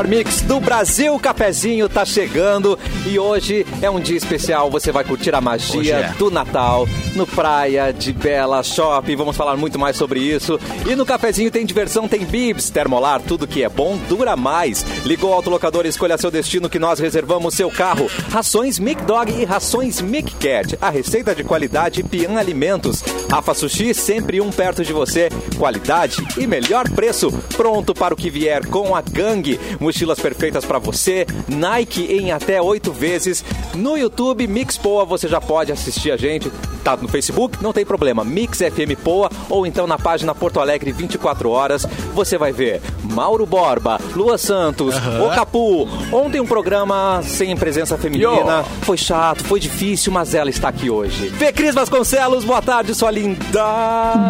melhor 0.00 0.08
mix 0.08 0.40
do 0.42 0.60
Brasil. 0.60 1.14
O 1.14 1.18
cafezinho 1.18 1.88
tá 1.88 2.04
chegando 2.04 2.78
e 3.06 3.18
hoje 3.18 3.66
é 3.82 3.90
um 3.90 4.00
dia 4.00 4.16
especial. 4.16 4.70
Você 4.70 4.92
vai 4.92 5.04
curtir 5.04 5.34
a 5.34 5.40
magia 5.40 5.96
é. 5.96 6.08
do 6.18 6.30
Natal 6.30 6.86
no 7.14 7.26
Praia 7.26 7.92
de 7.92 8.12
Bela 8.12 8.62
Shopping. 8.62 9.16
Vamos 9.16 9.36
falar 9.36 9.56
muito 9.56 9.78
mais 9.78 9.96
sobre 9.96 10.20
isso. 10.20 10.58
E 10.88 10.94
no 10.94 11.04
cafezinho 11.04 11.50
tem 11.50 11.66
diversão, 11.66 12.08
tem 12.08 12.24
bibs, 12.24 12.70
termolar, 12.70 13.20
tudo 13.20 13.46
que 13.46 13.62
é 13.62 13.68
bom 13.68 13.98
dura 14.08 14.36
mais. 14.36 14.84
Ligou 15.04 15.30
o 15.30 15.34
autolocador 15.34 15.84
e 15.84 15.88
escolha 15.88 16.16
seu 16.16 16.30
destino 16.30 16.70
que 16.70 16.78
nós 16.78 16.98
reservamos 16.98 17.54
seu 17.54 17.70
carro. 17.70 18.10
Rações 18.30 18.78
Mic 18.78 19.02
Dog 19.02 19.32
e 19.32 19.44
rações 19.44 20.00
Mic 20.00 20.34
Cat. 20.36 20.78
A 20.80 20.90
receita 20.90 21.34
de 21.34 21.44
qualidade 21.44 22.02
Pian 22.02 22.38
Alimentos. 22.38 23.02
Rafa 23.30 23.54
Sushi, 23.54 23.92
sempre 23.92 24.40
um 24.40 24.50
perto 24.50 24.84
de 24.84 24.92
você. 24.92 25.28
Qualidade 25.58 26.24
e 26.38 26.46
melhor 26.46 26.88
preço. 26.90 27.32
Pronto 27.56 27.92
para 27.92 28.14
o 28.14 28.16
que 28.16 28.30
vier 28.30 28.66
com 28.66 28.94
a 28.94 29.02
gangue. 29.02 29.58
Mochilas 29.90 30.20
perfeitas 30.20 30.64
para 30.64 30.78
você. 30.78 31.26
Nike 31.48 32.04
em 32.04 32.30
até 32.30 32.62
oito 32.62 32.92
vezes. 32.92 33.44
No 33.74 33.96
YouTube, 33.96 34.46
Mix 34.46 34.78
Poa, 34.78 35.04
você 35.04 35.26
já 35.26 35.40
pode 35.40 35.72
assistir 35.72 36.12
a 36.12 36.16
gente. 36.16 36.48
Tá 36.84 36.96
no 36.96 37.08
Facebook? 37.08 37.60
Não 37.60 37.72
tem 37.72 37.84
problema. 37.84 38.24
Mix 38.24 38.58
FM 38.58 38.96
Poa 39.02 39.28
ou 39.48 39.66
então 39.66 39.88
na 39.88 39.98
página 39.98 40.32
Porto 40.32 40.60
Alegre 40.60 40.92
24 40.92 41.50
horas. 41.50 41.86
Você 42.14 42.38
vai 42.38 42.52
ver 42.52 42.80
Mauro 43.02 43.44
Borba, 43.44 44.00
Lua 44.14 44.38
Santos, 44.38 44.94
O 44.96 45.34
Capu. 45.34 45.88
Ontem 46.12 46.40
um 46.40 46.46
programa 46.46 47.20
sem 47.24 47.56
presença 47.56 47.98
feminina. 47.98 48.64
Foi 48.82 48.96
chato, 48.96 49.44
foi 49.44 49.58
difícil, 49.58 50.12
mas 50.12 50.34
ela 50.34 50.50
está 50.50 50.68
aqui 50.68 50.88
hoje. 50.88 51.30
Fê 51.30 51.52
Cris 51.52 51.74
Vasconcelos, 51.74 52.44
boa 52.44 52.62
tarde, 52.62 52.94
sua 52.94 53.10
linda. 53.10 53.64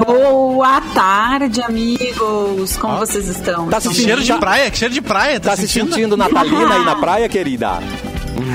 Boa 0.06 0.80
tarde, 0.94 1.60
amigos. 1.62 2.76
Como 2.76 2.96
vocês 2.96 3.28
estão? 3.28 3.68
Tá 3.68 3.80
se 3.80 3.94
cheiro 3.94 4.22
de 4.22 4.32
praia, 4.34 4.70
que 4.70 4.78
cheiro 4.78 4.94
de 4.94 5.02
praia. 5.02 5.39
Tá, 5.42 5.50
tá 5.50 5.56
se 5.56 5.68
sentindo 5.68 6.16
natalina 6.16 6.74
aí 6.74 6.84
na 6.84 6.96
praia, 6.96 7.28
querida? 7.28 7.78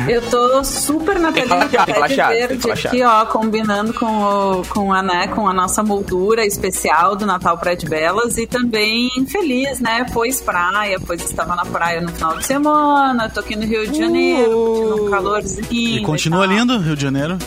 Eu 0.08 0.22
tô 0.30 0.64
super 0.64 1.19
na 1.19 1.31
que 1.31 1.41
de 1.41 2.16
verde 2.16 2.72
aqui, 2.72 3.03
ó, 3.03 3.25
combinando 3.25 3.94
com, 3.94 4.05
o, 4.05 4.66
com, 4.67 4.91
a, 4.91 5.02
né, 5.02 5.28
com 5.28 5.47
a 5.47 5.53
nossa 5.53 5.83
moldura 5.83 6.45
especial 6.45 7.16
do 7.16 7.25
Natal 7.25 7.58
Praia 7.58 7.78
de 7.78 7.88
Belas 7.88 8.38
e 8.38 8.47
também 8.47 9.09
feliz, 9.28 9.80
né? 9.80 10.06
Pois 10.13 10.41
praia, 10.41 11.00
pois 11.06 11.22
estava 11.23 11.56
na 11.56 11.66
praia 11.66 12.02
no 12.02 12.09
final 12.09 12.38
de 12.38 12.45
semana, 12.45 13.30
tô 13.30 13.39
aqui 13.39 13.56
no 13.56 13.66
Rio 13.66 13.88
de 13.88 13.97
Janeiro, 13.97 14.52
curtindo 14.52 15.06
um 15.08 15.09
calorzinho. 15.11 15.67
E 15.72 16.02
continua 16.02 16.47
tal. 16.47 16.56
lindo, 16.56 16.80
Rio 16.80 16.95
de 16.95 17.02
Janeiro. 17.02 17.38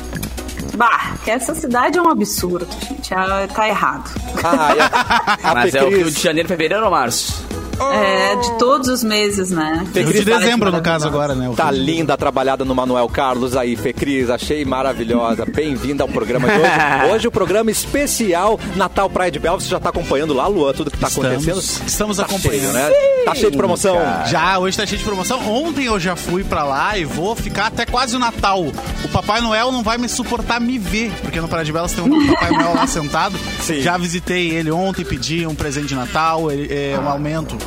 Bah, 0.77 1.15
que 1.25 1.31
essa 1.31 1.55
cidade 1.55 1.99
é 1.99 2.03
um 2.03 2.09
absurdo, 2.09 2.67
gente. 2.81 3.13
Ah, 3.13 3.49
Tá 3.53 3.69
errado. 3.69 4.11
Ah, 4.45 4.75
e 4.77 4.81
a 5.47 5.55
Mas 5.55 5.75
é 5.75 5.83
o 5.83 5.89
Rio 5.89 6.11
de 6.11 6.21
Janeiro, 6.21 6.49
fevereiro 6.49 6.85
ou 6.85 6.91
março? 6.91 7.45
É, 7.81 8.37
de 8.37 8.59
todos 8.59 8.89
os 8.89 9.03
meses, 9.05 9.51
né? 9.51 9.85
Rio 9.95 10.13
de 10.13 10.25
dezembro, 10.25 10.71
no 10.73 10.81
caso, 10.83 11.07
maravilhosa. 11.07 11.09
agora, 11.09 11.35
né? 11.35 11.49
O 11.49 11.55
Tá 11.55 11.71
linda, 11.71 12.17
trabalhada 12.17 12.65
no 12.65 12.75
Manuel 12.75 13.09
Carlos 13.09 13.57
aí, 13.57 13.77
Fê 13.77 13.93
Cris, 13.93 14.29
achei 14.31 14.65
maravilhosa. 14.65 15.45
Bem-vinda 15.47 16.03
ao 16.03 16.09
programa 16.09 16.49
de 16.49 16.55
hoje. 16.55 16.69
Hoje 17.15 17.29
o 17.29 17.31
programa 17.31 17.71
especial 17.71 18.59
Natal 18.77 19.09
Praia 19.09 19.31
de 19.31 19.39
Bela. 19.39 19.59
Você 19.61 19.69
já 19.69 19.79
tá 19.81 19.89
acompanhando 19.91 20.35
lá, 20.35 20.47
Luan, 20.47 20.73
tudo 20.73 20.91
que 20.91 20.99
tá 20.99 21.09
Estamos- 21.09 21.29
acontecendo? 21.47 21.87
estamos 21.87 22.17
Tá 22.17 22.25
acompanhando. 22.25 22.61
cheio, 22.61 22.73
né? 22.73 22.91
Tá 23.25 23.35
cheio 23.35 23.51
de 23.51 23.57
promoção. 23.57 23.97
Já, 24.27 24.59
hoje 24.59 24.77
tá 24.77 24.87
cheio 24.87 24.99
de 24.99 25.05
promoção. 25.05 25.41
Ontem 25.49 25.85
eu 25.87 25.99
já 26.01 26.17
fui 26.17 26.43
pra 26.45 26.65
lá 26.65 26.97
e 26.99 27.05
vou 27.05 27.35
ficar 27.37 27.67
até 27.67 27.85
quase 27.87 28.17
o 28.17 28.19
Natal. 28.19 28.63
O 29.05 29.09
Papai 29.13 29.41
Noel 29.41 29.71
não 29.73 29.83
vai 29.83 29.99
me 29.99 30.09
suportar 30.09 30.61
me 30.61 30.79
ver, 30.79 31.13
porque 31.23 31.41
no 31.41 31.49
Praia 31.49 31.65
de 31.65 31.73
Belas 31.73 31.93
tem 31.93 32.05
um 32.05 32.27
Papai 32.35 32.51
Noel 32.51 32.75
lá 32.75 32.87
sentado. 32.87 33.39
Sim. 33.61 33.81
Já 33.81 33.97
visitei 33.97 34.51
ele 34.51 34.71
ontem, 34.71 35.05
pedi 35.05 35.47
um 35.47 35.55
presente 35.55 35.89
de 35.89 35.95
Natal, 35.95 36.51
ele, 36.51 36.73
é, 36.73 36.99
um 36.99 37.09
aumento. 37.09 37.57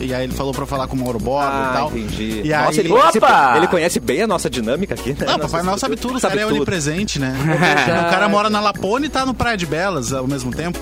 E 0.00 0.14
aí 0.14 0.24
ele 0.24 0.32
falou 0.34 0.52
pra 0.52 0.66
falar 0.66 0.86
com 0.86 0.96
o 0.96 1.00
Mauro 1.00 1.18
Borba 1.18 1.50
Ah, 1.52 1.70
e 1.70 1.76
tal. 1.78 1.88
entendi. 1.90 2.40
E 2.44 2.52
aí, 2.54 2.64
Nossa, 2.64 2.80
ele 2.80 2.88
conhece, 2.88 3.18
Opa! 3.18 3.54
ele 3.56 3.66
conhece 3.66 4.00
bem 4.00 4.22
a 4.22 4.26
nossa 4.26 4.48
dinâmica 4.50 4.94
aqui, 4.94 5.10
né? 5.10 5.16
Não, 5.20 5.26
o 5.26 5.36
Nossa, 5.38 5.48
Papai 5.48 5.62
Noel 5.62 5.78
sabe 5.78 5.96
tudo, 5.96 6.16
o 6.16 6.20
sabe 6.20 6.34
cara 6.34 6.42
é 6.42 6.48
tudo. 6.48 6.56
onipresente, 6.56 7.18
né? 7.18 7.34
o 8.06 8.10
cara 8.10 8.28
mora 8.28 8.48
na 8.50 8.60
Lapone 8.60 9.06
e 9.06 9.08
tá 9.08 9.24
no 9.26 9.34
Praia 9.34 9.56
de 9.56 9.66
Belas 9.66 10.12
ao 10.12 10.26
mesmo 10.26 10.50
tempo. 10.52 10.78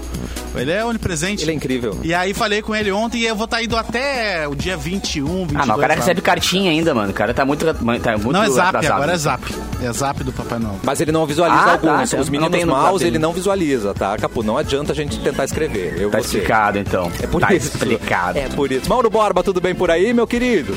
Ele 0.55 0.73
é 0.73 0.85
onipresente. 0.85 1.45
Ele 1.45 1.53
é 1.53 1.55
incrível. 1.55 1.97
E 2.03 2.13
aí 2.13 2.35
falei 2.35 2.61
com 2.61 2.75
ele 2.75 2.91
ontem 2.91 3.19
e 3.19 3.27
eu 3.27 3.37
vou 3.37 3.45
estar 3.45 3.63
indo 3.63 3.77
até 3.77 4.49
o 4.49 4.55
dia 4.55 4.77
21, 4.77 5.25
22. 5.47 5.55
Ah, 5.55 5.67
mas 5.67 5.77
o 5.77 5.81
cara 5.81 5.95
recebe 5.95 6.21
cartinha 6.21 6.73
ainda, 6.73 6.93
mano. 6.93 7.11
O 7.11 7.15
cara 7.15 7.33
tá 7.33 7.45
muito, 7.45 7.65
tá 7.65 7.73
muito 8.19 8.33
Não, 8.33 8.43
é 8.43 8.51
zap, 8.51 8.69
atrasado. 8.71 8.93
agora 8.97 9.13
é 9.13 9.17
zap. 9.17 9.55
É 9.81 9.93
zap 9.93 10.25
do 10.25 10.33
Papai 10.33 10.59
Noel. 10.59 10.75
Mas 10.83 11.01
ele 11.01 11.13
não 11.13 11.25
visualiza 11.25 11.61
Ah, 11.61 11.65
tá, 11.67 11.73
alguns. 11.93 12.09
então 12.09 12.21
Os 12.21 12.29
não 12.29 12.41
meninos 12.51 12.65
maus 12.67 13.03
ele 13.03 13.19
não 13.19 13.33
visualiza, 13.33 13.95
tá? 13.95 14.17
Capu, 14.19 14.43
não 14.43 14.59
adianta 14.59 14.91
a 14.91 14.95
gente 14.95 15.21
tentar 15.21 15.45
escrever. 15.45 15.95
Eu 16.01 16.11
Tá 16.11 16.19
você. 16.19 16.39
explicado, 16.39 16.79
então. 16.81 17.13
É 17.23 17.27
por 17.29 17.41
tá 17.41 17.55
isso. 17.55 17.69
explicado. 17.69 18.37
É 18.39 18.49
por 18.49 18.73
isso. 18.73 18.89
Mauro 19.01 19.09
Borba, 19.09 19.43
tudo 19.43 19.63
bem 19.63 19.75
por 19.75 19.91
aí, 19.91 20.13
meu 20.13 20.27
querido? 20.27 20.77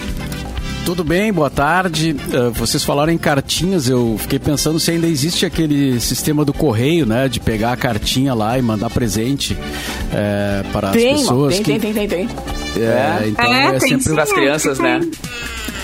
Tudo 0.85 1.03
bem, 1.03 1.33
boa 1.33 1.49
tarde. 1.49 2.15
Ah, 2.33 2.51
vocês 2.53 2.81
falaram 2.81 3.11
em 3.11 3.17
cartinhas, 3.17 3.89
eu 3.89 4.15
fiquei 4.17 4.39
pensando 4.39 4.79
se 4.79 4.91
ainda 4.91 5.07
existe 5.07 5.45
aquele 5.45 5.99
sistema 5.99 6.45
do 6.45 6.53
correio, 6.53 7.05
né? 7.05 7.27
De 7.27 7.41
pegar 7.41 7.73
a 7.73 7.75
cartinha 7.77 8.33
lá 8.33 8.57
e 8.57 8.61
mandar 8.61 8.89
presente 8.89 9.57
é, 10.13 10.63
para 10.71 10.89
as 10.89 10.93
Tem, 10.93 11.17
pessoas. 11.17 11.55
tem, 11.55 11.63
que, 11.63 11.79
tem, 11.79 11.93
tem, 11.93 12.07
tem, 12.07 12.27
tem. 12.27 12.37
É, 12.81 13.27
então 13.27 13.53
É, 13.53 13.75
é, 13.75 13.79
tem 13.79 13.99
sempre. 13.99 14.13
Para 14.13 14.23
as 14.23 14.31
crianças, 14.31 14.79
né? 14.79 15.01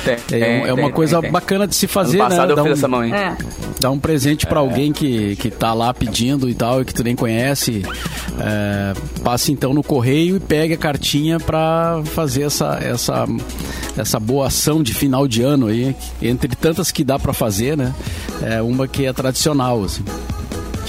Tem, 0.03 0.41
é, 0.41 0.67
é 0.67 0.73
uma 0.73 0.83
tem, 0.83 0.91
coisa 0.91 1.21
tem, 1.21 1.31
bacana 1.31 1.67
de 1.67 1.75
se 1.75 1.87
fazer, 1.87 2.19
Ano 2.19 2.29
passado 2.29 2.55
né? 2.55 2.61
eu 2.61 2.63
fiz 2.63 2.71
um, 2.71 2.77
essa 2.77 2.87
mão, 2.87 3.03
hein? 3.03 3.13
É. 3.13 3.37
dar 3.79 3.91
um 3.91 3.99
presente 3.99 4.45
pra 4.45 4.59
alguém 4.59 4.91
que, 4.91 5.35
que 5.35 5.49
tá 5.49 5.73
lá 5.73 5.93
pedindo 5.93 6.49
e 6.49 6.53
tal, 6.53 6.81
e 6.81 6.85
que 6.85 6.93
tu 6.93 7.03
nem 7.03 7.15
conhece. 7.15 7.83
É, 8.39 8.93
passe 9.23 9.51
então 9.51 9.73
no 9.73 9.83
correio 9.83 10.37
e 10.37 10.39
pegue 10.39 10.73
a 10.73 10.77
cartinha 10.77 11.39
pra 11.39 12.01
fazer 12.05 12.43
essa, 12.43 12.79
essa, 12.81 13.25
essa 13.97 14.19
boa 14.19 14.47
ação 14.47 14.81
de 14.81 14.93
final 14.93 15.27
de 15.27 15.41
ano 15.41 15.67
aí. 15.67 15.95
Entre 16.21 16.55
tantas 16.55 16.91
que 16.91 17.03
dá 17.03 17.19
pra 17.19 17.33
fazer, 17.33 17.75
né? 17.77 17.93
É 18.41 18.61
uma 18.61 18.87
que 18.87 19.05
é 19.05 19.13
tradicional, 19.13 19.83
assim. 19.83 20.03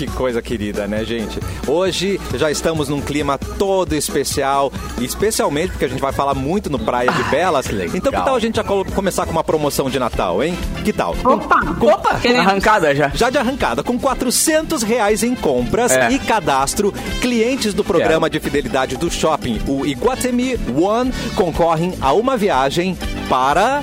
Que 0.01 0.07
coisa 0.07 0.41
querida, 0.41 0.87
né, 0.89 1.05
gente? 1.05 1.39
Hoje 1.67 2.19
já 2.35 2.51
estamos 2.51 2.89
num 2.89 3.03
clima 3.03 3.37
todo 3.59 3.93
especial, 3.95 4.73
e 4.99 5.05
especialmente 5.05 5.73
porque 5.73 5.85
a 5.85 5.89
gente 5.89 6.01
vai 6.01 6.11
falar 6.11 6.33
muito 6.33 6.71
no 6.71 6.79
Praia 6.79 7.13
de 7.13 7.23
Belas. 7.25 7.67
legal. 7.67 7.95
então, 7.95 8.11
que 8.11 8.25
tal 8.25 8.35
a 8.35 8.39
gente 8.41 8.57
já 8.57 8.65
começar 8.65 9.27
com 9.27 9.33
uma 9.33 9.45
promoção 9.45 9.91
de 9.91 9.99
Natal, 9.99 10.43
hein? 10.43 10.57
Que 10.87 10.91
tal? 10.91 11.15
Opa! 11.23 11.61
Opa, 11.79 12.15
Queremos. 12.19 12.47
arrancada 12.47 12.95
já. 12.95 13.11
Já 13.15 13.29
de 13.29 13.37
arrancada, 13.37 13.83
com 13.83 13.99
400 13.99 14.83
reais 14.83 15.23
em 15.23 15.35
compras 15.35 15.93
É. 15.93 16.11
e 16.13 16.19
cadastro, 16.19 16.95
clientes 17.21 17.75
do 17.75 17.85
programa 17.85 18.31
de 18.31 18.41
fidelidade 18.41 18.97
do 18.97 19.11
shopping, 19.11 19.61
o 19.67 19.85
Iguatemi 19.85 20.59
One, 20.75 21.13
concorrem 21.37 21.93
a 22.01 22.15
uma 22.15 22.39
viagem 22.39 22.97
para 23.29 23.83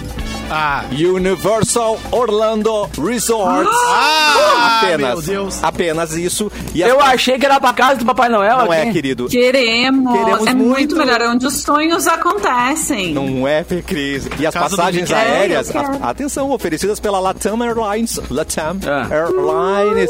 Ah, 0.49 0.85
Universal 0.91 1.99
Orlando 2.11 2.89
Resorts. 2.97 3.75
Ah, 3.89 4.79
apenas, 4.81 5.13
meu 5.13 5.21
Deus. 5.21 5.63
apenas 5.63 6.13
isso. 6.13 6.51
E 6.73 6.83
as 6.83 6.89
Eu 6.89 7.01
achei 7.01 7.37
que 7.37 7.45
era 7.45 7.59
pra 7.59 7.73
casa 7.73 7.95
do 7.95 8.05
Papai 8.05 8.29
Noel 8.29 8.57
Não 8.59 8.73
é, 8.73 8.83
aqui. 8.83 8.93
querido. 8.93 9.27
Queremos. 9.27 10.11
Queremos 10.13 10.47
é 10.47 10.53
muito. 10.53 10.69
muito 10.69 10.95
melhor, 10.95 11.21
é 11.21 11.27
onde 11.29 11.45
os 11.45 11.61
sonhos 11.61 12.07
acontecem. 12.07 13.13
Não 13.13 13.47
é, 13.47 13.63
Cris. 13.85 14.27
E 14.39 14.45
as 14.47 14.53
Casa 14.53 14.69
passagens 14.77 15.11
aéreas, 15.11 15.69
É, 15.73 15.77
a- 15.77 16.09
atenção, 16.09 16.49
oferecidas 16.51 16.99
pela 16.99 17.19
Latam 17.19 17.61
Airlines. 17.63 18.19
Latam 18.29 18.77
Ah. 18.85 19.07
Airlines. 19.13 20.09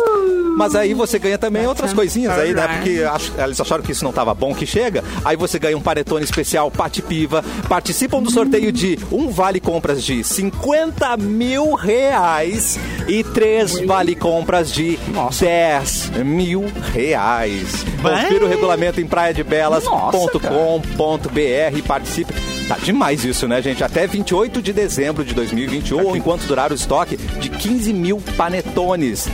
Mas 0.58 0.76
aí 0.76 0.94
você 0.94 1.20
ganha 1.20 1.38
também 1.38 1.68
outras 1.68 1.94
coisinhas 1.94 2.34
aí, 2.38 2.54
né? 2.54 2.68
Porque 2.68 3.04
ach- 3.04 3.32
eles 3.44 3.62
acharam 3.62 3.84
que 3.84 3.92
isso 3.92 4.04
não 4.04 4.12
tava 4.12 4.34
bom, 4.34 4.54
que 4.56 4.66
chega. 4.66 5.04
Aí 5.24 5.36
você 5.38 5.60
ganha 5.60 5.78
um 5.78 5.82
panetone 5.82 6.24
especial 6.24 6.72
Pati 6.72 7.02
Piva. 7.02 7.44
Participam 7.70 8.22
do 8.24 8.32
sorteio 8.32 8.72
de 8.72 8.98
um 9.12 9.30
vale 9.30 9.60
compras 9.60 10.04
de 10.04 10.24
50 10.24 11.16
mil 11.18 11.74
reais 11.76 12.80
e 13.08 13.24
três 13.24 13.80
vale 13.86 14.16
compras 14.16 14.72
de 14.74 14.98
10 15.40 16.12
mil 16.26 16.66
reais. 16.94 17.86
Confira 18.02 18.46
o 18.46 18.48
regulamento 18.48 19.00
em 19.00 19.06
praiadebelas.com 19.08 19.90
Nossa, 20.12 20.40
.com.br 20.40 21.88
participe. 21.88 22.34
Tá 22.68 22.76
demais 22.82 23.24
isso, 23.24 23.48
né, 23.48 23.62
gente? 23.62 23.84
Até 23.84 24.06
28 24.08 24.62
de 24.62 24.74
dezembro 24.74 25.24
de 25.24 25.34
2021, 25.34 26.04
ou 26.06 26.18
enquanto 26.18 26.42
durar 26.46 26.72
o 26.72 26.76
estoque 26.76 27.16
de 27.16 27.50
15 27.50 27.94
mil 27.94 28.22
panetones. 28.36 29.28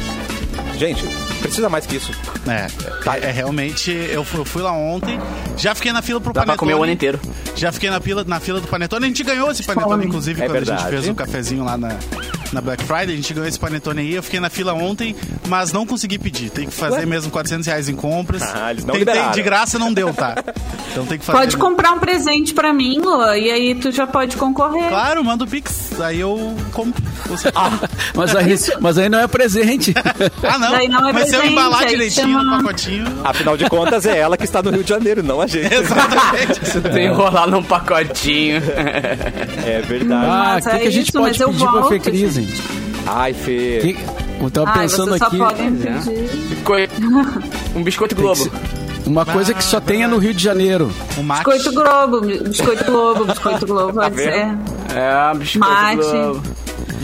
Gente, 0.87 1.01
precisa 1.41 1.69
mais 1.69 1.85
que 1.85 1.95
isso. 1.95 2.11
é, 2.47 2.67
Tá. 3.03 3.17
é, 3.17 3.29
é 3.29 3.31
realmente. 3.31 3.89
Eu 3.91 4.23
fui, 4.25 4.39
eu 4.41 4.45
fui 4.45 4.61
lá 4.61 4.71
ontem, 4.73 5.17
já 5.57 5.73
fiquei 5.73 5.93
na 5.93 6.01
fila 6.01 6.19
pro 6.19 6.33
Dá 6.33 6.41
pra 6.41 6.45
Panetone. 6.53 6.57
comer 6.59 6.73
o 6.79 6.83
ano 6.83 6.91
inteiro. 6.91 7.19
Já 7.55 7.71
fiquei 7.71 7.89
na 7.89 8.01
fila, 8.01 8.23
na 8.25 8.39
fila 8.39 8.59
do 8.59 8.67
Panetone. 8.67 9.05
A 9.05 9.07
gente 9.07 9.23
ganhou 9.23 9.49
esse 9.49 9.63
Panetone, 9.63 10.05
inclusive, 10.05 10.41
É 10.41 10.45
quando 10.45 10.51
a 10.57 10.59
verdade. 10.59 10.81
gente 10.81 10.89
fez 10.89 11.07
o 11.07 11.15
cafezinho 11.15 11.63
lá 11.63 11.77
na, 11.77 11.89
na 12.53 12.61
Black 12.61 12.83
Friday. 12.83 13.13
A 13.13 13.15
gente 13.15 13.33
ganhou 13.33 13.47
esse 13.47 13.59
panetone 13.59 14.01
aí. 14.01 14.13
Eu 14.15 14.23
fiquei 14.23 14.39
na 14.39 14.49
fila 14.49 14.73
ontem, 14.73 15.15
mas 15.47 15.71
não 15.71 15.85
consegui 15.85 16.17
pedir. 16.19 16.49
Tem 16.49 16.67
que 16.67 16.73
fazer 16.73 16.99
Ué? 16.99 17.05
mesmo 17.05 17.31
400 17.31 17.65
reais 17.67 17.89
em 17.89 17.95
compras. 17.95 18.41
Ah, 18.43 18.71
eles 18.71 18.85
não 18.85 18.93
Tentei, 18.93 18.99
liberaram. 19.13 19.31
de 19.33 19.41
graça 19.41 19.79
não 19.79 19.93
deu, 19.93 20.13
tá? 20.13 20.35
Então 20.91 21.05
tem 21.05 21.17
que 21.17 21.25
fazer. 21.25 21.37
Pode 21.39 21.57
comprar 21.57 21.91
um 21.93 21.99
presente 21.99 22.53
pra 22.53 22.71
mim, 22.73 22.99
Lua, 22.99 23.37
e 23.37 23.49
aí 23.51 23.75
tu 23.75 23.91
já 23.91 24.05
pode 24.05 24.37
concorrer. 24.37 24.87
Claro, 24.89 25.23
manda 25.23 25.43
o 25.43 25.47
Pix. 25.47 25.99
Aí 25.99 26.19
eu 26.19 26.55
compro. 26.71 27.03
Você- 27.27 27.51
Ah, 27.55 27.71
Mas 28.15 28.35
aí, 28.35 28.55
mas 28.79 28.97
aí 28.97 29.09
não 29.09 29.19
é 29.19 29.27
presente. 29.27 29.93
não. 30.59 30.71
Daí 30.71 30.87
não 30.87 31.07
é 31.07 31.13
Mas 31.13 31.29
se 31.29 31.35
eu 31.35 31.45
embalar 31.45 31.85
direitinho 31.87 32.39
chama- 32.39 32.43
no 32.57 32.63
pacotinho. 32.63 33.05
Afinal 33.23 33.57
de 33.57 33.67
contas, 33.69 34.05
é 34.05 34.17
ela 34.17 34.37
que 34.37 34.43
está 34.43 34.61
no 34.61 34.69
Rio 34.71 34.83
de 34.83 34.89
Janeiro, 34.89 35.23
não 35.23 35.41
a 35.41 35.47
gente. 35.47 35.73
Exatamente. 35.73 36.59
Tem 36.93 37.05
enrolar 37.07 37.47
num 37.49 37.63
pacotinho. 37.63 38.61
É 39.65 39.81
verdade. 39.81 40.25
Ah, 40.27 40.57
o 40.59 40.61
que, 40.63 40.69
é 40.69 40.79
que 40.79 40.87
a 40.87 40.91
gente 40.91 41.09
isso, 41.09 41.19
pode 41.19 41.37
pedir 41.37 41.59
pra 41.59 41.71
volto, 41.71 41.89
Fê 41.89 41.99
Cris, 41.99 42.37
hein? 42.43 42.53
Ai, 43.05 43.33
Fê. 43.33 43.79
Que- 43.81 43.97
Eu 44.43 44.51
tava 44.51 44.69
Ai, 44.71 44.79
pensando 44.81 45.13
aqui. 45.13 45.37
É. 45.41 46.89
Um 47.75 47.83
biscoito 47.83 48.15
Globo. 48.15 48.49
Uma 49.05 49.25
coisa 49.25 49.53
que 49.53 49.63
só 49.63 49.79
tenha 49.81 50.07
no 50.07 50.17
Rio 50.17 50.33
de 50.33 50.41
Janeiro. 50.43 50.89
O 51.17 51.23
mate. 51.23 51.43
Biscoito 51.43 51.73
Globo, 51.73 52.21
biscoito 52.21 52.85
Globo, 52.85 53.25
biscoito 53.25 53.65
Globo, 53.65 53.93
pode 53.93 54.15
ser. 54.15 54.47
É, 54.95 55.31
um 55.33 55.37
biscoito 55.37 55.67
Mate. 55.69 55.95
Globo. 55.97 56.43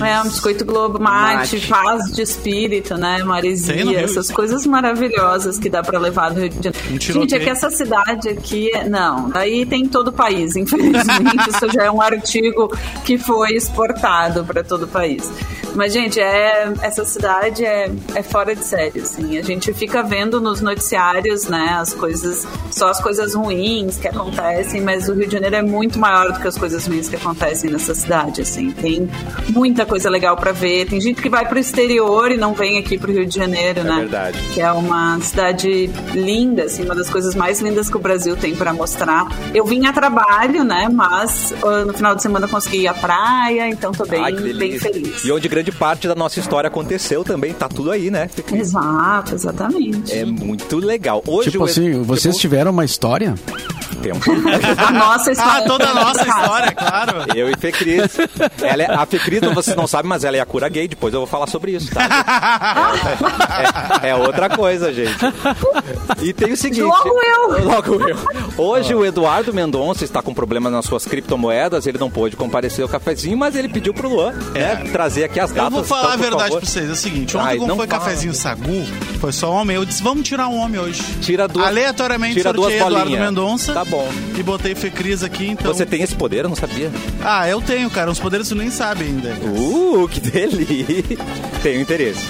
É, 0.03 0.19
um 0.21 0.23
biscoito 0.23 0.65
Globo, 0.65 0.99
mate, 0.99 1.55
Mate. 1.55 1.67
paz 1.67 2.11
de 2.11 2.21
espírito, 2.21 2.95
né? 2.97 3.23
Maresia, 3.23 3.75
Rio 3.75 3.99
essas 3.99 4.29
coisas 4.31 4.65
maravilhosas 4.65 5.57
que 5.57 5.69
dá 5.69 5.81
pra 5.83 5.99
levar 5.99 6.31
no 6.33 6.39
Rio 6.41 6.49
de 6.49 6.57
Um 6.59 6.61
Janeiro. 6.63 6.99
tiroteio. 6.99 7.29
Gente, 7.29 7.35
é 7.35 7.39
que 7.39 7.49
essa 7.49 7.69
cidade 7.69 8.29
aqui, 8.29 8.71
não, 8.89 9.29
daí 9.29 9.65
tem 9.65 9.87
todo 9.87 10.09
o 10.09 10.13
país, 10.13 10.55
infelizmente. 10.57 11.49
isso 11.49 11.71
já 11.73 11.83
é 11.85 11.91
um 11.91 12.01
artigo 12.01 12.69
que 13.03 13.17
foi 13.17 13.53
exportado 13.53 14.43
pra 14.45 14.63
todo 14.63 14.83
o 14.83 14.87
país. 14.87 15.29
Mas, 15.75 15.93
gente, 15.93 16.19
é, 16.19 16.73
essa 16.81 17.05
cidade 17.05 17.63
é, 17.63 17.91
é 18.15 18.23
fora 18.23 18.55
de 18.55 18.65
série, 18.65 19.01
assim. 19.01 19.37
A 19.37 19.43
gente 19.43 19.71
fica 19.73 20.01
vendo 20.01 20.41
nos 20.41 20.61
noticiários, 20.61 21.45
né, 21.45 21.77
as 21.79 21.93
coisas, 21.93 22.47
só 22.71 22.89
as 22.89 22.99
coisas 22.99 23.35
ruins 23.35 23.97
que 23.97 24.07
acontecem, 24.07 24.81
mas 24.81 25.07
o 25.07 25.13
Rio 25.13 25.27
de 25.27 25.33
Janeiro 25.33 25.57
é 25.57 25.61
muito 25.61 25.99
maior 25.99 26.31
do 26.31 26.39
que 26.39 26.47
as 26.47 26.57
coisas 26.57 26.87
ruins 26.87 27.07
que 27.07 27.15
acontecem 27.15 27.69
nessa 27.69 27.93
cidade, 27.93 28.41
assim. 28.41 28.71
Tem 28.71 29.07
muita 29.49 29.85
coisa 29.89 30.09
legal 30.09 30.37
pra 30.37 30.51
ver. 30.51 30.87
Tem 30.87 31.01
gente 31.01 31.21
que 31.21 31.29
vai 31.29 31.45
pro 31.45 31.59
exterior 31.59 32.31
e 32.31 32.37
não 32.37 32.53
vem 32.53 32.77
aqui 32.77 32.97
pro 32.97 33.11
Rio 33.11 33.25
de 33.25 33.35
Janeiro, 33.35 33.83
né? 33.83 33.95
verdade. 33.97 34.39
Que 34.53 34.61
é 34.61 34.71
uma 34.71 35.19
cidade 35.19 35.89
linda, 36.13 36.63
assim, 36.63 36.83
uma 36.83 36.95
das 36.95 37.09
coisas 37.09 37.35
mais 37.35 37.59
lindas 37.59 37.89
que 37.89 37.97
o 37.97 37.99
Brasil 37.99 38.37
tem 38.37 38.55
pra 38.55 38.71
mostrar. 38.71 39.27
Eu 39.53 39.65
vim 39.65 39.85
a 39.87 39.91
trabalho, 39.93 40.63
né, 40.63 40.87
mas 40.91 41.53
ah, 41.63 41.83
no 41.85 41.93
final 41.93 42.15
de 42.15 42.21
semana 42.21 42.45
eu 42.45 42.49
consegui 42.49 42.81
ir 42.81 42.87
à 42.87 42.93
praia, 42.93 43.67
então 43.67 43.91
tô 43.91 44.05
bem, 44.05 44.23
Ai, 44.23 44.31
bem 44.31 44.77
feliz. 44.79 45.23
E 45.25 45.31
onde 45.31 45.47
grande 45.47 45.71
parte 45.71 46.07
da 46.07 46.15
nossa 46.15 46.39
história 46.39 46.67
aconteceu 46.67 47.23
também. 47.23 47.53
Tá 47.53 47.67
tudo 47.67 47.91
aí, 47.91 48.11
né? 48.11 48.29
Exato, 48.53 49.33
exatamente. 49.33 50.13
É 50.13 50.23
muito 50.23 50.77
legal. 50.77 51.23
Hoje 51.25 51.51
Tipo 51.51 51.63
o 51.63 51.67
assim, 51.67 52.01
vocês 52.03 52.37
tiveram 52.37 52.71
uma 52.71 52.85
história? 52.85 53.33
Tempo. 53.99 54.19
A 54.77 54.91
nossa 54.91 55.31
história. 55.31 55.49
Ah, 55.59 55.61
toda 55.67 55.89
a 55.89 55.93
nossa 55.93 56.27
história, 56.27 56.71
claro. 56.71 57.25
Eu 57.35 57.49
e 57.49 57.55
Fê 57.57 57.71
Cris. 57.71 58.17
Ela 58.61 58.83
é, 58.83 58.93
a 58.93 59.05
Fê 59.05 59.19
Cris, 59.19 59.41
vocês 59.53 59.75
não 59.75 59.87
sabem, 59.87 60.07
mas 60.09 60.23
ela 60.23 60.37
é 60.37 60.39
a 60.39 60.45
cura 60.45 60.67
gay. 60.69 60.87
Depois 60.87 61.13
eu 61.13 61.19
vou 61.21 61.27
falar 61.27 61.47
sobre 61.47 61.71
isso, 61.73 61.91
tá? 61.93 62.93
É, 64.03 64.09
é 64.09 64.15
outra 64.15 64.49
coisa, 64.49 64.93
gente. 64.93 65.13
E 66.21 66.33
tem 66.33 66.51
o 66.53 66.57
seguinte... 66.57 66.81
Logo 66.81 67.19
eu. 67.23 67.63
Logo 67.65 67.95
eu. 68.07 68.17
Hoje 68.57 68.93
o 68.95 69.05
Eduardo 69.05 69.53
Mendonça 69.53 70.03
está 70.03 70.21
com 70.21 70.33
problema 70.33 70.69
nas 70.69 70.85
suas 70.85 71.05
criptomoedas. 71.05 71.87
Ele 71.87 71.97
não 71.97 72.09
pôde 72.09 72.35
comparecer 72.35 72.83
ao 72.83 72.89
cafezinho, 72.89 73.37
mas 73.37 73.55
ele 73.55 73.69
pediu 73.69 73.93
pro 73.93 74.09
Luan 74.09 74.31
né, 74.53 74.75
trazer 74.91 75.23
aqui 75.25 75.39
as 75.39 75.49
Eu 75.49 75.55
datas. 75.57 75.73
vou 75.73 75.83
falar 75.83 76.01
Então, 76.01 76.13
a 76.13 76.17
verdade 76.17 76.43
favor, 76.49 76.59
pra 76.61 76.69
vocês. 76.69 76.89
É 76.89 76.91
o 76.91 76.95
seguinte, 76.95 77.35
ontem 77.37 77.47
Ai, 77.47 77.55
como 77.57 77.67
não 77.67 77.75
foi 77.77 77.87
fala. 77.87 77.99
cafezinho 78.03 78.33
Sagu, 78.33 78.85
foi 79.19 79.31
só 79.31 79.51
homem. 79.51 79.75
Eu 79.75 79.85
disse, 79.85 80.01
vamos 80.03 80.27
tirar 80.27 80.47
um 80.47 80.57
homem 80.57 80.79
hoje. 80.79 81.01
Tira 81.21 81.47
duas- 81.47 81.67
Aleatoriamente 81.67 82.35
tira 82.35 82.53
duas 82.53 82.71
sorteei 82.71 82.81
Eduardo 82.87 83.09
bolinhas. 83.09 83.25
Mendonça. 83.29 83.73
Tá 83.73 83.85
bom. 83.89 84.07
E 84.37 84.43
botei 84.43 84.75
Fê 84.75 84.89
Cris 84.89 85.23
aqui, 85.23 85.47
então... 85.49 85.73
Você 85.73 85.85
tem 85.85 86.01
esse 86.01 86.15
poder? 86.15 86.45
Eu 86.45 86.49
não 86.49 86.55
sabia. 86.55 86.91
Ah, 87.23 87.47
eu 87.47 87.61
tenho, 87.61 87.89
cara. 87.89 88.09
Uns 88.09 88.19
poderes 88.19 88.47
tu 88.47 88.55
nem 88.55 88.69
sabe 88.69 89.03
ainda. 89.05 89.29
Uh, 89.45 90.07
que 90.07 90.19
delícia. 90.21 91.17
Tenho 91.61 91.81
interesse. 91.81 92.21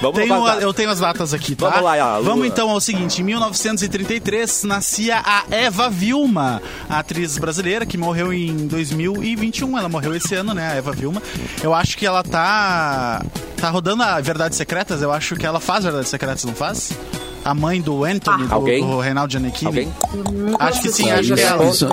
Vamos 0.00 0.18
Tenho 0.18 0.46
a- 0.46 0.56
eu 0.56 0.72
tenho 0.72 0.90
as 0.90 1.00
datas 1.00 1.34
aqui, 1.34 1.54
tá? 1.54 1.68
Vamos 1.68 1.84
lá, 1.84 2.16
Lua. 2.18 2.22
Vamos 2.30 2.46
então 2.46 2.70
ao 2.70 2.80
seguinte: 2.80 3.20
em 3.20 3.24
1933 3.24 4.64
nascia 4.64 5.20
a 5.24 5.44
Eva 5.50 5.90
Vilma, 5.90 6.62
a 6.88 7.00
atriz 7.00 7.36
brasileira 7.36 7.84
que 7.84 7.98
morreu 7.98 8.32
em 8.32 8.66
2021. 8.66 9.76
Ela 9.78 9.88
morreu 9.88 10.14
esse 10.14 10.34
ano, 10.34 10.54
né? 10.54 10.72
A 10.72 10.74
Eva 10.76 10.92
Vilma. 10.92 11.22
Eu 11.62 11.74
acho 11.74 11.98
que 11.98 12.06
ela 12.06 12.22
tá. 12.22 13.22
Tá 13.60 13.68
rodando 13.70 14.02
a 14.04 14.20
Verdades 14.20 14.56
Secretas. 14.56 15.02
Eu 15.02 15.12
acho 15.12 15.34
que 15.36 15.44
ela 15.44 15.58
faz 15.60 15.84
Verdades 15.84 16.08
Secretas, 16.08 16.44
não 16.44 16.54
faz? 16.54 16.92
A 17.48 17.54
mãe 17.54 17.80
do 17.80 18.04
Anthony, 18.04 18.46
do, 18.46 18.54
Alguém? 18.54 18.84
do 18.86 19.00
Reinaldo 19.00 19.32
Giannichini. 19.32 19.66
Alguém? 19.66 19.92
Acho 20.58 20.82
que 20.82 20.88
sim, 20.90 21.10
acho 21.10 21.34
que 21.34 21.40
é 21.40 21.44
isso- 21.44 21.54
ela. 21.54 21.64
isso- 21.70 21.88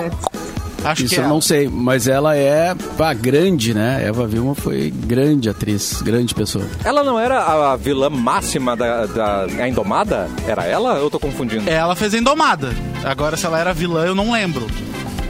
Acho 0.84 1.02
Isso 1.04 1.14
que 1.14 1.20
é 1.20 1.24
eu 1.24 1.28
não 1.28 1.40
sei, 1.40 1.66
mas 1.68 2.06
ela 2.06 2.36
é 2.36 2.72
pá, 2.96 3.12
grande, 3.12 3.74
né? 3.74 4.04
Eva 4.06 4.24
Vilma 4.26 4.54
foi 4.54 4.92
grande 4.94 5.48
atriz, 5.48 6.00
grande 6.00 6.32
pessoa. 6.32 6.64
Ela 6.84 7.02
não 7.02 7.18
era 7.18 7.72
a 7.72 7.76
vilã 7.76 8.08
máxima 8.08 8.76
da, 8.76 9.04
da 9.06 9.46
a 9.58 9.68
Indomada? 9.68 10.28
Era 10.46 10.64
ela? 10.64 10.94
Eu 10.98 11.10
tô 11.10 11.18
confundindo. 11.18 11.68
Ela 11.68 11.96
fez 11.96 12.14
Indomada. 12.14 12.72
Agora, 13.02 13.36
se 13.36 13.44
ela 13.46 13.58
era 13.58 13.72
vilã, 13.72 14.04
eu 14.04 14.14
não 14.14 14.30
lembro. 14.30 14.64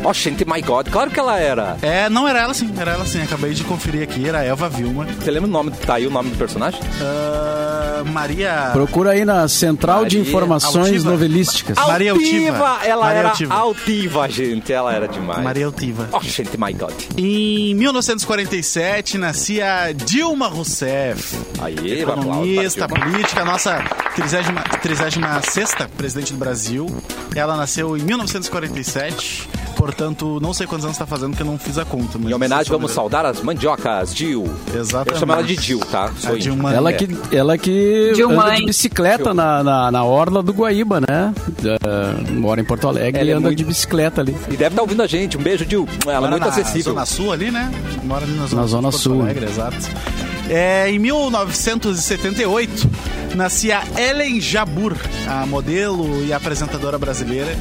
Oh, 0.05 0.13
gente, 0.13 0.45
my 0.45 0.61
God. 0.61 0.89
Claro 0.91 1.11
que 1.11 1.19
ela 1.19 1.39
era. 1.39 1.79
É, 1.81 2.09
não 2.11 2.29
era 2.29 2.41
ela 2.41 2.53
sim, 2.53 2.71
era 2.77 2.91
ela 2.93 3.07
sim. 3.07 3.23
Acabei 3.23 3.55
de 3.55 3.65
conferir 3.65 4.03
aqui, 4.03 4.29
era 4.29 4.41
a 4.41 4.45
Eva 4.45 4.69
Vilma. 4.69 5.07
Você 5.07 5.31
lembra 5.31 5.49
o 5.49 5.53
nome? 5.53 5.71
Tá 5.71 5.95
aí 5.95 6.07
o 6.07 6.11
nome 6.11 6.29
do 6.31 6.37
personagem? 6.37 6.79
Ah, 7.01 7.66
Maria. 8.05 8.71
Procura 8.73 9.11
aí 9.11 9.25
na 9.25 9.47
Central 9.49 10.05
de 10.05 10.19
Maria 10.19 10.29
Informações 10.31 10.87
Altiva. 10.89 11.11
Novelísticas. 11.11 11.77
Maria 11.77 12.13
Altiva. 12.13 12.79
Ela 12.85 13.05
Maria 13.05 13.19
era 13.19 13.29
Altiva. 13.31 13.55
altiva, 13.55 14.29
gente. 14.29 14.73
Ela 14.73 14.93
era 14.95 15.09
demais. 15.09 15.43
Maria 15.43 15.67
Altiva. 15.67 16.09
Oh, 16.13 16.21
gente, 16.21 16.59
my 16.59 16.73
God. 16.73 16.95
Em 17.17 17.75
1947 17.75 19.19
nascia 19.19 19.93
Dilma 19.93 20.49
Rousseff. 20.49 21.37
Aí, 21.61 22.01
Economista, 22.01 22.89
política, 22.89 23.45
nossa 23.45 23.83
36 24.83 25.75
presidente 25.97 26.33
do 26.33 26.39
Brasil. 26.39 26.87
Ela 27.35 27.57
nasceu 27.57 27.97
em 27.97 28.03
1947. 28.03 29.49
Portanto, 29.77 30.39
não 30.41 30.53
sei 30.55 30.67
quantos 30.67 30.85
anos 30.85 30.95
está 30.97 31.07
fazendo, 31.07 31.31
porque 31.31 31.43
eu 31.43 31.47
não 31.47 31.59
fiz 31.59 31.77
a 31.79 31.85
conta. 31.85 32.19
mas 32.19 32.31
Em 32.31 32.35
homenagem, 32.35 32.71
vamos 32.73 32.91
saudar 32.93 33.27
as 33.27 33.41
mandiocas, 33.43 34.15
Gil. 34.17 34.45
Exatamente. 34.75 35.13
Eu 35.13 35.19
chamo 35.21 35.33
ela 35.33 35.43
de 35.43 35.55
Gil, 35.55 35.79
tá? 35.81 36.11
Sou. 36.19 36.37
Dilma. 36.39 36.73
Ela 36.75 36.91
É. 36.91 36.93
que, 36.95 37.09
ela 37.31 37.59
que 37.59 38.13
Dilma, 38.15 38.47
anda 38.47 38.57
de 38.57 38.67
bicicleta 38.67 39.35
na, 39.35 39.63
na, 39.63 39.91
na 39.93 40.05
orla 40.05 40.43
do 40.43 40.53
Guaíba, 40.53 41.01
né? 41.01 41.33
Uh, 41.61 42.33
mora 42.41 42.61
em 42.61 42.65
Porto 42.65 42.89
Alegre 42.89 43.21
Ela 43.21 43.29
e 43.29 43.33
é 43.33 43.35
anda 43.35 43.49
muito- 43.49 43.59
de 43.59 43.65
bicicleta 43.65 44.21
ali. 44.23 44.35
E 44.51 44.57
deve 44.57 44.69
estar 44.73 44.83
ouvindo 44.83 45.03
a 45.03 45.07
gente. 45.07 45.37
Um 45.37 45.43
beijo, 45.43 45.65
Gil. 45.69 45.87
Ela 46.05 46.13
é 46.13 46.21
Mora 46.21 46.31
muito 46.31 46.43
na 46.45 46.49
acessível. 46.49 46.93
Zona 46.95 47.07
Sul 47.07 47.33
ali, 47.33 47.51
né? 47.51 47.71
Mora 48.05 48.25
ali 48.25 48.33
na 48.35 48.47
Zona, 48.47 48.63
Na 48.63 48.69
Zona 48.69 48.91
Sul. 48.93 49.23
Alegre, 49.23 49.45
exato. 49.47 49.77
É, 50.49 50.89
em 50.91 50.99
1978, 50.99 52.89
nascia 53.35 53.83
Ellen 53.97 54.41
Jabur, 54.41 54.95
a 55.29 55.45
modelo 55.47 56.25
e 56.25 56.33
apresentadora 56.33 56.99
brasileira. 56.99 57.55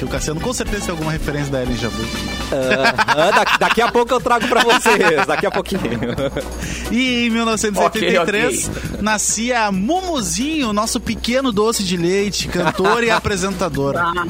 Que 0.00 0.04
o 0.06 0.08
Cassiano 0.08 0.40
com 0.40 0.50
certeza 0.54 0.86
tem 0.86 0.90
alguma 0.92 1.12
referência 1.12 1.52
da 1.52 1.60
Ellen 1.62 1.76
Jabur. 1.76 2.06
Aham, 2.50 3.30
da- 3.32 3.56
daqui 3.58 3.82
a 3.82 3.92
pouco 3.92 4.14
eu 4.14 4.18
trago 4.20 4.48
pra 4.48 4.62
vocês. 4.62 5.26
Daqui 5.26 5.44
a 5.44 5.50
pouquinho. 5.50 5.80
E 6.90 7.26
em 7.26 7.30
1983 7.30 8.70
nascia 9.02 9.70
Mumuzinho, 9.70 10.72
nosso 10.72 10.98
pequeno 10.98 11.52
doce 11.52 11.84
de 11.84 11.96
leite, 11.98 12.48
cantor 12.48 13.04
e 13.04 13.10
apresentador. 13.12 13.94
Ah, 13.96 14.24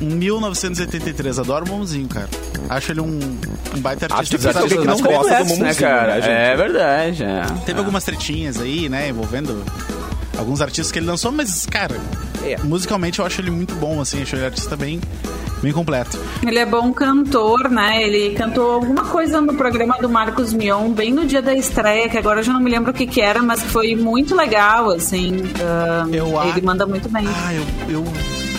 Em 0.00 0.06
1983, 0.14 1.40
adoro 1.40 1.66
o 1.66 1.68
Mumuzinho, 1.68 2.08
cara. 2.08 2.28
Acho 2.70 2.92
ele 2.92 3.00
um, 3.00 3.18
um 3.74 3.80
baita 3.80 4.06
Acho 4.06 4.14
artista. 4.14 4.38
difícil 4.38 4.62
alguém 4.62 4.78
que 4.80 4.86
não 4.86 4.94
gosta 4.96 5.08
do 5.12 5.18
Completos, 5.18 5.48
Mumuzinho, 5.48 5.64
né, 5.66 5.74
cara? 5.74 6.14
né, 6.14 6.22
gente? 6.22 6.30
é 6.30 6.56
verdade, 6.56 7.22
é. 7.24 7.42
Teve 7.66 7.78
algumas 7.80 8.04
tretinhas 8.04 8.60
aí, 8.60 8.88
né, 8.88 9.08
envolvendo 9.08 9.62
alguns 10.38 10.60
artistas 10.60 10.92
que 10.92 10.98
ele 11.00 11.06
lançou, 11.06 11.32
mas, 11.32 11.66
cara, 11.66 11.96
É. 12.52 12.58
musicalmente 12.62 13.18
eu 13.18 13.26
acho 13.26 13.40
ele 13.40 13.50
muito 13.50 13.74
bom, 13.74 14.00
assim, 14.00 14.22
acho 14.22 14.36
ele 14.36 14.44
artista 14.44 14.76
bem, 14.76 15.00
bem 15.62 15.72
completo. 15.72 16.18
Ele 16.46 16.58
é 16.58 16.66
bom 16.66 16.92
cantor, 16.92 17.68
né? 17.70 18.02
Ele 18.02 18.34
cantou 18.34 18.72
alguma 18.72 19.04
coisa 19.04 19.40
no 19.40 19.54
programa 19.54 19.96
do 20.00 20.08
Marcos 20.08 20.52
Mion, 20.52 20.90
bem 20.92 21.12
no 21.12 21.24
dia 21.26 21.42
da 21.42 21.54
estreia, 21.54 22.08
que 22.08 22.16
agora 22.18 22.40
eu 22.40 22.44
já 22.44 22.52
não 22.52 22.60
me 22.60 22.70
lembro 22.70 22.90
o 22.90 22.94
que 22.94 23.06
que 23.06 23.20
era, 23.20 23.42
mas 23.42 23.62
foi 23.62 23.94
muito 23.96 24.34
legal, 24.34 24.90
assim. 24.90 25.42
ah, 25.60 26.06
Eu 26.12 26.38
a- 26.38 26.46
ele 26.48 26.60
manda 26.62 26.86
muito 26.86 27.08
bem. 27.08 27.24
Ah, 27.26 27.52
eu, 27.54 27.64
eu 27.88 28.04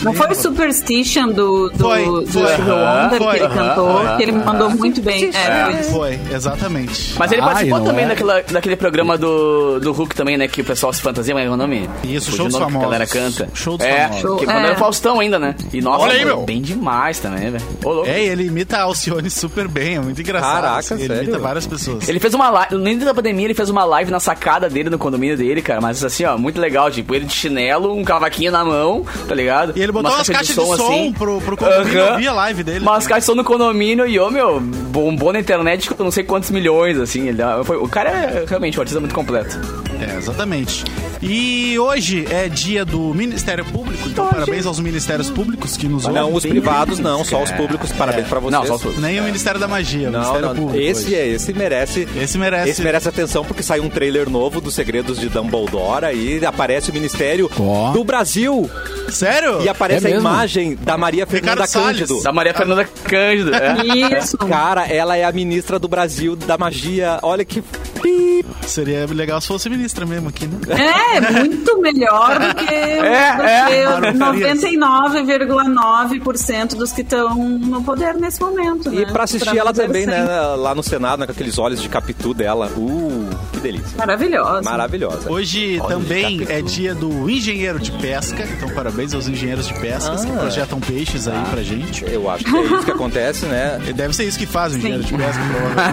Não 0.03 0.13
foi 0.13 0.27
o 0.31 0.35
Superstition 0.35 1.27
do, 1.29 1.69
do, 1.69 1.77
Foi, 1.77 2.05
do 2.05 2.27
foi. 2.27 2.41
Wonder 2.41 3.17
Foi. 3.17 3.37
que 3.37 3.43
ele 3.43 3.53
cantou, 3.53 4.17
que 4.17 4.23
ele 4.23 4.31
mandou 4.31 4.69
muito 4.69 5.01
bem. 5.01 5.29
É, 5.33 5.83
foi. 5.83 6.19
Exatamente. 6.31 7.15
Mas 7.17 7.31
ele 7.31 7.41
participou 7.41 7.81
também 7.81 8.05
é? 8.05 8.07
daquela, 8.09 8.41
daquele 8.41 8.75
programa 8.75 9.17
do, 9.17 9.79
do 9.79 9.91
Hulk 9.91 10.15
também, 10.15 10.37
né? 10.37 10.47
Que 10.47 10.61
o 10.61 10.65
pessoal 10.65 10.91
se 10.93 11.01
fantasia, 11.01 11.33
mas 11.33 11.45
é 11.45 11.49
o 11.49 11.57
nome? 11.57 11.89
Isso, 12.03 12.35
show 12.35 12.45
dos 12.45 12.53
nome 12.53 12.71
que 12.71 12.77
a 12.77 12.81
galera 12.81 13.07
famosos. 13.07 13.37
canta. 13.37 13.51
Show 13.55 13.77
dos 13.77 13.85
é, 13.85 14.01
famosos. 14.03 14.21
Show- 14.21 14.37
que 14.37 14.45
quando 14.45 14.57
é. 14.57 14.63
era 14.65 14.73
o 14.73 14.77
Faustão 14.77 15.19
ainda, 15.19 15.39
né? 15.39 15.55
E 15.73 15.81
nossa, 15.81 16.03
Olha 16.03 16.13
aí, 16.13 16.25
meu. 16.25 16.43
bem 16.43 16.61
demais 16.61 17.19
também, 17.19 17.49
velho. 17.51 17.65
É, 18.05 18.23
e 18.23 18.27
ele 18.29 18.45
imita 18.45 18.77
a 18.77 18.81
Alcione 18.83 19.29
super 19.29 19.67
bem, 19.67 19.95
é 19.95 19.99
muito 19.99 20.21
engraçado. 20.21 20.61
Caraca, 20.61 20.93
ele 20.93 21.07
sério? 21.07 21.23
imita 21.23 21.39
várias 21.39 21.65
pessoas. 21.67 22.07
Ele 22.07 22.19
fez 22.19 22.33
uma 22.33 22.49
live, 22.49 22.75
no 22.75 22.87
início 22.87 23.05
da 23.05 23.13
pandemia, 23.13 23.45
ele 23.45 23.53
fez 23.53 23.69
uma 23.69 23.83
live 23.85 24.11
na 24.11 24.19
sacada 24.19 24.69
dele, 24.69 24.89
no 24.89 24.97
condomínio 24.97 25.37
dele, 25.37 25.61
cara. 25.61 25.81
Mas 25.81 26.03
assim, 26.03 26.25
ó, 26.25 26.37
muito 26.37 26.59
legal. 26.59 26.89
Tipo, 26.91 27.15
ele 27.15 27.25
de 27.25 27.33
chinelo, 27.33 27.93
um 27.93 28.03
cavaquinho 28.03 28.51
na 28.51 28.63
mão, 28.63 29.05
tá 29.27 29.35
ligado? 29.35 29.73
E 29.75 29.86
ele 29.87 29.93
botou 29.93 30.11
umas 30.11 30.29
caixas 30.29 30.47
de 30.47 30.53
som, 30.53 30.73
assim. 30.73 31.13
pro, 31.13 31.41
pro 31.41 31.57
condomínio 31.57 32.01
Aham. 32.01 32.11
ouvir 32.11 32.27
a 32.27 32.33
live 32.33 32.63
dele. 32.63 32.79
Umas 32.79 33.07
caixas 33.07 33.23
de 33.23 33.25
som 33.27 33.35
no 33.35 33.43
condomínio 33.43 34.05
e, 34.05 34.19
ô, 34.19 34.29
meu, 34.29 34.59
bombou 34.59 35.33
na 35.33 35.39
internet 35.39 35.89
com 35.89 36.03
não 36.03 36.11
sei 36.11 36.23
quantos 36.23 36.51
milhões, 36.51 36.97
assim. 36.99 37.27
Ele, 37.27 37.41
foi, 37.63 37.77
o 37.77 37.87
cara 37.87 38.09
é 38.09 38.45
realmente 38.47 38.77
um 38.77 38.81
artista 38.81 38.99
muito 38.99 39.15
completo. 39.15 39.57
É, 39.99 40.17
exatamente. 40.17 40.83
E 41.21 41.77
hoje 41.79 42.25
é 42.29 42.47
dia 42.47 42.85
do 42.85 42.99
Ministério 43.13 43.65
Público, 43.65 44.07
então 44.07 44.27
parabéns 44.27 44.65
aos 44.65 44.79
Ministérios 44.79 45.29
Públicos 45.29 45.75
que 45.75 45.87
nos 45.87 46.05
Não, 46.05 46.25
ouvem. 46.31 46.37
os 46.37 46.45
privados 46.45 46.99
não, 46.99 47.23
só 47.25 47.41
os 47.41 47.51
públicos. 47.51 47.91
Parabéns 47.91 48.27
pra 48.27 48.39
vocês. 48.39 48.51
Não, 48.59 48.67
só 48.67 48.75
os 48.75 48.81
públicos. 48.81 49.03
Nem 49.03 49.19
o 49.19 49.23
Ministério 49.23 49.59
da 49.59 49.67
Magia, 49.67 50.09
o 50.09 50.11
Não, 50.11 50.19
Ministério 50.19 50.47
não, 50.47 50.55
Público. 50.55 50.77
esse 50.79 51.05
hoje. 51.05 51.15
é, 51.15 51.27
esse 51.27 51.53
merece. 51.53 52.07
Esse 52.15 52.37
merece. 52.37 52.69
Esse 52.69 52.81
merece 52.83 53.09
atenção 53.09 53.43
porque 53.43 53.63
saiu 53.63 53.83
um 53.83 53.89
trailer 53.89 54.29
novo 54.29 54.61
dos 54.61 54.75
Segredos 54.75 55.19
de 55.19 55.27
Dumbledore 55.29 56.13
e 56.15 56.45
aparece 56.45 56.91
o 56.91 56.93
Ministério 56.93 57.49
Ó. 57.59 57.91
do 57.91 58.03
Brasil 58.03 58.69
Sério? 59.09 59.61
e 59.63 59.69
aparece 59.69 60.05
É 60.05 60.09
a 60.09 60.13
mesmo? 60.13 60.27
imagem 60.29 60.75
da 60.75 60.97
Maria 60.97 61.25
Fernanda 61.25 61.63
Ricardo 61.63 61.69
Salles. 61.71 61.99
Cândido. 62.01 62.23
Da 62.23 62.31
Maria 62.31 62.53
Fernanda 62.53 62.85
Cândido. 62.85 63.51
É. 63.55 64.17
Isso. 64.19 64.37
Cara, 64.37 64.85
ela 64.87 65.17
é 65.17 65.23
a 65.23 65.31
ministra 65.31 65.79
do 65.79 65.87
Brasil 65.87 66.35
da 66.35 66.57
magia. 66.57 67.17
Olha 67.23 67.43
que 67.43 67.61
pi. 67.61 68.45
Seria 68.67 69.05
legal 69.07 69.39
se 69.41 69.47
fosse 69.47 69.69
ministra 69.69 70.05
mesmo 70.05 70.29
aqui, 70.29 70.45
né? 70.45 70.57
É, 70.69 71.06
muito 71.43 71.81
melhor 71.81 72.39
do 72.39 72.55
que, 72.55 72.73
É, 72.73 73.35
do 73.35 73.43
é. 73.43 73.65
que 74.11 74.17
99,9% 74.17 76.75
dos 76.75 76.91
que 76.91 77.01
estão 77.01 77.35
no 77.35 77.83
poder 77.83 78.13
nesse 78.15 78.39
momento. 78.41 78.93
E 78.93 79.05
né? 79.05 79.11
pra 79.11 79.23
assistir 79.23 79.57
ela 79.57 79.69
fazer 79.71 79.87
também, 79.87 80.03
assim. 80.03 80.11
né? 80.11 80.25
Lá 80.57 80.73
no 80.75 80.83
Senado, 80.83 81.19
né, 81.19 81.25
com 81.25 81.31
aqueles 81.31 81.57
olhos 81.57 81.81
de 81.81 81.89
capitu 81.89 82.33
dela. 82.33 82.69
Uh, 82.75 83.29
que 83.53 83.59
delícia. 83.59 83.97
Maravilhosa. 83.97 84.61
Maravilhosa. 84.63 85.31
Hoje 85.31 85.79
Olha, 85.79 85.95
também 85.95 86.45
é 86.49 86.61
dia 86.61 86.93
do 86.95 87.29
engenheiro 87.29 87.79
de 87.79 87.91
pesca, 87.93 88.43
então 88.43 88.69
parabéns 88.69 89.13
aos 89.13 89.27
engenheiros 89.27 89.67
de 89.67 89.73
pesca 89.75 90.15
que 90.15 90.31
Ah. 90.31 90.37
projetam 90.39 90.79
peixes 90.79 91.27
aí 91.27 91.41
pra 91.51 91.61
gente. 91.63 92.05
Eu 92.11 92.29
acho 92.29 92.43
que 92.43 92.55
é 92.55 92.61
isso 92.63 92.85
que 92.85 92.91
acontece, 92.91 93.45
né? 93.45 93.79
E 93.87 93.93
deve 93.93 94.15
ser 94.15 94.25
isso 94.25 94.37
que 94.37 94.45
faz 94.45 94.73
o 94.73 94.77
engenheiro 94.77 95.03
Sim. 95.03 95.15
de 95.17 95.23
pesca, 95.23 95.41
provavelmente. 95.51 95.87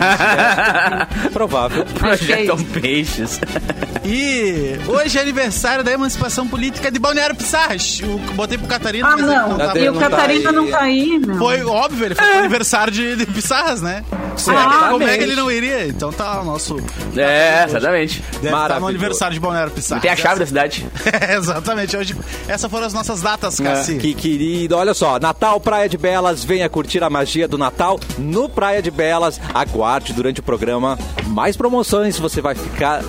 Provável. 1.33 1.85
Projetam 1.99 2.56
peixes. 2.64 3.40
E 4.04 4.76
hoje 4.87 5.04
é 5.05 5.21
aniversário 5.21 5.85
da 5.85 5.93
emancipação 5.93 6.47
política 6.47 6.91
de 6.91 6.99
Balneário 6.99 7.35
Pissarras. 7.37 8.01
Eu 8.03 8.19
botei 8.35 8.57
pro 8.57 8.67
Catarina, 8.67 9.09
Ah, 9.09 9.17
não. 9.17 9.49
não 9.51 9.59
tá. 9.59 9.79
E 9.79 9.89
o 9.89 9.93
Não 9.93 10.01
tá 10.01 10.09
Catarina 10.11 10.53
não 10.53 10.71
tá 10.71 10.81
aí, 10.81 11.19
meu. 11.19 11.37
Foi 11.37 11.63
óbvio, 11.65 12.07
ele 12.07 12.15
foi 12.15 12.27
pro 12.27 12.39
aniversário 12.39 12.93
de, 12.93 13.17
de 13.17 13.27
Pissarras, 13.27 13.83
né? 13.83 14.03
Ah, 14.49 14.89
Como 14.91 15.05
é 15.05 15.17
que 15.17 15.23
ele 15.25 15.37
não 15.37 15.51
iria? 15.51 15.87
Então 15.87 16.13
tá 16.13 16.41
o 16.41 16.45
nosso. 16.45 16.77
É, 17.17 17.65
exatamente. 17.69 18.21
Deve 18.21 18.37
estar 18.37 18.51
no 18.51 18.53
Maravilhoso. 18.57 18.89
aniversário 18.91 19.35
de 19.35 19.41
Balneário 19.41 19.73
Pissarras. 19.73 20.03
Tem 20.03 20.11
a 20.11 20.17
chave 20.17 20.41
da 20.41 20.47
cidade. 20.47 20.87
É, 21.29 21.37
exatamente. 21.37 21.97
Hoje, 21.97 22.17
essas 22.49 22.71
foram 22.71 22.87
as 22.87 22.93
nossas 22.93 23.21
datas, 23.21 23.61
Cassi. 23.61 23.97
Que 23.99 24.15
querido. 24.15 24.77
Olha 24.77 24.93
só, 24.95 25.19
Natal 25.21 25.61
Praia 25.61 25.89
de 25.89 25.97
Belas, 25.97 26.43
venha 26.45 26.69
curtir 26.69 27.03
a 27.05 27.09
magia 27.11 27.47
do 27.47 27.57
Natal 27.57 27.99
no 28.19 28.49
Praia 28.49 28.83
de 28.83 28.91
Belas. 28.91 29.41
Aguarde 29.55 30.13
durante 30.13 30.41
o 30.41 30.43
programa 30.43 30.99
mais 31.27 31.57
promoções. 31.57 32.19
Você 32.19 32.41
vai 32.41 32.55
ficar 32.55 33.03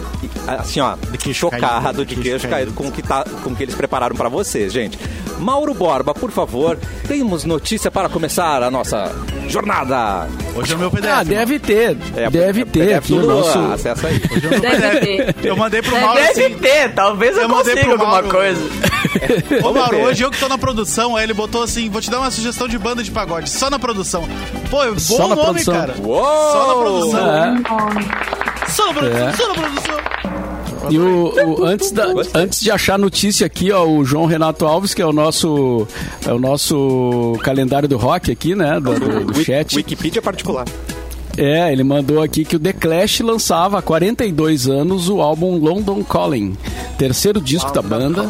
assim, 0.48 0.80
ó, 0.80 0.96
De 1.12 1.18
queixo 1.18 1.40
chocado, 1.42 1.85
caído, 1.94 2.06
de 2.06 2.16
queixo 2.16 2.30
queixo 2.30 2.48
caído 2.48 2.74
com 2.74 2.88
o 2.88 2.92
que 2.92 3.02
tá, 3.02 3.24
com 3.44 3.50
o 3.52 3.56
que 3.56 3.64
eles 3.64 3.76
prepararam 3.76 4.16
pra 4.16 4.30
você, 4.30 4.70
gente. 4.70 4.98
Mauro 5.40 5.74
Borba, 5.74 6.14
por 6.14 6.32
favor, 6.32 6.78
temos 7.08 7.44
notícia 7.44 7.92
para 7.92 8.08
começar 8.08 8.64
a 8.64 8.72
nossa 8.72 9.12
jornada. 9.50 10.28
Hoje 10.56 10.72
é 10.74 10.76
o 10.76 10.80
meu 10.80 10.90
PDF. 10.90 11.10
Ah, 11.12 11.24
deve 11.24 11.60
ter. 11.60 11.98
É, 12.16 12.30
deve 12.30 12.62
é, 12.62 12.66
ter 12.66 12.92
é 12.92 12.96
aqui 12.96 13.10
tudo, 13.10 13.28
nosso. 13.28 13.60
Acessa 13.74 14.08
aí. 14.08 14.16
Hoje 14.32 14.46
é 14.46 14.48
o 14.48 14.52
meu 14.52 14.60
Deve 14.62 15.00
PDF. 15.00 15.36
ter. 15.36 15.46
Eu 15.46 15.58
mandei 15.58 15.82
pro 15.82 15.92
Deve 15.92 16.06
Mauro 16.06 16.20
Deve 16.22 16.46
assim. 16.46 16.56
ter, 16.58 16.94
talvez 16.94 17.36
eu, 17.36 17.44
Eu 17.44 17.50
mandei 17.50 17.76
consiga 17.76 17.92
alguma 17.92 18.24
coisa. 18.24 18.62
Ô, 19.64 19.74
Mauro, 19.74 19.98
hoje 20.04 20.24
eu 20.24 20.32
que 20.32 20.40
tô 20.40 20.48
na 20.48 20.58
produção, 20.58 21.16
aí 21.16 21.24
ele 21.26 21.34
botou 21.34 21.64
assim: 21.64 21.90
vou 21.90 22.02
te 22.02 22.10
dar 22.10 22.20
uma 22.20 22.32
sugestão 22.32 22.68
de 22.68 22.78
banda 22.78 23.04
de 23.04 23.12
pagode, 23.12 23.50
só 23.50 23.70
na 23.70 23.78
produção. 23.78 24.28
Pô, 24.70 24.86
bom 24.86 25.00
Só 25.00 25.28
na 25.28 25.36
nome, 25.36 25.44
produção. 25.64 25.74
cara. 25.74 25.96
Uou! 26.02 26.52
Só 26.52 26.68
na 26.68 26.76
produção. 26.82 27.36
É. 27.36 28.70
Só 28.70 28.86
na 28.88 28.94
produção, 28.94 29.28
É. 29.28 29.34
só 29.34 29.48
na 29.50 29.54
produção. 29.54 30.05
E 30.90 31.00
o, 31.00 31.34
o- 31.60 31.64
antes, 31.66 31.92
da- 31.92 32.08
antes 32.34 32.60
de 32.62 32.70
achar 32.72 32.98
notícia 33.00 33.46
aqui, 33.46 33.72
ó, 33.72 33.86
o 33.86 34.04
João 34.06 34.26
Renato 34.26 34.66
Alves, 34.66 34.94
que 34.94 35.02
é 35.02 35.06
o 35.06 35.14
nosso, 35.14 35.88
é 36.26 36.34
o 36.34 36.40
nosso 36.40 37.38
calendário 37.42 37.88
do 37.88 37.98
rock 37.98 38.32
aqui, 38.32 38.56
né? 38.56 38.80
Do, 38.80 39.00
do- 39.00 39.26
do 39.26 39.44
chat. 39.44 39.76
Wikipedia 39.76 40.22
particular. 40.22 40.66
É, 41.38 41.72
ele 41.72 41.84
mandou 41.84 42.22
aqui 42.22 42.46
que 42.46 42.56
o 42.56 42.60
The 42.60 42.72
Clash 42.72 43.20
lançava 43.20 43.80
há 43.80 43.82
42 43.82 44.68
anos 44.70 45.10
o 45.10 45.20
álbum 45.22 45.58
London 45.58 46.02
Calling, 46.04 46.56
terceiro 46.98 47.42
disco 47.42 47.74
da 47.74 47.82
banda. 47.82 48.26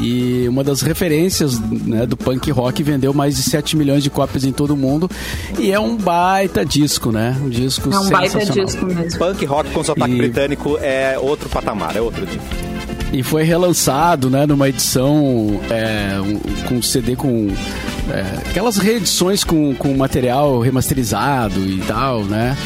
E 0.00 0.46
uma 0.48 0.64
das 0.64 0.82
referências 0.82 1.60
né, 1.60 2.04
do 2.04 2.16
punk 2.16 2.50
rock 2.50 2.82
vendeu 2.82 3.14
mais 3.14 3.36
de 3.36 3.42
7 3.44 3.76
milhões 3.76 4.02
de 4.02 4.10
cópias 4.10 4.44
em 4.44 4.50
todo 4.52 4.72
o 4.72 4.76
mundo. 4.76 5.08
E 5.56 5.70
é 5.70 5.78
um 5.78 5.96
baita 5.96 6.64
disco, 6.64 7.12
né? 7.12 7.36
Um 7.40 7.48
disco 7.48 7.88
É 7.92 7.98
um 7.98 8.10
baita 8.10 8.44
disco 8.44 8.86
mesmo. 8.86 9.18
Punk 9.18 9.44
rock 9.46 9.70
com 9.70 9.84
sotaque 9.84 10.12
E- 10.12 10.16
britânico 10.18 10.76
é 10.82 11.16
outro 11.20 11.48
patamar, 11.48 11.94
é 11.96 12.00
outro 12.00 12.22
nível. 12.22 12.40
E 13.12 13.22
foi 13.22 13.42
relançado, 13.44 14.30
né, 14.30 14.46
numa 14.46 14.68
edição 14.70 15.60
é, 15.70 16.18
um- 16.20 16.38
com 16.66 16.80
CD 16.82 17.14
com 17.14 17.48
é, 18.10 18.48
aquelas 18.50 18.76
reedições 18.78 19.44
com, 19.44 19.74
com 19.74 19.94
material 19.96 20.58
remasterizado 20.60 21.60
e 21.68 21.78
tal, 21.80 22.24
né? 22.24 22.56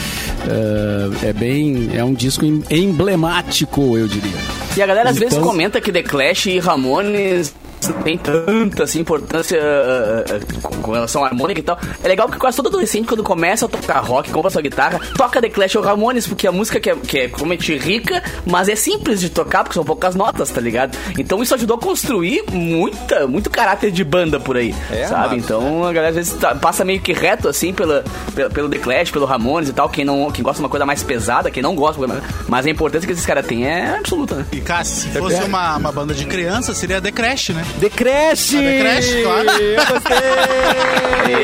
É, 1.23 1.29
é 1.29 1.33
bem, 1.33 1.91
é 1.95 2.03
um 2.05 2.15
disco 2.15 2.45
em- 2.45 2.63
emblemático, 2.71 3.97
eu 3.97 4.07
diria. 4.09 4.39
E 4.77 4.83
a 4.83 4.87
galera 4.87 5.11
às 5.11 5.19
vezes 5.19 5.35
Então- 5.35 5.47
comenta 5.47 5.81
que 5.81 5.91
The 5.93 6.03
Clash 6.03 6.47
e 6.47 6.59
Ramones 6.59 7.55
tem 7.95 8.19
tanta 8.19 8.85
assim, 8.85 9.01
importância 9.01 9.59
ah, 9.61 10.25
ah, 10.29 10.59
com- 10.63 10.77
com 10.83 10.91
relação 10.93 11.25
à 11.25 11.29
harmônica 11.29 11.61
e 11.61 11.63
tal. 11.63 11.79
É 12.03 12.09
legal 12.09 12.27
porque 12.27 12.41
quase 12.41 12.57
todo 12.57 12.69
adolescente, 12.69 13.07
quando 13.07 13.23
começa 13.23 13.67
a 13.67 13.69
tocar 13.69 14.01
rock, 14.01 14.31
compra 14.31 14.51
sua 14.51 14.63
guitarra, 14.63 15.01
toca 15.17 15.41
The 15.41 15.49
Clash 15.49 15.75
ou 15.77 15.83
Ramones, 15.83 16.27
porque 16.27 16.47
a 16.47 16.53
música 16.53 16.79
que 16.81 16.91
é, 16.91 16.97
que 16.97 17.19
é 17.19 17.27
realmente 17.27 17.77
rica, 17.77 18.23
mas 18.45 18.69
é 18.69 18.77
simples 18.77 19.21
de 19.21 19.31
tocar, 19.31 19.63
porque 19.65 19.75
são 19.75 19.85
poucas 19.85 20.15
notas, 20.15 20.51
tá 20.51 20.61
ligado? 20.61 20.97
Então 21.19 21.43
isso 21.43 21.55
ajudou 21.55 21.77
a 21.77 21.81
construir 21.81 22.45
muita, 22.51 23.27
muito 23.27 23.51
caráter 23.51 23.91
de 23.91 24.05
banda 24.05 24.39
por 24.41 24.57
aí, 24.57 24.75
É, 24.91 25.07
sabe? 25.07 25.37
Então 25.37 25.85
a 25.85 25.93
galera 25.93 26.11
às 26.11 26.15
vezes 26.17 26.33
tá- 26.35 26.55
passa 26.55 26.85
meio 26.85 27.01
que 27.01 27.13
reto, 27.13 27.49
assim, 27.49 27.73
pela, 27.73 28.05
pela- 28.35 28.51
pelo 28.51 28.69
The 28.69 28.79
Clash, 28.79 29.11
pelo 29.11 29.25
Ramones 29.27 29.69
e 29.69 29.73
tal. 29.73 29.89
Quem, 29.89 30.05
não, 30.05 30.31
quem 30.31 30.43
gosta 30.43 30.59
de 30.59 30.63
uma 30.65 30.69
coisa 30.71 30.85
mais 30.87 31.03
pesada, 31.03 31.51
quem 31.51 31.63
não 31.63 31.75
gosta, 31.75 32.01
mas 32.49 32.67
a 32.67 32.71
importância 32.71 33.07
que 33.07 33.13
esses 33.13 33.27
caras 33.27 33.47
têm 33.47 33.67
é 33.67 33.97
absoluta, 33.99 34.35
né? 34.37 34.47
E 34.53 34.61
Cassi, 34.61 35.03
se 35.13 35.19
fosse 35.19 35.43
uma, 35.43 35.77
uma 35.77 35.93
banda 35.93 36.15
de 36.15 36.25
criança, 36.27 36.75
seria 36.75 37.01
The 37.01 37.13
Crash, 37.13 37.51
né? 37.51 37.65
The 37.81 37.91
Crash! 37.91 38.55
Ah, 38.55 38.61
The 38.61 38.81
Crash, 38.81 39.23
claro. 39.23 39.51
Eu 39.51 39.87
gostei! 39.87 41.37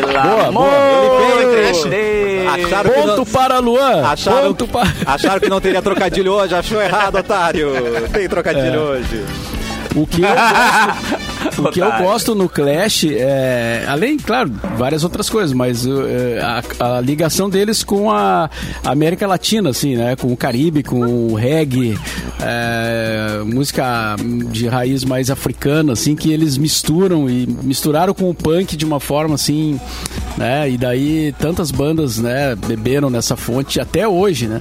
Pelo 0.00 0.12
Boa, 0.12 0.46
amor 0.48 0.64
boa. 0.70 1.42
Ele 1.42 1.46
veio. 1.46 1.72
de 1.84 1.88
Deus. 1.88 2.66
Acharam 2.66 2.90
que, 2.90 2.96
Ponto 3.00 3.16
não, 3.16 3.24
para 3.26 3.58
Luan! 3.60 4.06
acharam, 4.06 4.42
Ponto 4.48 4.68
para... 4.68 4.88
acharam 5.06 5.40
que 5.40 5.48
não 5.48 5.60
teria 5.60 5.80
trocadilho 5.82 6.32
hoje, 6.32 6.54
achou 6.54 6.82
errado, 6.82 7.16
otário. 7.16 7.72
Tem 8.12 8.28
trocadilho 8.28 8.80
hoje. 8.80 9.24
O 9.94 10.06
que 10.06 10.22
eu 10.22 10.28
gosto, 10.28 11.20
o 11.58 11.70
que 11.70 11.80
eu 11.80 11.90
gosto 11.98 12.34
no 12.34 12.48
Clash 12.48 13.04
é, 13.04 13.84
além, 13.88 14.16
claro, 14.16 14.52
várias 14.76 15.04
outras 15.04 15.28
coisas, 15.28 15.52
mas 15.52 15.86
uh, 15.86 16.02
a, 16.78 16.96
a 16.96 17.00
ligação 17.00 17.48
deles 17.48 17.82
com 17.82 18.10
a 18.10 18.50
América 18.84 19.26
Latina, 19.26 19.70
assim, 19.70 19.96
né? 19.96 20.16
Com 20.16 20.32
o 20.32 20.36
Caribe, 20.36 20.82
com 20.82 21.00
o 21.00 21.34
reggae, 21.34 21.98
é, 22.40 23.42
música 23.44 24.16
de 24.50 24.66
raiz 24.68 25.04
mais 25.04 25.30
africana, 25.30 25.92
assim, 25.92 26.14
que 26.14 26.32
eles 26.32 26.56
misturam 26.56 27.28
e 27.28 27.46
misturaram 27.62 28.14
com 28.14 28.30
o 28.30 28.34
punk 28.34 28.76
de 28.76 28.84
uma 28.84 29.00
forma 29.00 29.34
assim, 29.34 29.78
né? 30.36 30.70
E 30.70 30.76
daí 30.76 31.34
tantas 31.38 31.70
bandas, 31.70 32.18
né, 32.18 32.54
beberam 32.54 33.10
nessa 33.10 33.36
fonte 33.36 33.80
até 33.80 34.06
hoje, 34.06 34.46
né? 34.46 34.60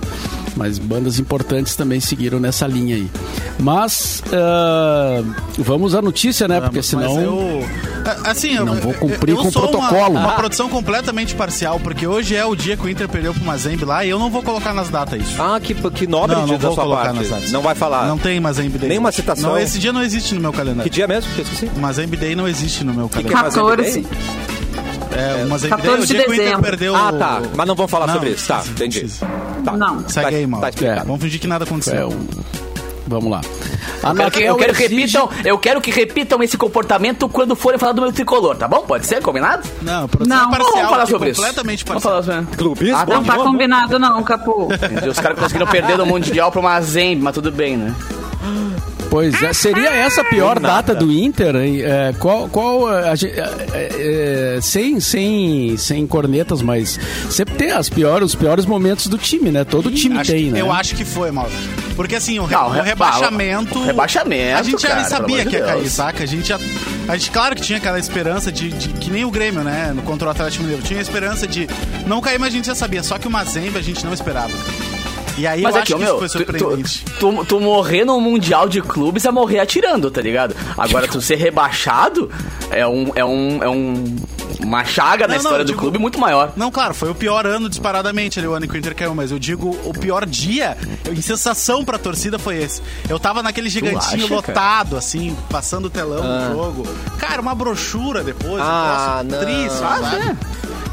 Mas 0.56 0.78
bandas 0.80 1.20
importantes 1.20 1.76
também 1.76 2.00
seguiram 2.00 2.40
nessa 2.40 2.66
linha 2.68 2.96
aí. 2.96 3.10
Mas 3.60 4.22
ah, 4.34 5.22
vamos 5.58 5.94
à 5.96 6.02
notícia, 6.02 6.48
né? 6.48 6.60
Porque 6.62 6.82
senão. 6.84 7.20
eu- 7.22 7.70
a- 8.06 8.30
Assim, 8.32 8.56
eu 8.56 8.66
Não 8.66 8.76
vou 8.76 8.94
cumprir 8.94 9.32
eu 9.36 9.38
com 9.42 9.48
o 9.48 9.52
sou 9.52 9.64
protocolo. 9.68 10.12
Uma, 10.12 10.20
uma 10.28 10.34
produção 10.34 10.70
completamente 10.70 11.36
parcial, 11.36 11.80
porque 11.80 12.06
hoje 12.08 12.36
é 12.36 12.46
o 12.46 12.56
dia 12.56 12.76
que 12.78 12.86
o 12.86 12.90
Inter 12.90 13.08
perdeu 13.10 13.34
pro 13.34 13.44
Mazembe 13.44 13.86
lá 13.86 14.06
e 14.06 14.10
eu 14.10 14.18
não 14.20 14.30
vou 14.30 14.42
colocar 14.44 14.74
nas 14.74 14.90
datas 14.90 15.22
isso. 15.22 15.42
Ah, 15.42 15.60
que, 15.60 15.74
que 15.74 16.08
nobre 16.08 16.36
não, 16.36 16.46
de- 16.46 16.52
não 16.54 16.58
da 16.58 16.68
vou 16.68 16.76
sua 16.76 16.84
colocar 16.84 17.04
parte. 17.06 17.18
nas 17.20 17.30
datas. 17.30 17.52
Não 17.52 17.62
vai 17.62 17.76
falar. 17.76 18.08
Não 18.08 18.18
tem 18.18 18.40
Mazembe 18.40 18.78
Day. 18.78 18.90
Nenhuma 18.90 19.12
citação? 19.12 19.52
Não, 19.52 19.58
esse 19.60 19.78
dia 19.80 19.92
não 19.94 20.02
existe 20.02 20.34
no 20.34 20.42
meu 20.42 20.52
Que 20.52 20.58
calendário. 20.58 20.92
dia 20.92 21.08
mesmo? 21.08 21.32
que 21.34 21.40
eu 21.42 21.44
esqueci? 21.44 21.70
Mazembe 21.80 22.18
Day 22.18 22.36
não 22.36 22.48
existe 22.48 22.84
no 22.84 22.94
meu 22.94 23.10
que 23.10 23.20
é 23.20 23.24
calendário. 23.24 23.52
14. 23.52 24.02
Day? 24.02 24.06
É, 24.06 24.06
o 24.06 24.08
Mazembe 24.08 24.48
Day 24.48 24.59
é 25.12 25.46
o 25.46 25.70
14 25.70 26.08
de 26.08 26.14
dia 26.14 26.24
que 26.24 26.30
o 26.30 26.34
Inter 26.34 26.46
dezembro. 26.46 26.62
perdeu. 26.64 26.96
Ah, 26.96 27.12
tá. 27.12 27.42
Mas 27.56 27.68
não 27.68 27.76
vamos 27.76 27.92
falar 27.92 28.08
Não, 28.08 28.14
sobre 28.16 28.30
isso. 28.32 28.48
Tá, 28.48 28.56
precisa, 28.56 28.74
entendi. 28.76 29.00
precisa. 29.00 29.26
Tá. 29.66 29.78
Não. 29.78 30.08
Segue 30.10 30.36
aí, 30.36 30.48
mal. 30.48 30.62
Tá 30.62 30.70
explicado. 30.70 31.06
Vamos 31.06 31.22
fingir 31.22 31.40
que 31.40 31.48
nada 31.48 31.64
aconteceu. 31.66 32.10
É, 32.10 32.70
Vamos 33.08 33.32
lá. 33.32 33.42
Eu 33.42 34.14
quero, 34.14 34.32
que, 34.32 34.40
eu 34.44 34.54
Anatel 34.54 34.56
quero 34.58 34.74
que 34.76 34.84
repitam, 34.88 35.30
eu 35.44 35.58
quero 35.58 35.82
que 35.82 35.90
repitam 35.90 36.44
esse 36.44 36.56
comportamento 36.56 37.28
quando 37.28 37.56
forem 37.56 37.80
falar 37.80 37.92
do 37.94 38.04
meu 38.04 38.12
tricolor, 38.14 38.56
tá 38.56 38.68
bom? 38.68 38.82
Pode 38.84 39.08
ser? 39.08 39.20
Combinado? 39.20 39.68
Não, 39.82 40.02
Não, 40.02 40.08
parcial. 40.08 40.70
Vamos 40.76 40.90
falar 40.90 41.04
aqui, 41.04 41.12
sobre 41.12 41.30
isso. 41.32 41.42
completamente 41.42 41.86
Vamos 41.86 42.04
falar 42.04 42.22
sobre 42.22 42.56
Clubismo? 42.56 42.96
Ah, 42.96 43.06
Não 43.08 43.24
tá 43.24 43.36
combinado 43.38 43.98
não, 43.98 44.22
Capu. 44.22 44.68
Os 45.10 45.20
caras 45.20 45.40
conseguiram 45.40 45.66
perder 45.66 45.98
do 45.98 46.06
Mundial 46.06 46.52
pro 46.52 46.62
Mazembe, 46.62 47.20
mas 47.24 47.34
tudo 47.34 47.52
bem, 47.52 47.78
né? 47.78 47.96
Pois 49.10 49.42
é, 49.42 49.52
seria 49.54 49.90
essa 49.90 50.22
a 50.22 50.24
pior 50.26 50.60
data 50.60 50.94
do 50.94 51.12
Inter? 51.12 51.56
É, 51.56 52.14
qual, 52.20 52.48
qual 52.48 52.88
a 52.88 53.14
é, 53.14 53.16
é, 53.74 54.56
é, 54.58 54.62
sem, 54.62 55.00
sem, 55.00 55.76
sem 55.78 56.06
cornetas, 56.06 56.62
mas 56.62 57.00
sempre 57.30 57.56
tem 57.56 57.72
as 57.72 57.90
piores, 57.90 58.30
os 58.30 58.36
piores 58.36 58.66
momentos 58.68 59.08
do 59.08 59.18
time, 59.18 59.50
né? 59.52 59.64
Todo 59.64 59.90
time 59.92 60.20
Acho 60.20 60.32
tem, 60.32 60.46
que- 60.46 60.52
né? 60.52 60.62
Eu 60.62 60.72
acho 60.72 60.94
que 60.96 61.04
foi, 61.04 61.32
mal. 61.32 61.50
Porque 61.96 62.16
assim, 62.16 62.38
o, 62.40 62.46
re- 62.46 62.56
Não, 62.56 62.68
o 62.68 62.70
re- 62.70 62.82
rebaixamento. 62.84 63.80
o 63.80 63.84
rebaixamento, 63.86 64.58
A 64.60 64.64
gente 64.64 64.82
já 64.82 64.88
cara, 64.90 65.00
pelo 65.04 65.10
sabia 65.10 65.46
que 65.46 65.56
ia 65.56 65.64
cair, 65.64 65.82
Deus. 65.82 65.92
saca? 65.92 66.24
A 66.24 66.28
gente 66.28 66.48
já. 66.48 66.60
A 67.08 67.18
gente, 67.18 67.32
claro 67.32 67.56
que 67.56 67.62
tinha 67.64 67.78
aquela 67.80 67.98
esperança 68.00 68.52
de, 68.52 68.70
de- 68.70 68.90
Que 68.90 69.10
nem 69.10 69.26
o 69.26 69.32
Grêmio, 69.32 69.64
né? 69.64 69.92
No 69.94 70.04
contra 70.04 70.28
o 70.28 70.32
Atlético 70.32 70.64
Mineiro. 70.64 70.84
Tinha 70.84 71.00
a 71.00 71.02
esperança 71.02 71.48
de 71.48 71.68
não 72.06 72.22
cair, 72.22 72.40
mas 72.40 72.54
a 72.54 72.56
gente 72.56 72.68
já 72.68 72.76
sabia. 72.76 73.02
Só 73.04 73.18
que 73.18 73.28
o 73.28 73.32
Mazembe 73.32 73.78
a 73.78 73.82
gente 73.82 74.06
não 74.06 74.14
esperava. 74.14 74.54
E 75.40 75.48
aí 75.48 75.62
Mas 75.62 75.74
eu 75.76 75.80
é 75.80 75.84
acho 75.84 75.94
que, 75.96 76.00
meu, 76.00 76.20
foi 76.20 76.28
tu, 76.28 76.32
surpreendente. 76.34 77.06
tu, 77.20 77.32
tu- 77.34 77.46
tu 77.46 77.60
morrer 77.60 78.04
no 78.06 78.20
Mundial 78.20 78.68
de 78.68 78.82
Clubes 78.82 79.24
é 79.26 79.32
morrer 79.32 79.60
atirando, 79.60 80.12
tá 80.12 80.22
ligado? 80.22 80.56
Agora, 80.78 81.08
tu 81.08 81.22
ser 81.22 81.36
rebaixado 81.36 82.30
é 82.72 82.86
um. 82.86 83.12
É 83.16 83.24
um, 83.26 83.64
é 83.64 83.70
um 83.70 84.16
uma 84.62 84.84
chaga 84.84 85.26
na 85.26 85.36
Não, 85.36 85.36
não, 85.36 85.42
história 85.42 85.64
do 85.64 85.68
digo- 85.70 85.80
clube 85.80 85.98
muito 85.98 86.20
maior. 86.20 86.52
Não, 86.58 86.70
claro, 86.70 86.94
foi 86.94 87.10
o 87.10 87.16
pior 87.16 87.46
ano 87.48 87.70
disparadamente 87.70 88.40
ali, 88.40 88.48
o 88.48 88.54
ano 88.54 88.68
que 88.68 88.74
o 88.76 88.78
Inter 88.78 88.94
caiu, 88.94 89.16
mas 89.16 89.32
eu 89.32 89.40
digo, 89.40 89.70
o 89.86 89.94
pior 89.94 90.26
dia, 90.26 90.76
em 91.10 91.22
sensação 91.22 91.86
pra 91.86 91.98
torcida 91.98 92.38
foi 92.38 92.58
esse. 92.62 92.82
Eu 93.08 93.18
tava 93.18 93.42
naquele 93.42 93.70
gigantinho 93.70 94.26
acha, 94.26 94.34
lotado, 94.34 94.98
assim, 94.98 95.34
passando 95.50 95.86
o 95.86 95.90
telão 95.90 96.22
Ah. 96.24 96.50
do 96.50 96.54
jogo. 96.56 96.88
Cara, 97.18 97.42
uma 97.42 97.56
brochura 97.56 98.22
depois, 98.22 98.62
Ah, 98.62 99.22
um 99.24 99.28
não. 99.30 99.40
triste, 99.40 99.80
Ah, 99.82 100.00
sabe? 100.02 100.38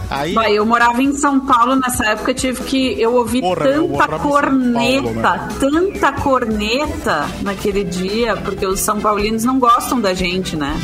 Aí, 0.09 0.35
Vai, 0.35 0.53
eu 0.53 0.65
morava 0.65 1.03
em 1.03 1.13
São 1.15 1.41
Paulo 1.41 1.77
nessa 1.77 2.07
época, 2.07 2.33
tive 2.33 2.63
que. 2.63 3.01
Eu 3.01 3.15
ouvi 3.15 3.41
Porra, 3.41 3.67
eu 3.67 3.89
tanta 3.89 4.09
São 4.09 4.19
corneta, 4.19 5.21
Paulo, 5.21 5.49
tanta 5.59 6.13
corneta 6.13 7.27
naquele 7.43 7.83
dia, 7.85 8.37
porque 8.37 8.67
os 8.67 8.81
São 8.81 9.01
Paulinos 9.01 9.45
não 9.45 9.59
gostam 9.59 10.01
da 10.01 10.15
gente, 10.15 10.55
né? 10.57 10.79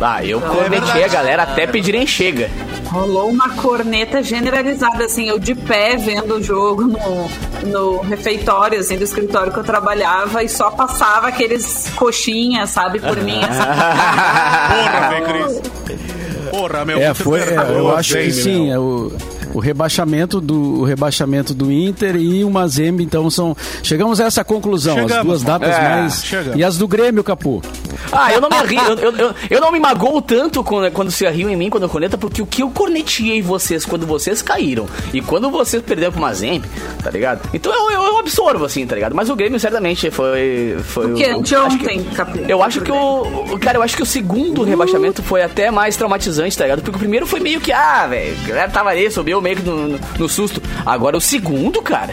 Ah, 0.00 0.22
eu 0.22 0.38
é 0.38 0.42
cornetei 0.42 0.80
verdade. 0.80 1.04
a 1.04 1.08
galera 1.08 1.42
até 1.44 1.66
pedirem 1.66 2.06
chega. 2.06 2.50
Rolou 2.84 3.30
uma 3.30 3.48
corneta 3.56 4.22
generalizada, 4.22 5.06
assim, 5.06 5.28
eu 5.28 5.38
de 5.38 5.54
pé 5.54 5.96
vendo 5.96 6.34
o 6.34 6.42
jogo 6.42 6.84
no, 6.84 7.30
no 7.64 8.00
refeitório, 8.02 8.78
assim, 8.78 8.98
do 8.98 9.04
escritório 9.04 9.50
que 9.52 9.58
eu 9.58 9.64
trabalhava 9.64 10.44
e 10.44 10.48
só 10.48 10.70
passava 10.70 11.28
aqueles 11.28 11.90
coxinhas, 11.96 12.70
sabe, 12.70 13.00
por 13.00 13.16
mim. 13.22 13.40
porra, 13.40 15.08
velho, 15.08 15.24
Cris. 15.24 16.25
Porra, 16.50 16.84
meu. 16.84 16.98
É, 16.98 17.14
foi, 17.14 17.40
é, 17.40 17.54
eu 17.56 17.94
acho 17.94 18.14
que 18.14 18.24
Mazembe, 18.26 18.42
sim, 18.42 18.64
meu. 18.66 18.72
é 18.74 18.78
o, 18.78 19.12
o 19.56 19.60
rebaixamento 19.60 20.40
do 20.40 20.80
o 20.80 20.84
rebaixamento 20.84 21.54
do 21.54 21.70
Inter 21.72 22.16
e 22.16 22.44
o 22.44 22.50
Mazembe, 22.50 23.02
então 23.02 23.30
são 23.30 23.56
chegamos 23.82 24.20
a 24.20 24.24
essa 24.24 24.44
conclusão, 24.44 24.96
as 24.96 25.02
Chegamos, 25.02 25.24
duas 25.26 25.42
datas 25.42 25.74
é, 25.74 25.80
mais 25.88 26.24
chegamos. 26.24 26.60
e 26.60 26.64
as 26.64 26.76
do 26.76 26.86
Grêmio, 26.86 27.24
Capu. 27.24 27.62
Ah, 28.12 28.32
eu 28.32 28.40
não 28.40 28.48
me 28.48 28.56
ri, 28.66 28.76
eu, 28.76 28.94
eu, 28.98 29.16
eu, 29.16 29.34
eu 29.50 29.60
não 29.60 29.72
me 29.72 29.80
magoo 29.80 30.20
tanto 30.20 30.62
quando, 30.62 30.90
quando 30.92 31.10
se 31.10 31.26
riam 31.28 31.48
em 31.50 31.56
mim 31.56 31.70
quando 31.70 31.84
eu 31.84 31.88
corneta, 31.88 32.18
porque 32.18 32.42
o 32.42 32.46
que 32.46 32.62
eu 32.62 32.70
corneteei 32.70 33.40
vocês 33.42 33.84
quando 33.84 34.06
vocês 34.06 34.42
caíram 34.42 34.86
e 35.12 35.20
quando 35.20 35.50
vocês 35.50 35.82
perderam 35.82 36.12
pro 36.12 36.20
Mazembe, 36.20 36.68
tá 37.02 37.10
ligado? 37.10 37.48
Então 37.54 37.72
eu, 37.72 37.90
eu, 37.90 38.02
eu 38.06 38.18
absorvo, 38.18 38.64
assim, 38.64 38.86
tá 38.86 38.94
ligado? 38.94 39.14
Mas 39.14 39.30
o 39.30 39.36
Grêmio 39.36 39.58
certamente 39.58 40.10
foi. 40.10 40.76
foi 40.84 41.12
O 41.12 41.14
que? 41.14 41.24
acho 41.24 41.38
Anteontem, 41.38 42.04
que- 42.04 42.14
Capu. 42.14 42.38
Eu 42.48 42.62
acho 42.62 42.80
que 42.82 42.92
o. 42.92 43.22
o- 43.54 43.58
Cara, 43.58 43.78
eu 43.78 43.82
acho 43.82 43.96
que 43.96 44.02
o 44.02 44.06
segundo 44.06 44.62
rebaixamento 44.62 45.22
foi 45.22 45.42
até 45.42 45.70
mais 45.70 45.96
traumatizante, 45.96 46.56
tá 46.56 46.64
ligado? 46.64 46.82
Porque 46.82 46.96
o 46.96 46.98
primeiro 47.00 47.26
foi 47.26 47.40
meio 47.40 47.60
que, 47.60 47.72
ah, 47.72 48.06
velho, 48.06 48.36
galera 48.46 48.70
tava 48.70 48.90
ali, 48.90 49.10
subiu 49.10 49.40
meio 49.46 49.56
que 49.56 49.62
no, 49.62 49.88
no, 49.88 50.00
no 50.18 50.28
susto. 50.28 50.60
Agora 50.84 51.16
o 51.16 51.20
segundo, 51.20 51.80
cara. 51.80 52.12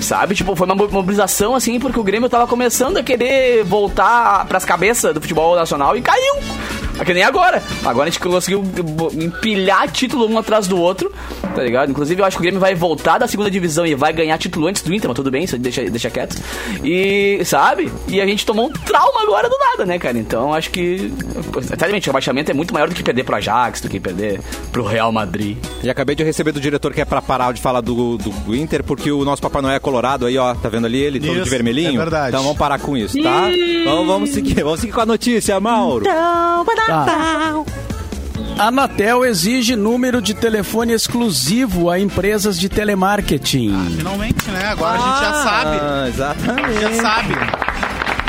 Sabe? 0.00 0.34
Tipo, 0.34 0.56
foi 0.56 0.66
uma 0.66 0.74
mo- 0.74 0.88
mobilização 0.90 1.54
assim, 1.54 1.78
porque 1.78 2.00
o 2.00 2.02
Grêmio 2.02 2.28
tava 2.28 2.46
começando 2.46 2.96
a 2.96 3.02
querer 3.02 3.62
voltar 3.64 4.46
pras 4.46 4.64
cabeças 4.64 5.12
do 5.14 5.20
futebol 5.20 5.54
nacional 5.54 5.96
e 5.96 6.00
caiu. 6.02 6.34
É 6.98 7.04
que 7.04 7.14
nem 7.14 7.22
agora. 7.22 7.62
Agora 7.84 8.08
a 8.08 8.10
gente 8.10 8.20
conseguiu 8.20 8.62
empilhar 9.14 9.90
título 9.90 10.28
um 10.28 10.38
atrás 10.38 10.66
do 10.66 10.78
outro, 10.78 11.12
tá 11.54 11.62
ligado? 11.62 11.90
Inclusive, 11.90 12.20
eu 12.20 12.24
acho 12.24 12.36
que 12.36 12.40
o 12.40 12.44
Grêmio 12.44 12.60
vai 12.60 12.74
voltar 12.74 13.18
da 13.18 13.26
segunda 13.26 13.50
divisão 13.50 13.86
e 13.86 13.94
vai 13.94 14.12
ganhar 14.12 14.36
título 14.38 14.66
antes 14.66 14.82
do 14.82 14.94
Inter, 14.94 15.08
mas 15.08 15.16
tudo 15.16 15.30
bem, 15.30 15.44
isso 15.44 15.58
deixa, 15.58 15.82
deixa 15.90 16.10
quieto. 16.10 16.36
E, 16.84 17.40
sabe? 17.44 17.90
E 18.08 18.20
a 18.20 18.26
gente 18.26 18.44
tomou 18.46 18.66
um 18.66 18.70
trauma 18.70 19.22
agora 19.22 19.48
do 19.48 19.56
nada, 19.58 19.86
né, 19.86 19.98
cara? 19.98 20.18
Então, 20.18 20.52
acho 20.52 20.70
que. 20.70 21.12
Exatamente, 21.56 22.08
o 22.08 22.10
rebaixamento 22.12 22.50
é 22.50 22.54
muito 22.54 22.72
maior 22.72 22.88
do 22.88 22.94
que 22.94 23.02
perder 23.02 23.24
pro 23.24 23.36
Ajax, 23.36 23.80
do 23.80 23.88
que 23.88 23.98
perder 23.98 24.40
pro 24.70 24.84
Real 24.84 25.10
Madrid. 25.10 25.56
E 25.82 25.90
acabei 25.90 26.14
de 26.14 26.22
receber 26.22 26.52
do 26.52 26.60
diretor 26.60 26.92
que 26.92 27.00
é 27.00 27.04
pra 27.04 27.20
parar 27.22 27.52
de 27.52 27.60
falar 27.60 27.80
do, 27.80 28.16
do 28.18 28.54
Inter, 28.54 28.82
porque 28.84 29.10
o 29.10 29.24
nosso 29.24 29.42
Papai 29.42 29.62
Noel 29.62 29.76
é 29.76 29.80
colorado 29.80 30.26
aí, 30.26 30.36
ó. 30.38 30.54
Tá 30.54 30.68
vendo 30.68 30.86
ali 30.86 31.00
ele, 31.00 31.18
todo 31.18 31.34
Isso, 31.34 31.44
de 31.44 31.50
vermelhinho? 31.50 31.94
é 31.94 31.98
verdade. 31.98 32.28
Então 32.28 32.42
vamos 32.42 32.58
parar 32.58 32.78
com 32.78 32.96
isso, 32.96 33.20
tá? 33.22 33.50
Então 33.50 34.06
vamos 34.06 34.30
seguir, 34.30 34.62
vamos 34.62 34.80
seguir 34.80 34.92
com 34.92 35.00
a 35.00 35.06
notícia, 35.06 35.58
Mauro. 35.58 36.04
A 36.92 38.66
Anatel 38.66 39.24
exige 39.24 39.74
número 39.74 40.20
de 40.20 40.34
telefone 40.34 40.92
exclusivo 40.92 41.90
a 41.90 41.98
empresas 41.98 42.58
de 42.58 42.68
telemarketing. 42.68 43.94
Finalmente, 43.96 44.50
né? 44.50 44.66
Agora 44.66 44.98
a 44.98 44.98
gente 44.98 45.20
já 45.20 45.42
sabe. 45.42 45.78
Ah, 45.80 46.08
exatamente. 46.08 46.80
Já 46.80 46.92
sabe. 47.02 47.34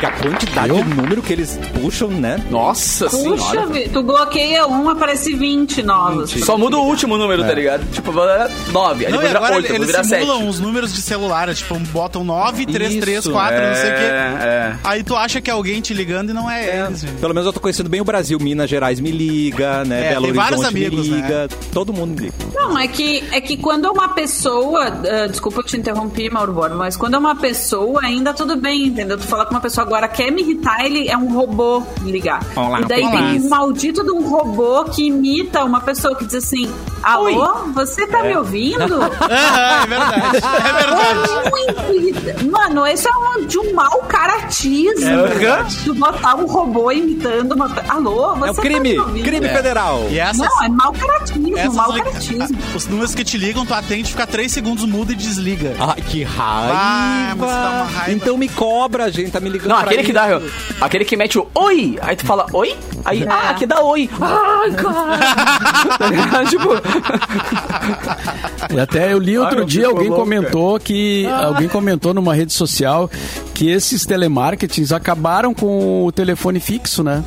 Que 0.04 0.10
a 0.10 0.12
quantidade 0.12 0.68
Eu? 0.68 0.82
de 0.84 0.94
número 0.94 1.22
que 1.22 1.32
eles 1.32 1.58
puxam, 1.80 2.08
né? 2.08 2.38
Nossa 2.50 3.06
Puxa, 3.08 3.20
senhora. 3.50 3.66
vi- 3.68 3.88
tu 3.88 4.02
bloqueia 4.02 4.66
um, 4.66 4.88
aparece 4.90 5.34
20 5.34 5.82
novos. 5.82 6.30
Só 6.30 6.58
muda 6.58 6.76
o 6.76 6.84
último 6.84 7.16
número, 7.16 7.42
tá 7.42 7.54
ligado? 7.54 7.84
Tipo, 7.90 8.12
vai- 8.12 8.50
nove, 8.70 9.06
aí 9.06 9.12
Não, 9.12 9.20
agora 9.20 9.56
oito, 9.56 9.68
depois 9.72 9.88
eles 9.94 10.06
simulam 10.06 10.46
os 10.48 10.60
números 10.60 10.92
de 10.92 11.00
celular, 11.00 11.48
é 11.48 11.54
tipo, 11.54 11.78
botam 11.90 12.22
9, 12.22 12.66
3, 12.66 12.96
3, 12.96 13.18
Isso, 13.20 13.30
4, 13.32 13.56
não 13.66 13.74
sei 13.74 13.90
o 13.90 13.94
quê. 13.94 14.00
é. 14.02 14.76
Aí 14.84 15.02
tu 15.02 15.16
acha 15.16 15.40
que 15.40 15.48
é 15.50 15.52
alguém 15.54 15.80
te 15.80 15.94
ligando 15.94 16.30
e 16.30 16.32
não 16.34 16.50
é, 16.50 16.86
eles. 16.86 17.00
gente. 17.00 17.12
Pelo 17.14 17.32
menos 17.32 17.46
eu 17.46 17.52
tô 17.52 17.60
conhecendo 17.60 17.88
bem 17.88 18.00
o 18.00 18.04
Brasil. 18.04 18.38
Minas 18.38 18.68
Gerais 18.68 19.00
me 19.00 19.10
liga, 19.10 19.84
né? 19.84 20.06
É, 20.06 20.10
Belo 20.10 20.24
tem 20.26 20.32
vários 20.34 20.60
Horizonte 20.60 20.84
amigos, 20.86 21.08
me 21.08 21.16
né? 21.16 21.22
liga. 21.22 21.48
Todo 21.72 21.92
mundo 21.94 22.10
me 22.20 22.26
liga. 22.26 22.34
Não, 22.54 22.78
é 22.78 22.86
que, 22.88 23.24
é 23.32 23.40
que 23.40 23.56
quando 23.56 23.86
uma 23.90 24.08
pessoa. 24.10 24.84
ah, 24.86 25.26
desculpa 25.28 25.60
eu 25.60 25.64
te 25.64 25.76
interromper, 25.78 26.30
Mauro 26.30 26.52
Borba, 26.52 26.74
mas 26.74 26.94
quando 26.96 27.14
é 27.14 27.18
uma 27.18 27.36
pessoa, 27.36 28.00
ainda 28.02 28.34
tudo 28.34 28.56
bem, 28.56 28.86
entendeu? 28.88 29.16
Tu 29.16 29.24
fala 29.24 29.46
com 29.46 29.52
uma 29.54 29.60
pessoa 29.60 29.84
agora 29.86 29.93
quer 30.08 30.30
me 30.30 30.42
irritar, 30.42 30.84
ele 30.84 31.08
é 31.08 31.16
um 31.16 31.32
robô 31.34 31.82
ligar. 32.02 32.40
Olá, 32.56 32.80
e 32.80 32.84
daí 32.84 33.02
olá. 33.02 33.10
tem 33.12 33.40
um 33.40 33.48
maldito 33.48 34.02
de 34.04 34.10
um 34.10 34.28
robô 34.28 34.84
que 34.84 35.06
imita 35.06 35.64
uma 35.64 35.80
pessoa 35.80 36.14
que 36.14 36.24
diz 36.24 36.34
assim: 36.36 36.70
Alô, 37.02 37.54
você 37.74 38.06
tá 38.06 38.22
me 38.22 38.36
ouvindo? 38.36 38.84
É 39.24 39.86
verdade. 39.86 40.36
É 40.36 40.72
verdade. 40.72 41.50
Muito. 41.50 42.50
Mano, 42.50 42.86
isso 42.86 43.08
é 43.08 43.12
um, 43.16 43.46
de 43.46 43.58
um 43.58 43.74
mau 43.74 43.98
caratismo. 44.08 45.06
É 45.08 45.26
verdade. 45.26 45.78
Tu 45.84 45.94
botar 45.94 46.34
um 46.36 46.46
robô 46.46 46.90
imitando 46.90 47.52
uma. 47.52 47.70
Alô, 47.88 48.34
você 48.36 48.48
É 48.48 48.52
o 48.52 48.54
crime, 48.54 48.76
tá 48.76 48.80
me 48.94 48.98
ouvindo? 49.00 49.24
crime 49.24 49.48
federal. 49.48 50.06
E 50.10 50.18
essas, 50.18 50.38
Não, 50.38 50.62
é 50.64 50.68
mau 50.68 50.92
caratismo, 50.92 51.58
essas 51.58 51.74
mau 51.74 51.92
li- 51.92 52.02
caratismo. 52.02 52.58
Os 52.74 52.86
números 52.86 53.14
que 53.14 53.24
te 53.24 53.36
ligam, 53.36 53.64
tu 53.66 53.74
atende, 53.74 54.10
fica 54.10 54.26
3 54.26 54.50
segundos 54.50 54.84
mudo 54.86 55.12
e 55.12 55.14
desliga. 55.14 55.74
Ai, 55.78 56.00
que 56.02 56.22
raiva. 56.22 56.74
Ah, 56.74 57.32
uma 57.36 57.84
raiva. 57.84 58.12
Então 58.12 58.36
me 58.36 58.48
cobra, 58.48 59.10
gente. 59.10 59.30
Tá 59.30 59.40
me 59.40 59.48
ligando 59.48 59.70
Não, 59.70 59.83
aquele 59.84 60.02
que 60.04 60.12
dá. 60.12 60.40
Aquele 60.80 61.04
que 61.04 61.16
mete 61.16 61.38
o 61.38 61.46
oi, 61.54 61.98
aí 62.02 62.16
tu 62.16 62.26
fala 62.26 62.46
oi, 62.52 62.74
aí, 63.04 63.22
É. 63.22 63.28
ah, 63.28 63.54
que 63.54 63.66
dá 63.66 63.80
oi. 63.82 64.08
Ai, 64.20 64.70
cara. 64.76 65.18
Tá 65.98 66.06
ligado? 66.10 66.48
tipo. 66.48 66.68
E 68.74 68.80
até 68.80 69.12
eu 69.12 69.18
li 69.18 69.38
outro 69.38 69.60
Ai, 69.60 69.64
dia, 69.66 69.86
alguém 69.86 70.08
louco, 70.08 70.22
comentou 70.24 70.78
que. 70.80 71.26
Alguém 71.26 71.68
comentou 71.68 72.12
numa 72.14 72.34
rede 72.34 72.52
social 72.52 73.10
que 73.54 73.68
esses 73.70 74.04
telemarketings 74.06 74.92
acabaram 74.92 75.52
com 75.54 76.04
o 76.04 76.12
telefone 76.12 76.60
fixo, 76.60 77.02
né? 77.02 77.22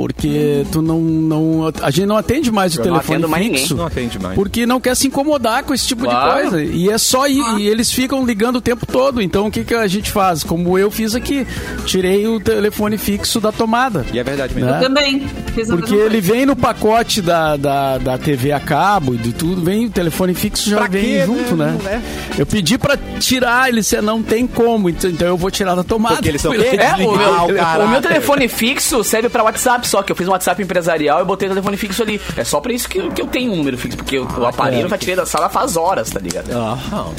Porque 0.00 0.64
tu 0.72 0.80
não, 0.80 0.98
não. 0.98 1.70
A 1.82 1.90
gente 1.90 2.06
não 2.06 2.16
atende 2.16 2.50
mais 2.50 2.74
o 2.74 2.80
Eu 2.80 2.86
não 2.86 2.92
telefone 3.00 3.26
mais 3.26 3.46
fixo. 3.46 3.76
Não 3.76 3.84
atende 3.86 4.18
mais. 4.18 4.34
Porque 4.34 4.64
não 4.64 4.80
quer 4.80 4.96
se 4.96 5.06
incomodar 5.06 5.62
com 5.62 5.74
esse 5.74 5.86
tipo 5.86 6.04
Claro. 6.04 6.42
de 6.44 6.50
coisa. 6.50 6.62
E 6.64 6.88
é 6.88 6.96
só 6.96 7.28
ir. 7.28 7.44
E 7.58 7.66
eles 7.68 7.92
ficam 7.92 8.24
ligando 8.24 8.56
o 8.56 8.60
tempo 8.62 8.86
todo. 8.86 9.20
Então 9.20 9.46
o 9.46 9.50
que, 9.50 9.62
que 9.62 9.74
a 9.74 9.86
gente 9.86 10.10
faz? 10.10 10.42
Como 10.42 10.78
eu 10.78 10.90
fiz 10.90 11.14
aqui. 11.14 11.46
Tirei 11.84 12.26
o 12.26 12.40
telefone 12.40 12.96
fixo 12.96 13.40
da 13.40 13.52
tomada. 13.52 14.06
E 14.12 14.18
é 14.18 14.24
verdade 14.24 14.54
mesmo. 14.54 14.70
Né? 14.70 14.78
Eu 14.78 14.80
também. 14.82 15.20
Porque 15.68 15.94
ele 15.94 16.10
coisa. 16.22 16.32
vem 16.32 16.46
no 16.46 16.56
pacote 16.56 17.20
da, 17.20 17.56
da, 17.56 17.98
da 17.98 18.16
TV 18.16 18.52
a 18.52 18.60
cabo 18.60 19.14
e 19.14 19.18
de 19.18 19.32
tudo, 19.32 19.60
vem 19.62 19.86
o 19.86 19.90
telefone 19.90 20.32
fixo 20.32 20.70
já 20.70 20.78
Pra 20.78 20.86
vem 20.88 21.02
quê, 21.02 21.22
junto, 21.26 21.56
né? 21.56 21.76
né? 21.82 22.02
Eu 22.38 22.46
pedi 22.46 22.78
pra 22.78 22.96
tirar, 23.18 23.68
ele 23.68 23.80
disse, 23.80 24.00
não 24.00 24.22
tem 24.22 24.46
como, 24.46 24.88
então 24.88 25.10
então 25.10 25.28
eu 25.28 25.36
vou 25.36 25.50
tirar 25.50 25.74
da 25.74 25.84
tomada. 25.84 26.14
Porque 26.16 26.28
eles 26.30 26.40
são 26.40 26.54
É, 26.70 26.94
o 26.94 27.16
meu, 27.16 27.84
o 27.84 27.88
meu 27.88 28.00
telefone 28.00 28.48
fixo 28.48 29.02
serve 29.04 29.28
pra 29.28 29.42
WhatsApp 29.42 29.86
só, 29.90 30.02
que 30.02 30.12
eu 30.12 30.16
fiz 30.16 30.26
um 30.28 30.30
WhatsApp 30.30 30.62
empresarial 30.62 31.20
e 31.20 31.24
botei 31.24 31.48
o 31.48 31.50
telefone 31.50 31.76
fixo 31.76 32.02
ali. 32.02 32.20
É 32.36 32.44
só 32.44 32.60
pra 32.60 32.72
isso 32.72 32.88
que, 32.88 32.98
eu- 32.98 33.10
que 33.10 33.20
eu 33.20 33.26
tenho 33.26 33.52
um 33.52 33.56
número 33.56 33.76
fixo, 33.76 33.96
porque 33.96 34.18
o, 34.18 34.26
o 34.38 34.46
aparelho 34.46 34.82
eu 34.82 34.88
já 34.88 34.96
tirei 34.98 35.16
da 35.16 35.26
sala 35.26 35.48
faz 35.48 35.76
horas, 35.76 36.10
tá 36.10 36.20
ligado? 36.20 36.50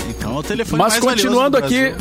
Então 0.10 0.36
o 0.38 0.43
telefone 0.43 0.81
Mas 0.81 0.93
mais 0.93 1.03
continuando 1.03 1.57
aqui, 1.57 1.93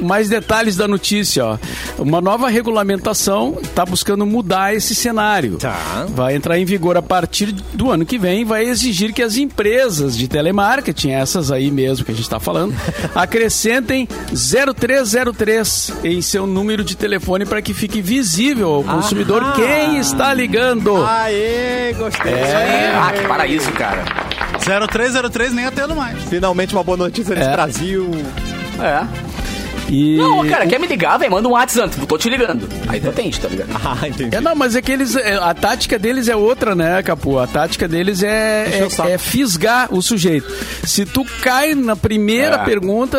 mais 0.00 0.28
detalhes 0.28 0.76
da 0.76 0.86
notícia, 0.88 1.44
ó. 1.44 1.58
Uma 1.98 2.20
nova 2.20 2.48
regulamentação 2.48 3.58
está 3.62 3.84
buscando 3.84 4.24
mudar 4.24 4.74
esse 4.74 4.94
cenário. 4.94 5.56
Tá. 5.58 6.06
Vai 6.10 6.34
entrar 6.36 6.58
em 6.58 6.64
vigor 6.64 6.96
a 6.96 7.02
partir 7.02 7.52
do 7.52 7.90
ano 7.90 8.04
que 8.06 8.18
vem, 8.18 8.44
vai 8.44 8.64
exigir 8.64 9.12
que 9.12 9.22
as 9.22 9.36
empresas 9.36 10.16
de 10.16 10.28
telemarketing, 10.28 11.10
essas 11.10 11.50
aí 11.50 11.70
mesmo 11.70 12.04
que 12.04 12.12
a 12.12 12.14
gente 12.14 12.24
está 12.24 12.38
falando, 12.38 12.74
acrescentem 13.14 14.06
0303 14.32 15.92
em 16.04 16.20
seu 16.22 16.46
número 16.46 16.84
de 16.84 16.96
telefone 16.96 17.44
para 17.44 17.60
que 17.62 17.74
fique 17.74 18.00
visível 18.00 18.68
ao 18.74 18.84
consumidor 18.84 19.42
Aham. 19.42 19.52
quem 19.54 19.93
está 19.98 20.32
ligando. 20.34 21.04
Aê, 21.04 21.92
gostei. 21.94 22.32
Ah, 22.96 23.12
que 23.12 23.26
paraíso, 23.26 23.70
cara. 23.72 24.04
0303 24.88 25.52
nem 25.52 25.66
atendo 25.66 25.94
mais. 25.94 26.22
Finalmente 26.24 26.74
uma 26.74 26.82
boa 26.84 26.96
notícia 26.96 27.34
nesse 27.34 27.48
É. 27.48 27.52
Brasil. 27.52 28.10
É. 28.80 29.04
E... 29.88 30.16
Não, 30.16 30.46
cara, 30.48 30.66
quer 30.66 30.78
me 30.80 30.86
ligar, 30.86 31.18
velho? 31.18 31.30
Manda 31.32 31.48
um 31.48 31.52
WhatsApp, 31.52 31.94
tô 32.06 32.16
te 32.18 32.28
ligando. 32.28 32.68
Aí 32.88 33.00
tu 33.00 33.08
atende, 33.10 33.40
tá 33.40 33.48
ligado? 33.48 33.64
Ah, 33.84 34.08
entendi. 34.08 34.34
É, 34.34 34.40
não, 34.40 34.54
mas 34.54 34.74
é 34.74 34.80
que 34.82 34.90
eles. 34.90 35.14
é, 35.14 35.34
A 35.36 35.52
tática 35.52 35.98
deles 35.98 36.28
é 36.28 36.34
outra, 36.34 36.74
né, 36.74 37.02
Capu? 37.02 37.38
A 37.38 37.46
tática 37.46 37.86
deles 37.86 38.22
é, 38.22 38.86
é, 39.06 39.12
é 39.12 39.18
fisgar 39.18 39.92
o 39.94 40.00
sujeito. 40.00 40.50
Se 40.84 41.04
tu 41.04 41.24
cai 41.42 41.74
na 41.74 41.94
primeira 41.94 42.56
É. 42.56 42.64
pergunta, 42.64 43.18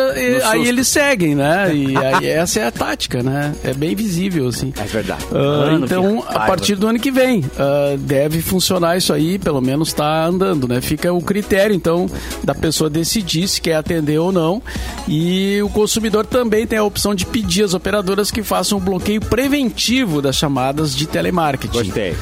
aí 0.50 0.66
eles 0.66 0.88
seguem, 0.88 1.34
né? 1.34 1.72
E 1.74 1.96
aí 1.96 2.26
essa 2.28 2.60
é 2.60 2.66
a 2.66 2.70
tática, 2.72 3.22
né? 3.22 3.54
É 3.62 3.72
bem 3.72 3.94
visível, 3.94 4.48
assim. 4.48 4.72
É 4.76 4.84
verdade. 4.84 5.24
Mano, 5.30 5.84
então, 5.86 6.24
a 6.28 6.40
partir 6.40 6.74
do 6.74 6.86
ano 6.88 6.98
que 6.98 7.10
vem, 7.10 7.44
ah, 7.58 7.94
deve 7.98 8.42
funcionar 8.42 8.96
isso 8.96 9.12
aí, 9.12 9.38
pelo 9.38 9.60
menos 9.60 9.92
tá 9.92 10.24
andando, 10.26 10.66
né? 10.66 10.80
Fica 10.80 11.12
o 11.12 11.22
critério, 11.22 11.74
então, 11.74 12.06
da 12.42 12.54
pessoa 12.54 12.90
decidir 12.90 13.46
se 13.48 13.60
quer 13.60 13.76
atender 13.76 14.18
ou 14.18 14.32
não. 14.32 14.60
E 15.08 15.60
o 15.62 15.68
consumidor 15.68 16.26
também 16.26 16.65
tem 16.66 16.78
a 16.78 16.84
opção 16.84 17.14
de 17.14 17.24
pedir 17.24 17.62
às 17.64 17.74
operadoras 17.74 18.30
que 18.30 18.42
façam 18.42 18.78
um 18.78 18.80
bloqueio 18.80 19.20
preventivo 19.20 20.20
das 20.20 20.36
chamadas 20.36 20.94
de 20.94 21.06
telemarketing. 21.06 21.78
Gostei. 21.78 22.14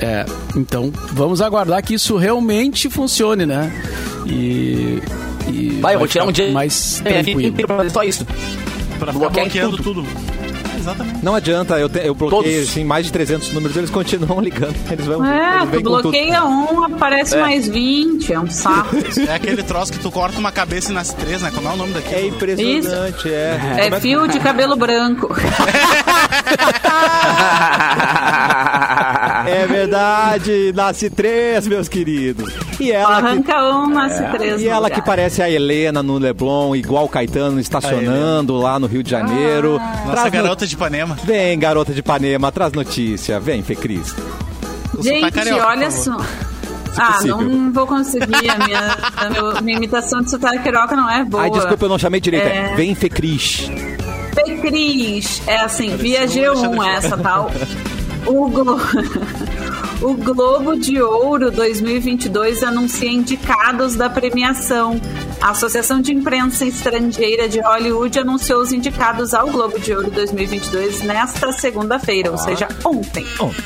É, 0.00 0.24
então, 0.54 0.92
vamos 1.12 1.40
aguardar 1.40 1.82
que 1.82 1.94
isso 1.94 2.16
realmente 2.16 2.88
funcione, 2.88 3.44
né? 3.44 3.72
E. 4.26 5.02
e 5.50 5.78
Vai, 5.80 5.94
eu 5.94 5.98
vou 5.98 6.08
tirar 6.08 6.24
um 6.24 6.32
dia 6.32 6.50
mais 6.52 7.00
é, 7.04 7.22
tranquilo. 7.22 7.66
fazer 7.66 7.90
só 7.90 8.02
isso. 8.04 8.26
Pra 8.98 9.12
ficar 9.12 9.28
bloqueando 9.30 9.76
tudo. 9.76 10.02
tudo. 10.02 10.37
Exatamente. 10.78 11.24
Não 11.24 11.34
adianta, 11.34 11.78
eu, 11.78 11.88
te- 11.88 12.06
eu 12.06 12.14
bloqueei 12.14 12.54
Todos. 12.54 12.68
assim, 12.70 12.84
mais 12.84 13.06
de 13.06 13.12
300 13.12 13.52
números, 13.52 13.76
eles 13.76 13.90
continuam 13.90 14.40
ligando. 14.40 14.74
Eles 14.90 15.06
vão. 15.06 15.24
É, 15.24 15.58
eles 15.62 15.70
tu 15.72 15.80
bloqueia 15.82 16.44
um, 16.44 16.84
aparece 16.84 17.36
mais 17.36 17.66
20, 17.68 18.32
é 18.32 18.40
um 18.40 18.50
saco. 18.50 18.96
É 19.28 19.34
aquele 19.34 19.62
troço 19.62 19.92
que 19.92 19.98
tu 19.98 20.10
corta 20.10 20.38
uma 20.38 20.52
cabeça 20.52 20.90
e 20.90 20.94
nasce 20.94 21.14
três, 21.16 21.42
né? 21.42 21.50
Como 21.54 21.68
é 21.68 21.72
o 21.72 21.76
nome 21.76 21.90
É 21.92 21.94
daquilo? 21.94 22.28
impressionante, 22.28 23.28
é. 23.30 23.88
É 23.92 24.00
fio 24.00 24.26
de 24.28 24.38
cabelo 24.40 24.76
branco. 24.76 25.28
É 29.48 29.66
verdade, 29.66 30.72
nasce 30.74 31.08
três, 31.10 31.66
meus 31.66 31.88
queridos. 31.88 32.52
E 32.78 32.92
ela 32.92 33.20
que, 33.20 33.26
Arranca 33.28 33.64
um, 33.74 33.86
nasce 33.88 34.22
três. 34.36 34.60
e 34.60 34.68
ela 34.68 34.86
lugar. 34.86 34.94
que 35.00 35.02
parece 35.06 35.42
a 35.42 35.50
Helena 35.50 36.02
no 36.02 36.18
Leblon, 36.18 36.74
igual 36.76 37.04
o 37.04 37.08
Caetano 37.08 37.58
estacionando 37.60 38.56
lá 38.56 38.78
no 38.78 38.86
Rio 38.86 39.02
de 39.02 39.10
Janeiro. 39.10 39.78
Nossa 39.78 40.10
Traz 40.12 40.24
no- 40.26 40.30
garota 40.30 40.66
de 40.66 40.74
Ipanema. 40.74 41.16
Vem, 41.24 41.58
garota 41.58 41.92
de 41.92 42.00
Ipanema, 42.00 42.52
traz 42.52 42.72
notícia. 42.72 43.40
Vem, 43.40 43.62
Fê 43.62 43.74
Cris. 43.74 44.14
Gente, 45.00 45.30
carioca, 45.30 45.66
olha 45.66 45.90
só. 45.90 46.16
Ah, 46.96 47.20
não 47.24 47.72
vou 47.72 47.86
conseguir. 47.86 48.50
A 48.50 48.58
minha, 48.66 48.96
a 49.16 49.30
meu- 49.30 49.62
minha 49.62 49.76
imitação 49.76 50.20
de 50.20 50.30
sotaque 50.30 50.58
carioca 50.64 50.96
não 50.96 51.08
é 51.08 51.24
boa. 51.24 51.44
Ai, 51.44 51.50
desculpa, 51.50 51.84
eu 51.84 51.88
não 51.88 51.98
chamei 51.98 52.20
direito. 52.20 52.46
É. 52.46 52.74
Vem, 52.74 52.94
Fê 52.94 53.08
Cris. 53.08 53.70
Fê 54.34 54.56
Cris. 54.56 55.40
É 55.46 55.58
assim, 55.60 55.96
via 55.96 56.26
G1 56.26 56.84
essa 56.96 57.16
tal. 57.16 57.50
O, 58.26 58.48
Glo... 58.48 58.78
o 60.02 60.14
Globo 60.14 60.76
de 60.76 61.00
Ouro 61.00 61.50
2022 61.50 62.62
anuncia 62.62 63.10
indicados 63.10 63.94
da 63.96 64.08
premiação. 64.10 65.00
A 65.40 65.50
Associação 65.50 66.00
de 66.00 66.12
Imprensa 66.12 66.64
Estrangeira 66.64 67.48
de 67.48 67.60
Hollywood 67.60 68.18
anunciou 68.18 68.60
os 68.60 68.72
indicados 68.72 69.32
ao 69.32 69.46
Globo 69.48 69.78
de 69.78 69.94
Ouro 69.94 70.10
2022 70.10 71.02
nesta 71.02 71.52
segunda-feira, 71.52 72.30
ou 72.32 72.36
seja, 72.36 72.66
ontem. 72.84 73.24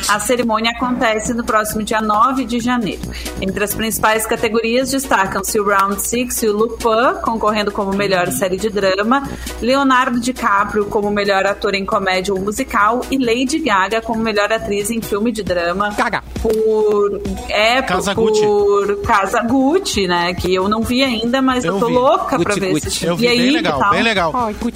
A 0.08 0.20
cerimônia 0.20 0.70
acontece 0.76 1.32
no 1.32 1.42
próximo 1.42 1.82
dia 1.82 2.00
9 2.00 2.44
de 2.44 2.60
janeiro. 2.60 3.00
Entre 3.40 3.64
as 3.64 3.74
principais 3.74 4.26
categorias 4.26 4.90
destacam-se 4.90 5.58
o 5.58 5.64
Round 5.64 6.00
Six 6.00 6.42
e 6.42 6.48
o 6.48 6.52
Lupin, 6.56 6.82
concorrendo 7.22 7.72
como 7.72 7.92
melhor 7.94 8.30
série 8.30 8.58
de 8.58 8.68
drama, 8.68 9.22
Leonardo 9.60 10.20
DiCaprio 10.20 10.84
como 10.86 11.10
melhor 11.10 11.46
ator 11.46 11.74
em 11.74 11.86
comédia 11.86 12.34
ou 12.34 12.40
musical 12.40 13.00
e 13.10 13.16
Lady 13.16 13.58
Gaga 13.60 14.02
como 14.02 14.22
melhor 14.22 14.52
atriz 14.52 14.90
em 14.90 15.00
filme 15.00 15.32
de 15.32 15.42
drama. 15.42 15.90
Gaga. 15.96 16.22
Por. 16.42 17.20
É, 17.48 17.80
por- 17.80 17.88
Casa 17.88 18.14
por, 18.14 18.30
Gucci. 18.30 19.02
Casa 19.06 19.42
Gucci, 19.42 20.06
né? 20.06 20.34
Que 20.34 20.54
eu 20.54 20.68
não 20.68 20.82
vi 20.82 21.02
ainda, 21.02 21.40
mas 21.40 21.61
eu, 21.64 21.74
Eu 21.74 21.80
tô 21.80 21.86
vi. 21.88 21.94
louca 21.94 22.38
pra 22.38 22.54
Gucci, 22.54 22.60
ver 22.60 22.72
Gucci. 22.72 22.88
esse 22.88 23.04
Eu 23.04 23.16
vi 23.16 23.24
E 23.24 23.28
aí, 23.28 23.38
bem 23.38 23.50
legal, 23.50 23.90
bem 23.90 24.02
legal. 24.02 24.32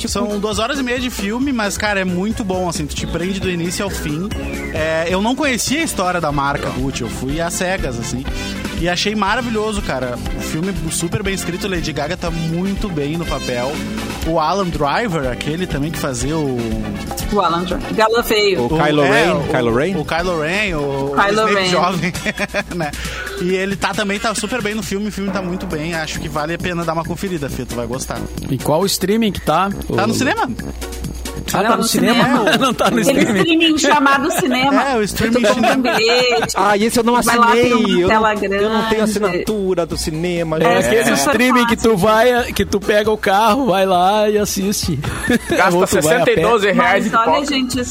São 0.09 0.39
duas 0.39 0.59
horas 0.59 0.79
e 0.79 0.83
meia 0.83 0.99
de 0.99 1.11
filme, 1.11 1.53
mas, 1.53 1.77
cara, 1.77 2.01
é 2.01 2.05
muito 2.05 2.45
bom, 2.45 2.69
assim, 2.69 2.87
tu 2.87 2.95
te 2.95 3.07
prende 3.07 3.41
do 3.41 3.51
início 3.51 3.85
ao 3.85 3.91
fim. 3.91 4.29
É, 4.75 5.07
eu 5.09 5.21
não 5.23 5.35
conhecia 5.35 5.81
a 5.81 5.85
história 5.85 6.21
da 6.21 6.31
marca 6.33 6.69
Gucci, 6.71 7.03
eu 7.03 7.09
fui 7.09 7.41
às 7.41 7.55
cegas, 7.55 7.99
assim. 7.99 8.25
E 8.81 8.89
achei 8.89 9.15
maravilhoso, 9.15 9.81
cara. 9.83 10.19
O 10.37 10.41
filme 10.41 10.73
super 10.91 11.23
bem 11.23 11.35
escrito, 11.35 11.67
Lady 11.67 11.93
Gaga 11.93 12.17
tá 12.17 12.31
muito 12.31 12.89
bem 12.89 13.17
no 13.17 13.25
papel. 13.25 13.73
O 14.27 14.41
Alan 14.41 14.67
Driver, 14.69 15.31
aquele 15.31 15.67
também 15.69 15.91
que 15.91 15.99
fazia 15.99 16.37
o. 16.37 16.59
O 17.33 17.41
Alan 17.41 17.63
Dra- 17.63 17.79
Gala 17.95 18.23
feio. 18.25 18.65
O 18.65 18.69
Kylo 18.69 19.03
Ren, 19.03 19.33
o, 19.35 19.45
Kylo 19.49 19.75
Ren? 19.77 19.97
O 19.97 20.05
Kylo 20.05 20.41
Ren, 20.41 20.75
o, 20.75 21.15
Kylo 21.17 21.43
o 21.43 21.55
Ren. 21.55 21.67
jovem, 21.71 22.13
né? 22.75 22.91
E 23.41 23.55
ele 23.55 23.77
tá 23.77 23.95
também 23.95 24.19
tá 24.19 24.35
super 24.35 24.61
bem 24.63 24.75
no 24.75 24.83
filme, 24.83 25.09
o 25.09 25.13
filme 25.13 25.31
tá 25.31 25.41
muito 25.41 25.65
bem. 25.67 25.95
Acho 25.95 26.19
que 26.21 26.29
vale 26.29 26.55
a 26.55 26.59
pena 26.59 26.85
dar 26.85 26.93
uma 26.95 27.05
conferida, 27.05 27.49
Fê, 27.49 27.65
tu 27.65 27.77
vai 27.77 27.87
gostar. 27.87 28.21
E 28.51 28.59
qual 28.59 28.81
o 28.81 28.87
streaming 28.87 29.31
que 29.33 29.41
tá? 29.41 29.71
Tá 29.95 30.05
O- 30.05 30.07
no 30.09 30.15
cinema? 30.15 30.49
Ah, 31.57 31.65
tá 31.65 31.77
no 31.77 31.83
cinema? 31.85 32.27
Não 32.59 32.75
tá 32.75 32.91
no 32.91 33.01
Aquele 33.01 33.19
streaming. 33.21 33.39
streaming 33.41 33.79
chamado 33.79 34.31
cinema. 34.33 34.83
É, 34.87 34.97
o 34.97 35.03
streaming 35.03 35.45
um 35.47 35.81
bilhete. 35.83 36.55
Ah, 36.57 36.77
esse 36.77 36.99
eu 36.99 37.05
não 37.05 37.21
Vai 37.21 37.37
lá, 37.37 37.47
assinei. 37.49 37.73
eu, 38.05 38.09
não, 38.09 38.33
eu 38.61 38.71
não 38.71 38.89
tenho 38.89 39.03
assinatura 39.05 39.85
do 39.87 39.97
cinema. 39.97 40.59
É, 40.59 40.79
aquele 40.79 41.05
super 41.05 41.17
streaming 41.17 41.67
que 41.67 41.77
tu 41.77 41.97
vai, 41.97 42.53
que 42.53 42.65
tu 42.65 42.79
pega 42.79 43.11
o 43.11 43.17
carro, 43.19 43.67
vai 43.67 43.85
lá 43.87 44.29
e 44.29 44.39
assiste. 44.39 44.99
Gasta 45.51 45.77
Ou 45.77 45.87
tu 45.87 46.01
vai 46.03 46.17
a 46.21 46.25
pé. 46.25 46.35
62 46.35 46.63
reais 46.63 46.77
Mas 46.77 47.11
de 47.11 47.17
olha, 47.17 47.25
pipoca. 47.41 47.47
gente, 47.47 47.85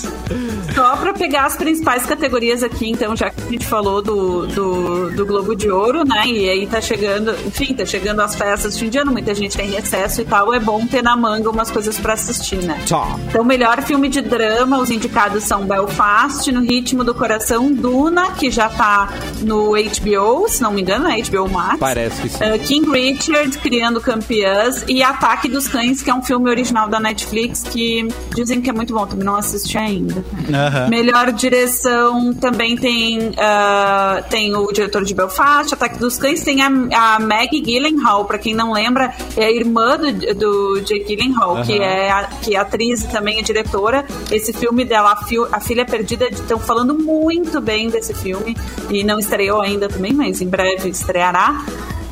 só 0.73 0.95
pra 0.97 1.13
pegar 1.13 1.45
as 1.45 1.55
principais 1.55 2.05
categorias 2.05 2.63
aqui, 2.63 2.89
então, 2.89 3.15
já 3.15 3.29
que 3.29 3.41
a 3.41 3.51
gente 3.51 3.65
falou 3.65 4.01
do, 4.01 4.45
do, 4.47 5.11
do 5.11 5.25
Globo 5.25 5.55
de 5.55 5.69
Ouro, 5.69 6.03
né? 6.05 6.23
E 6.27 6.49
aí 6.49 6.67
tá 6.67 6.79
chegando, 6.81 7.31
enfim, 7.45 7.73
tá 7.73 7.85
chegando 7.85 8.21
as 8.21 8.35
festas 8.35 8.73
de 8.75 8.83
fim 8.83 8.89
de 8.89 8.97
ano, 8.99 9.11
muita 9.11 9.33
gente 9.33 9.55
tem 9.57 9.69
recesso 9.71 10.21
e 10.21 10.25
tal, 10.25 10.53
é 10.53 10.59
bom 10.59 10.85
ter 10.85 11.01
na 11.03 11.15
manga 11.15 11.49
umas 11.49 11.71
coisas 11.71 11.97
pra 11.99 12.13
assistir, 12.13 12.57
né? 12.57 12.79
Tchau. 12.85 13.19
Então, 13.29 13.43
melhor 13.55 13.81
filme 13.83 14.09
de 14.09 14.19
drama, 14.21 14.77
os 14.79 14.91
indicados 14.91 15.45
são 15.45 15.65
Belfast, 15.65 16.51
No 16.51 16.59
Ritmo 16.61 17.05
do 17.05 17.15
Coração, 17.15 17.71
Duna, 17.71 18.31
que 18.31 18.51
já 18.51 18.67
tá 18.67 19.07
no 19.43 19.71
HBO, 19.71 20.49
se 20.49 20.61
não 20.61 20.71
me 20.73 20.81
engano, 20.81 21.07
é 21.07 21.21
HBO 21.21 21.47
Max. 21.49 21.79
Parece 21.79 22.21
que 22.21 22.27
sim. 22.29 22.43
Uh, 22.43 22.59
King 22.59 22.91
Richard, 22.91 23.57
Criando 23.59 24.01
Campeãs 24.01 24.83
e 24.89 25.01
Ataque 25.01 25.47
dos 25.47 25.69
Cães, 25.69 26.01
que 26.01 26.09
é 26.09 26.13
um 26.13 26.21
filme 26.21 26.49
original 26.49 26.89
da 26.89 26.99
Netflix 26.99 27.63
que 27.63 28.05
dizem 28.35 28.59
que 28.61 28.69
é 28.69 28.73
muito 28.73 28.93
bom, 28.93 29.05
também 29.07 29.23
não 29.25 29.37
assisti 29.37 29.77
ainda. 29.77 30.21
Aham. 30.53 30.89
Melhor 30.89 31.31
direção 31.31 32.33
também 32.33 32.75
tem, 32.75 33.29
uh, 33.29 34.23
tem 34.29 34.53
o 34.53 34.69
diretor 34.73 35.05
de 35.05 35.13
Belfast, 35.15 35.73
Ataque 35.73 35.97
dos 35.97 36.17
Cães, 36.17 36.43
tem 36.43 36.61
a, 36.61 36.67
a 36.67 37.19
Maggie 37.21 37.61
Gyllenhaal, 37.61 38.25
pra 38.25 38.37
quem 38.37 38.53
não 38.53 38.73
lembra, 38.73 39.13
é 39.37 39.45
a 39.45 39.51
irmã 39.51 39.97
do, 39.97 40.11
do 40.35 40.81
Jake 40.81 41.05
Gyllenhaal, 41.15 41.61
que, 41.63 41.73
é, 41.79 42.11
a- 42.11 42.23
que 42.41 42.53
é 42.53 42.59
atriz 42.59 43.03
também 43.05 43.34
também 43.35 43.39
é 43.39 43.41
diretora. 43.41 44.05
Esse 44.31 44.53
filme 44.53 44.85
dela, 44.85 45.11
A, 45.11 45.25
Fio- 45.25 45.47
A 45.51 45.59
Filha 45.59 45.85
Perdida, 45.85 46.27
estão 46.29 46.59
falando 46.59 46.93
muito 46.93 47.59
bem 47.59 47.89
desse 47.89 48.13
filme. 48.13 48.55
E 48.89 49.03
não 49.03 49.19
estreou 49.19 49.61
ainda 49.61 49.87
também, 49.87 50.13
mas 50.13 50.41
em 50.41 50.47
breve 50.47 50.89
estreará. 50.89 51.63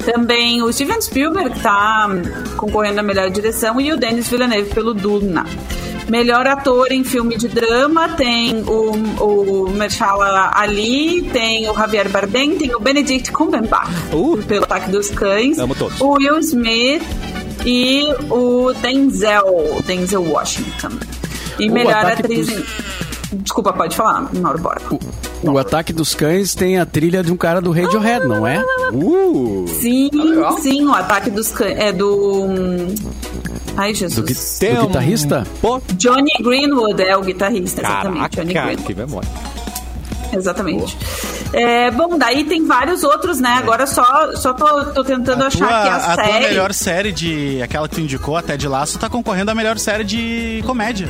Também 0.06 0.62
o 0.62 0.72
Steven 0.74 1.00
Spielberg 1.02 1.56
está 1.56 2.10
concorrendo 2.58 3.00
à 3.00 3.04
melhor 3.04 3.30
direção 3.30 3.80
e 3.80 3.92
o 3.94 3.98
Denis 3.98 4.28
Villeneuve 4.28 4.70
pelo 4.74 4.94
Duna. 4.94 5.46
Melhor 6.10 6.46
ator 6.46 6.92
em 6.92 7.06
filme 7.06 7.38
de 7.38 7.48
drama 7.48 8.10
tem 8.10 8.62
o, 8.68 8.92
o 9.24 9.70
Mahershala 9.74 10.52
Ali, 10.54 11.22
tem 11.32 11.70
o 11.70 11.74
Javier 11.74 12.10
Bardem, 12.10 12.58
tem 12.58 12.76
o 12.76 12.80
Benedict 12.82 13.32
Cumberbatch 13.32 13.90
Uh. 14.12 14.38
pelo 14.46 14.66
Ataque 14.66 14.92
dos 14.92 15.10
Cães, 15.10 15.58
Amo 15.58 15.74
todos. 15.74 16.02
o 16.02 16.10
Will 16.18 16.38
Smith 16.40 17.02
e 17.66 18.04
o 18.30 18.74
Denzel, 18.74 19.82
Denzel 19.86 20.24
Washington. 20.24 20.90
E 21.60 21.70
O 21.70 21.74
melhor 21.74 21.94
Ataque 21.96 22.22
atriz 22.24 22.48
dos- 22.48 22.58
em... 22.58 22.66
Desculpa, 23.38 23.74
pode 23.74 23.96
falar, 23.96 24.30
Mauro 24.36 24.60
Bora. 24.60 24.82
O 25.44 25.58
Ataque 25.58 25.92
dos 25.92 26.14
Cães 26.14 26.54
tem 26.54 26.78
a 26.80 26.86
trilha 26.86 27.24
de 27.24 27.32
um 27.32 27.38
cara 27.38 27.60
do 27.62 27.72
Radiohead, 27.72 28.28
não 28.28 28.46
é? 28.46 28.64
Uh! 28.94 29.66
Sim, 29.68 30.10
legal. 30.14 30.58
sim, 30.60 30.86
o 30.86 30.94
Ataque 30.94 31.30
dos 31.32 31.52
Cães 31.52 31.78
é 31.78 31.92
do... 31.92 32.44
hum, 32.46 32.94
Ai, 33.76 33.94
Jesus. 33.96 34.16
Do, 34.60 34.76
do 34.76 34.88
guitarrista? 34.88 35.48
Pô, 35.62 35.82
Johnny 35.98 36.30
Greenwood 36.44 37.02
é 37.02 37.18
o 37.18 37.22
guitarrista, 37.22 37.82
exatamente. 37.82 38.36
Johnny 38.36 38.54
caraca, 38.54 38.76
Greenwood. 38.76 38.84
que 38.84 38.94
memória. 38.96 39.30
Exatamente. 40.32 40.98
É, 41.54 41.92
bom, 41.92 42.18
daí 42.18 42.44
tem 42.46 42.66
vários 42.66 43.04
outros, 43.04 43.40
né? 43.40 43.56
Agora 43.60 43.86
só, 43.86 44.36
só 44.36 44.54
tô, 44.54 44.86
tô 44.86 45.04
tentando 45.04 45.44
A 45.44 45.48
achar 45.48 45.68
tua, 45.68 45.80
aqui 45.80 45.90
a, 45.90 45.96
a 45.96 46.16
tua 46.16 46.26
série. 46.26 46.46
melhor 46.48 46.74
série 46.74 47.12
de. 47.12 47.62
Aquela 47.62 47.88
que 47.88 47.96
tu 47.96 48.02
indicou, 48.02 48.36
até 48.36 48.58
de 48.58 48.68
laço, 48.68 48.98
tá 48.98 49.08
concorrendo 49.08 49.52
à 49.52 49.56
melhor 49.56 49.78
série 49.78 50.04
de 50.04 50.64
comédia. 50.66 51.08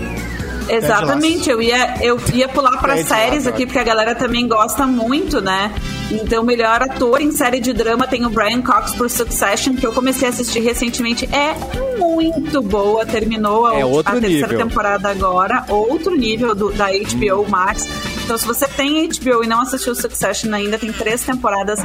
Exatamente, 0.69 1.49
eu 1.49 1.62
ia, 1.62 1.95
eu 2.01 2.17
ia 2.34 2.47
pular 2.47 2.77
para 2.79 3.03
séries 3.03 3.45
aqui, 3.45 3.65
porque 3.65 3.79
a 3.79 3.84
galera 3.84 4.15
também 4.15 4.47
gosta 4.47 4.86
muito, 4.88 5.41
né? 5.41 5.71
Então, 6.10 6.41
o 6.43 6.45
melhor 6.45 6.82
ator 6.82 7.21
em 7.21 7.32
série 7.32 7.60
de 7.60 7.73
drama 7.73 8.08
tem 8.08 8.25
o 8.25 8.29
Brian 8.29 8.62
Cox 8.62 8.93
por 8.93 9.10
Succession, 9.10 9.75
que 9.75 9.86
eu 9.86 9.91
comecei 9.91 10.27
a 10.27 10.32
assistir 10.32 10.60
recentemente. 10.62 11.27
É 11.34 11.53
muito 11.99 12.62
boa, 12.62 13.06
terminou 13.06 13.65
a, 13.65 13.75
É 13.79 13.82
a 13.82 14.03
terceira 14.13 14.47
nível. 14.47 14.58
temporada 14.58 15.10
agora, 15.10 15.65
outro 15.67 16.15
nível 16.15 16.53
do- 16.56 16.71
da 16.71 16.88
HBO 16.88 17.45
Max. 17.49 17.88
Então, 18.23 18.38
se 18.38 18.45
você 18.45 18.67
tem 18.67 19.07
HBO 19.07 19.43
e 19.43 19.47
não 19.47 19.62
assistiu 19.62 19.93
Succession 19.93 20.53
ainda, 20.53 20.79
tem 20.79 20.93
três 20.93 21.23
temporadas 21.23 21.79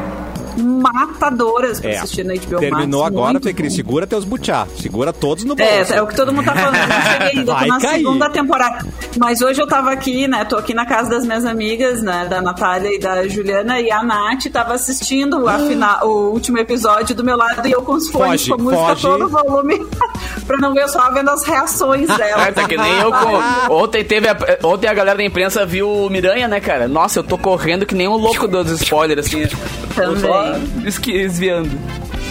matadoras 0.59 1.81
pra 1.81 1.91
É. 1.91 1.97
assistir 1.99 2.25
na 2.25 2.35
HBO 2.35 2.59
Terminou 2.59 3.01
Max. 3.03 3.13
agora, 3.15 3.39
bom. 3.41 3.71
Segura 3.71 4.07
teus 4.07 4.25
butiá. 4.25 4.67
Segura 4.81 5.13
todos 5.13 5.45
no 5.45 5.55
bolso. 5.55 5.93
É, 5.93 5.97
é 5.97 6.03
o 6.03 6.07
que 6.07 6.15
todo 6.17 6.33
mundo 6.33 6.45
tá 6.45 6.55
falando. 6.55 6.77
Eu 6.77 6.89
não 6.89 7.03
cheguei 7.13 7.29
ainda, 7.41 7.53
tô 7.53 7.59
Vai 7.59 7.69
na 7.69 7.81
cair. 7.81 7.97
segunda 7.99 8.31
temporada. 8.31 8.87
Mas 9.19 9.41
hoje 9.41 9.61
eu 9.61 9.67
tava 9.67 9.91
aqui, 9.93 10.27
né? 10.29 10.45
Tô 10.45 10.57
aqui 10.57 10.75
na 10.75 10.87
casa 10.87 11.11
das 11.11 11.25
minhas 11.25 11.45
amigas, 11.45 12.03
né? 12.03 12.27
Da 12.29 12.41
Natália 12.41 12.95
e 12.95 12.99
da 12.99 13.27
Juliana. 13.29 13.81
E 13.81 13.91
a 13.91 14.03
Nath 14.03 14.47
tava 14.53 14.75
assistindo 14.75 15.49
a 15.49 15.59
fina- 15.59 16.05
o 16.05 16.31
último 16.33 16.59
episódio 16.59 17.15
do 17.15 17.25
meu 17.25 17.37
lado 17.37 17.67
e 17.67 17.73
eu 17.73 17.83
com 17.83 17.93
os 17.93 18.09
fones 18.09 18.47
Foge, 18.47 18.49
com 18.51 18.55
a 18.55 18.59
música 18.65 18.87
foge. 18.97 19.03
todo 19.03 19.29
volume. 19.29 19.87
pra 20.47 20.57
não 20.59 20.73
ver, 20.75 20.83
eu 20.85 20.89
só 20.89 21.11
vendo 21.13 21.31
as 21.31 21.45
reações 21.45 22.07
dela. 22.17 22.47
É, 22.49 22.53
tá 22.53 22.67
que 22.67 22.77
nem 22.77 22.93
eu 23.01 23.11
com... 23.13 23.75
Ontem 23.75 24.05
teve 24.05 24.29
a... 24.29 24.37
Ontem 24.65 24.89
a 24.89 24.95
galera 24.95 25.17
da 25.19 25.25
imprensa 25.25 25.65
viu 25.67 25.89
o 25.91 26.11
Miranha, 26.11 26.49
né, 26.49 26.61
cara? 26.61 26.89
Nossa, 26.89 27.19
eu 27.21 27.25
tô 27.25 27.37
correndo 27.39 27.85
que 27.87 27.95
nem 27.95 28.09
um 28.09 28.17
louco 28.17 28.47
dos 28.49 28.71
spoilers, 28.81 29.27
assim. 29.27 29.43
Também. 30.03 30.87
Esqui- 30.87 31.13
desviando. 31.13 31.71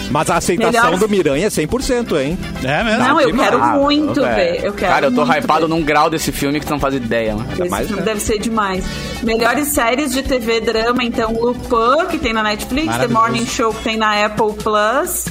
Mas 0.10 0.30
a 0.30 0.38
aceitação 0.38 0.84
Melhor- 0.86 1.00
do 1.00 1.10
Miranha 1.10 1.48
é 1.48 1.50
100%, 1.50 2.18
hein? 2.18 2.38
É 2.64 2.82
mesmo? 2.82 3.00
Não, 3.04 3.20
eu 3.20 3.34
quero 3.36 3.62
Ah, 3.62 3.74
muito 3.74 4.22
velho. 4.22 4.36
ver. 4.62 4.66
Eu 4.66 4.72
quero 4.74 4.92
Cara, 4.94 5.08
eu 5.08 5.12
tô 5.14 5.22
hypado 5.26 5.68
ver. 5.68 5.74
num 5.74 5.84
grau 5.84 6.10
desse 6.10 6.32
filme 6.32 6.62
que 6.62 6.66
tu 6.66 6.72
não 6.72 6.80
faz 6.80 6.96
ideia, 6.96 7.36
mano. 7.36 7.46
Esse 7.60 7.70
mais, 7.70 7.88
filme 7.88 8.02
né? 8.02 8.06
deve 8.08 8.22
ser 8.22 8.40
demais. 8.40 8.86
Melhores 9.22 9.68
séries 9.68 10.14
de 10.14 10.24
TV 10.24 10.62
drama, 10.62 11.04
então, 11.04 11.34
Lupin, 11.34 12.08
que 12.10 12.18
tem 12.20 12.32
na 12.32 12.42
Netflix, 12.42 12.96
The. 12.96 13.08
Morning 13.08 13.46
Show, 13.46 13.74
que 13.74 13.84
tem 13.84 13.98
na 13.98 14.26
Apple 14.26 14.54
Plus, 14.64 15.26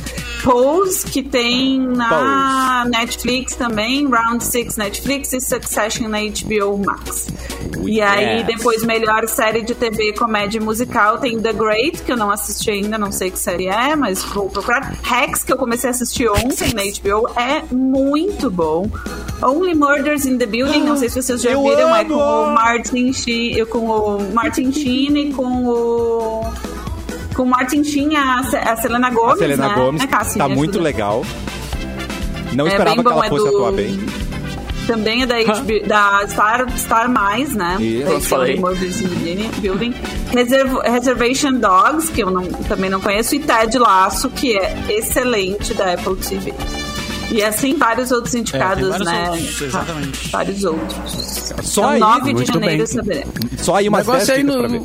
Pose, 0.46 1.04
que 1.04 1.24
tem 1.24 1.80
na 1.80 2.84
Netflix 2.88 3.56
também, 3.56 4.08
Round 4.08 4.44
6 4.44 4.76
Netflix 4.76 5.32
e 5.32 5.40
Succession 5.40 6.06
na 6.06 6.18
HBO 6.20 6.78
Max. 6.78 7.26
E 7.84 8.00
aí, 8.00 8.38
yes. 8.38 8.46
depois, 8.46 8.84
melhor 8.84 9.26
série 9.26 9.62
de 9.62 9.74
TV 9.74 10.12
comédia 10.12 10.60
musical, 10.60 11.18
tem 11.18 11.40
The 11.40 11.52
Great, 11.52 12.02
que 12.04 12.12
eu 12.12 12.16
não 12.16 12.30
assisti 12.30 12.70
ainda, 12.70 12.96
não 12.96 13.10
sei 13.10 13.32
que 13.32 13.38
série 13.40 13.66
é, 13.66 13.96
mas 13.96 14.22
vou 14.22 14.48
procurar. 14.48 14.96
Rex, 15.02 15.42
que 15.42 15.52
eu 15.52 15.56
comecei 15.56 15.88
a 15.88 15.90
assistir 15.90 16.28
ontem 16.28 16.72
na 16.74 16.82
HBO, 16.84 17.28
é 17.36 17.64
muito 17.74 18.48
bom. 18.48 18.88
Only 19.42 19.74
Murders 19.74 20.26
in 20.26 20.38
the 20.38 20.46
Building, 20.46 20.84
não 20.84 20.96
sei 20.96 21.08
se 21.08 21.20
vocês 21.20 21.42
já 21.42 21.50
Eu 21.50 21.64
viram, 21.64 21.94
é 21.94 22.02
amo! 22.02 22.14
com 22.14 22.20
o 22.20 22.54
Martin 22.54 23.12
Sheen, 23.12 23.64
com 23.66 23.86
o 23.86 24.32
Martin 24.32 24.72
Sheen 24.72 25.16
e 25.18 25.32
com 25.32 25.66
o 25.66 26.44
com 27.36 27.42
o 27.42 27.46
Martin 27.46 27.84
Sheen, 27.84 28.16
a, 28.16 28.40
a 28.40 28.76
Selena 28.76 29.10
Gomez, 29.10 29.34
A 29.34 29.38
Selena 29.38 29.68
né? 29.68 29.74
Gomes 29.74 30.00
Né, 30.00 30.06
Cassi? 30.08 30.38
tá 30.38 30.48
muito 30.48 30.70
ajuda. 30.70 30.84
legal. 30.84 31.24
Não 32.54 32.66
É 32.66 32.70
esperava 32.70 32.96
bem 32.96 33.04
que 33.04 33.10
bom, 33.10 33.10
ela 33.16 33.26
é 33.26 33.28
fosse 33.28 33.44
do- 33.50 33.56
atuar 33.56 33.72
bem. 33.72 34.00
Também 34.86 35.22
é 35.22 35.26
da, 35.26 35.34
HBO, 35.42 35.86
da 35.88 36.28
Star, 36.28 36.78
Star 36.78 37.10
Mais, 37.10 37.52
né? 37.54 37.76
Isso. 37.80 38.20
Falei. 38.28 38.56
Building. 39.60 39.92
Reserv- 40.32 40.78
Reservation 40.84 41.54
Dogs, 41.54 42.10
que 42.12 42.22
eu 42.22 42.30
não- 42.30 42.44
também 42.46 42.88
não 42.88 43.00
conheço, 43.00 43.34
e 43.34 43.40
Ted 43.40 43.76
Laço, 43.78 44.30
que 44.30 44.56
é 44.56 44.76
excelente 44.88 45.74
da 45.74 45.94
Apple 45.94 46.14
TV. 46.16 46.54
E 47.32 47.42
assim, 47.42 47.76
vários 47.76 48.12
outros 48.12 48.32
indicados, 48.36 48.88
vários 48.88 49.06
né? 49.08 49.28
outros, 49.30 49.60
exatamente. 49.62 50.28
Vários 50.30 50.64
outros. 50.64 51.52
Só 51.64 51.82
então, 51.82 51.90
aí, 51.90 51.98
9 52.00 52.34
de 52.34 52.44
janeiro 52.44 52.86
saberemos. 52.86 53.34
Só 53.58 53.74
aí 53.74 53.88
umas 53.88 54.06
10 54.06 54.28
negócio, 54.28 54.32
é 54.32 54.38
ir 54.38 54.44
dicas 54.44 54.56
pra 54.56 54.68
ver. 54.68 54.82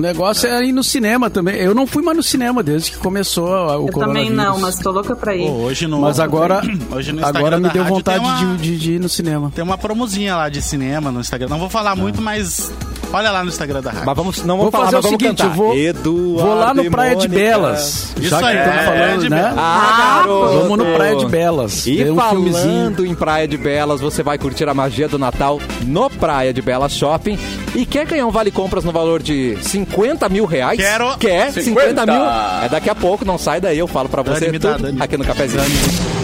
O 0.00 0.02
negócio 0.02 0.48
é 0.48 0.64
ir 0.64 0.72
no 0.72 0.82
cinema 0.82 1.28
também. 1.30 1.56
Eu 1.56 1.74
não 1.74 1.86
fui 1.86 2.02
mais 2.02 2.16
no 2.16 2.22
cinema 2.22 2.62
desde 2.62 2.90
que 2.92 2.98
começou 2.98 3.48
o 3.48 3.88
Eu 3.88 3.92
também 3.92 4.30
não, 4.30 4.58
mas 4.58 4.78
tô 4.78 4.90
louca 4.90 5.14
pra 5.14 5.36
ir. 5.36 5.46
Pô, 5.46 5.52
hoje 5.52 5.86
no, 5.86 6.00
Mas 6.00 6.18
agora, 6.18 6.62
hoje 6.90 7.12
no 7.12 7.20
Instagram 7.20 7.38
agora 7.40 7.58
me 7.60 7.68
deu 7.68 7.84
vontade 7.84 8.24
uma, 8.24 8.38
de, 8.38 8.56
de- 8.56 8.78
de 8.78 8.92
ir 8.94 8.98
no 9.00 9.08
cinema. 9.08 9.52
Tem 9.54 9.62
uma 9.62 9.76
promozinha 9.78 10.34
lá 10.36 10.48
de 10.48 10.62
cinema 10.62 11.12
no 11.12 11.20
Instagram. 11.20 11.48
Não 11.48 11.58
vou 11.58 11.68
falar 11.68 11.94
muito, 11.94 12.20
mas 12.22 12.72
olha 13.12 13.30
lá 13.30 13.42
no 13.42 13.48
Instagram 13.48 13.80
da 13.80 13.90
rádio. 13.90 14.06
Mas 14.06 14.16
vamos, 14.16 14.44
não 14.44 14.58
Vou 14.58 14.70
falar, 14.70 14.84
fazer 14.86 14.96
mas 14.96 15.04
o 15.04 15.08
vamos 15.08 15.22
seguinte, 15.22 15.42
cantar. 15.42 15.52
eu 15.52 15.56
vou, 15.56 15.76
Eduardo 15.76 16.36
vou 16.36 16.54
lá 16.54 16.74
no 16.74 16.90
Praia 16.90 17.16
de 17.16 17.28
Mônica. 17.28 17.40
Isso 17.40 17.50
Belas. 17.50 18.14
já 18.20 18.38
que 18.38 18.44
aí, 18.44 18.58
estamos 18.58 18.80
é, 18.80 18.84
falando, 18.84 19.20
de 19.20 19.30
né? 19.30 19.36
Belas. 19.36 19.54
Ah, 19.58 20.22
garoto! 20.22 20.58
Vamos 20.58 20.78
no 20.78 20.94
Praia 20.94 21.16
de 21.16 21.26
Belas. 21.26 21.86
E 21.86 22.04
um 22.04 22.20
filmezinho. 22.20 22.54
falando 22.62 23.06
em 23.06 23.14
Praia 23.14 23.48
de 23.48 23.56
Belas, 23.56 24.00
você 24.00 24.22
vai 24.22 24.38
curtir 24.38 24.68
a 24.68 24.74
magia 24.74 25.08
do 25.08 25.18
Natal 25.18 25.60
no 25.86 26.10
Praia 26.10 26.52
de 26.52 26.62
Belas 26.62 26.92
Shopping. 26.92 27.38
E 27.74 27.86
quer 27.86 28.06
ganhar 28.06 28.26
um 28.26 28.30
vale 28.30 28.50
compras 28.50 28.84
no 28.84 28.92
valor 28.92 29.22
de 29.22 29.56
50 29.62 30.28
mil 30.28 30.44
reais? 30.44 30.78
Quero. 30.78 31.16
Quer? 31.18 31.52
50, 31.52 31.62
50 31.62 32.06
mil? 32.06 32.22
É 32.64 32.68
daqui 32.68 32.90
a 32.90 32.94
pouco, 32.94 33.24
não 33.24 33.38
sai 33.38 33.60
daí, 33.60 33.78
eu 33.78 33.86
falo 33.86 34.08
pra 34.08 34.22
você 34.22 34.50
Dani, 34.58 34.92
dá, 34.92 35.04
aqui 35.04 35.16
no 35.16 35.24
cafezinho. 35.24 36.19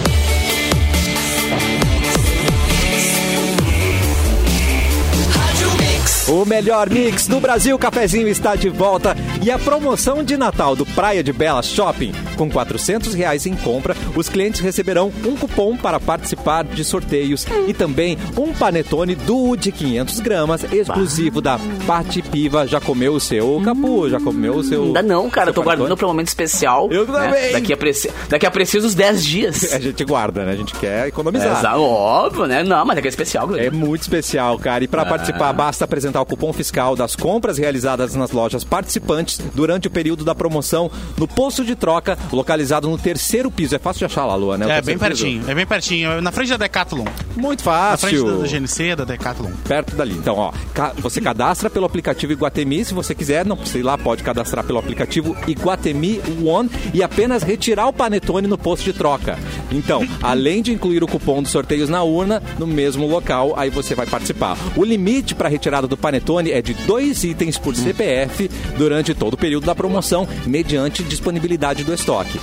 O 6.28 6.44
melhor 6.44 6.90
mix 6.90 7.28
do 7.28 7.38
Brasil, 7.38 7.78
Cafezinho 7.78 8.26
está 8.26 8.56
de 8.56 8.68
volta 8.68 9.16
e 9.40 9.48
a 9.48 9.56
promoção 9.60 10.24
de 10.24 10.36
Natal 10.36 10.74
do 10.74 10.84
Praia 10.84 11.22
de 11.22 11.32
Bela 11.32 11.62
Shopping, 11.62 12.12
com 12.36 12.50
400 12.50 13.14
reais 13.14 13.46
em 13.46 13.54
compra, 13.54 13.94
os 14.16 14.28
clientes 14.28 14.60
receberão 14.60 15.12
um 15.24 15.36
cupom 15.36 15.76
para 15.76 16.00
participar 16.00 16.64
de 16.64 16.82
sorteios 16.84 17.46
e 17.68 17.72
também 17.72 18.18
um 18.36 18.52
panetone 18.52 19.14
duo 19.14 19.56
de 19.56 19.70
500 19.70 20.18
gramas, 20.18 20.64
exclusivo 20.72 21.40
da 21.40 21.60
Pati 21.86 22.22
Piva. 22.22 22.66
Já 22.66 22.80
comeu 22.80 23.14
o 23.14 23.20
seu, 23.20 23.62
Capu? 23.64 24.08
Já 24.10 24.18
comeu 24.18 24.56
o 24.56 24.64
seu? 24.64 24.82
Ainda 24.82 25.02
não, 25.02 25.30
cara. 25.30 25.50
Eu 25.50 25.54
tô 25.54 25.62
panetone? 25.62 25.76
guardando 25.78 25.96
pra 25.96 26.06
um 26.06 26.10
momento 26.10 26.28
especial. 26.28 26.88
Eu 26.90 27.06
né? 27.06 27.24
também. 27.28 27.52
Daqui 27.52 27.72
a, 27.72 27.76
preci... 27.76 28.10
Daqui 28.28 28.46
a 28.46 28.50
precisos 28.50 28.96
10 28.96 29.24
dias. 29.24 29.72
A 29.76 29.78
gente 29.78 30.04
guarda, 30.04 30.44
né? 30.44 30.52
A 30.52 30.56
gente 30.56 30.74
quer 30.74 31.04
É, 31.04 31.08
economizar. 31.08 31.58
exa- 31.58 31.76
óbvio, 31.78 32.46
né? 32.46 32.64
Não, 32.64 32.84
mas 32.84 32.98
é 32.98 33.00
que 33.00 33.06
é 33.06 33.10
especial, 33.10 33.44
É 33.44 33.48
Guilherme. 33.52 33.78
muito 33.78 34.02
especial, 34.02 34.58
cara. 34.58 34.82
E 34.82 34.88
para 34.88 35.02
Ah. 35.02 35.06
participar, 35.06 35.52
basta 35.52 35.84
apresentar 35.84 36.15
o 36.20 36.26
cupom 36.26 36.52
fiscal 36.52 36.94
das 36.96 37.14
compras 37.16 37.58
realizadas 37.58 38.14
nas 38.14 38.30
lojas 38.30 38.64
participantes 38.64 39.40
durante 39.54 39.88
o 39.88 39.90
período 39.90 40.24
da 40.24 40.34
promoção 40.34 40.90
no 41.16 41.26
posto 41.26 41.64
de 41.64 41.74
troca, 41.74 42.18
localizado 42.32 42.88
no 42.88 42.98
terceiro 42.98 43.50
piso. 43.50 43.74
É 43.74 43.78
fácil 43.78 44.00
de 44.00 44.04
achar 44.06 44.24
lá, 44.26 44.34
Lua, 44.34 44.56
né? 44.58 44.66
O 44.66 44.70
É, 44.70 44.80
bem 44.82 44.96
piso. 44.96 44.98
pertinho. 45.08 45.44
É 45.50 45.54
bem 45.54 45.66
pertinho. 45.66 46.10
É 46.12 46.20
Na 46.20 46.32
frente 46.32 46.48
da 46.50 46.56
Decathlon. 46.56 47.04
Muito 47.36 47.64
Na 47.64 47.96
frente 47.96 48.18
fácil. 48.20 48.38
da 48.42 48.46
GNC, 48.46 48.96
da 48.96 49.04
Decathlon. 49.04 49.50
Perto 49.66 49.94
dali. 49.96 50.14
Então, 50.14 50.36
ó, 50.36 50.52
você 50.98 51.20
cadastra 51.20 51.68
pelo 51.70 51.86
aplicativo 51.86 52.32
Iguatemi, 52.32 52.84
se 52.84 52.94
você 52.94 53.14
quiser, 53.14 53.44
não 53.44 53.58
ir 53.74 53.82
lá, 53.82 53.96
pode 53.98 54.22
cadastrar 54.22 54.64
pelo 54.64 54.78
aplicativo 54.78 55.36
Iguatemi 55.46 56.20
One 56.44 56.70
e 56.94 57.02
apenas 57.02 57.42
retirar 57.42 57.86
o 57.88 57.92
panetone 57.92 58.46
no 58.46 58.56
posto 58.56 58.84
de 58.84 58.92
troca. 58.92 59.38
Então, 59.70 60.06
além 60.22 60.62
de 60.62 60.72
incluir 60.72 61.02
o 61.02 61.06
cupom 61.06 61.42
dos 61.42 61.50
sorteios 61.52 61.88
na 61.88 62.02
urna, 62.02 62.42
no 62.58 62.66
mesmo 62.66 63.06
local, 63.06 63.54
aí 63.56 63.70
você 63.70 63.94
vai 63.94 64.06
participar. 64.06 64.56
O 64.76 64.84
limite 64.84 65.34
para 65.34 65.48
retirada 65.48 65.86
do 65.86 65.96
panetone 66.06 66.52
é 66.52 66.62
de 66.62 66.72
dois 66.72 67.24
itens 67.24 67.58
por 67.58 67.74
CPF 67.74 68.48
durante 68.78 69.12
todo 69.12 69.34
o 69.34 69.36
período 69.36 69.66
da 69.66 69.74
promoção, 69.74 70.28
mediante 70.46 71.02
disponibilidade 71.02 71.82
do 71.82 71.92
estoque. 71.92 72.38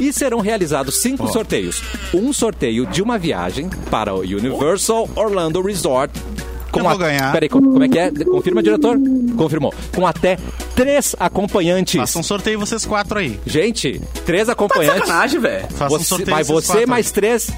e 0.00 0.12
serão 0.12 0.38
realizados 0.38 1.00
cinco 1.02 1.26
sorteios. 1.26 1.82
Um 2.14 2.32
sorteio 2.32 2.86
de 2.86 3.02
uma 3.02 3.18
viagem 3.18 3.68
para 3.90 4.14
o 4.14 4.20
Universal 4.20 5.08
Orlando 5.16 5.60
Resort. 5.60 6.12
Com 6.70 6.78
Eu 6.78 6.84
vou 6.84 6.92
a- 6.92 6.96
ganhar. 6.96 7.32
Peraí, 7.32 7.48
co- 7.48 7.60
como 7.60 7.82
é 7.82 7.88
que 7.88 7.98
é? 7.98 8.10
Confirma, 8.12 8.62
diretor? 8.62 8.96
Confirmou. 9.36 9.74
Com 9.96 10.06
até 10.06 10.38
três 10.78 11.16
acompanhantes. 11.18 11.96
Faça 12.00 12.18
um 12.20 12.22
sorteio 12.22 12.56
vocês 12.60 12.86
quatro 12.86 13.18
aí. 13.18 13.38
Gente, 13.44 14.00
três 14.24 14.46
Tá 14.46 14.52
acompanhantes. 14.52 15.00
sacanagem, 15.00 15.40
velho. 15.40 15.66
Faça 15.76 15.94
um 15.94 15.98
Você, 15.98 16.04
sorteio 16.04 16.30
vai 16.36 16.44
vocês 16.44 16.66
você 16.80 16.86
mais 16.86 17.06
aí. 17.08 17.12
três 17.12 17.50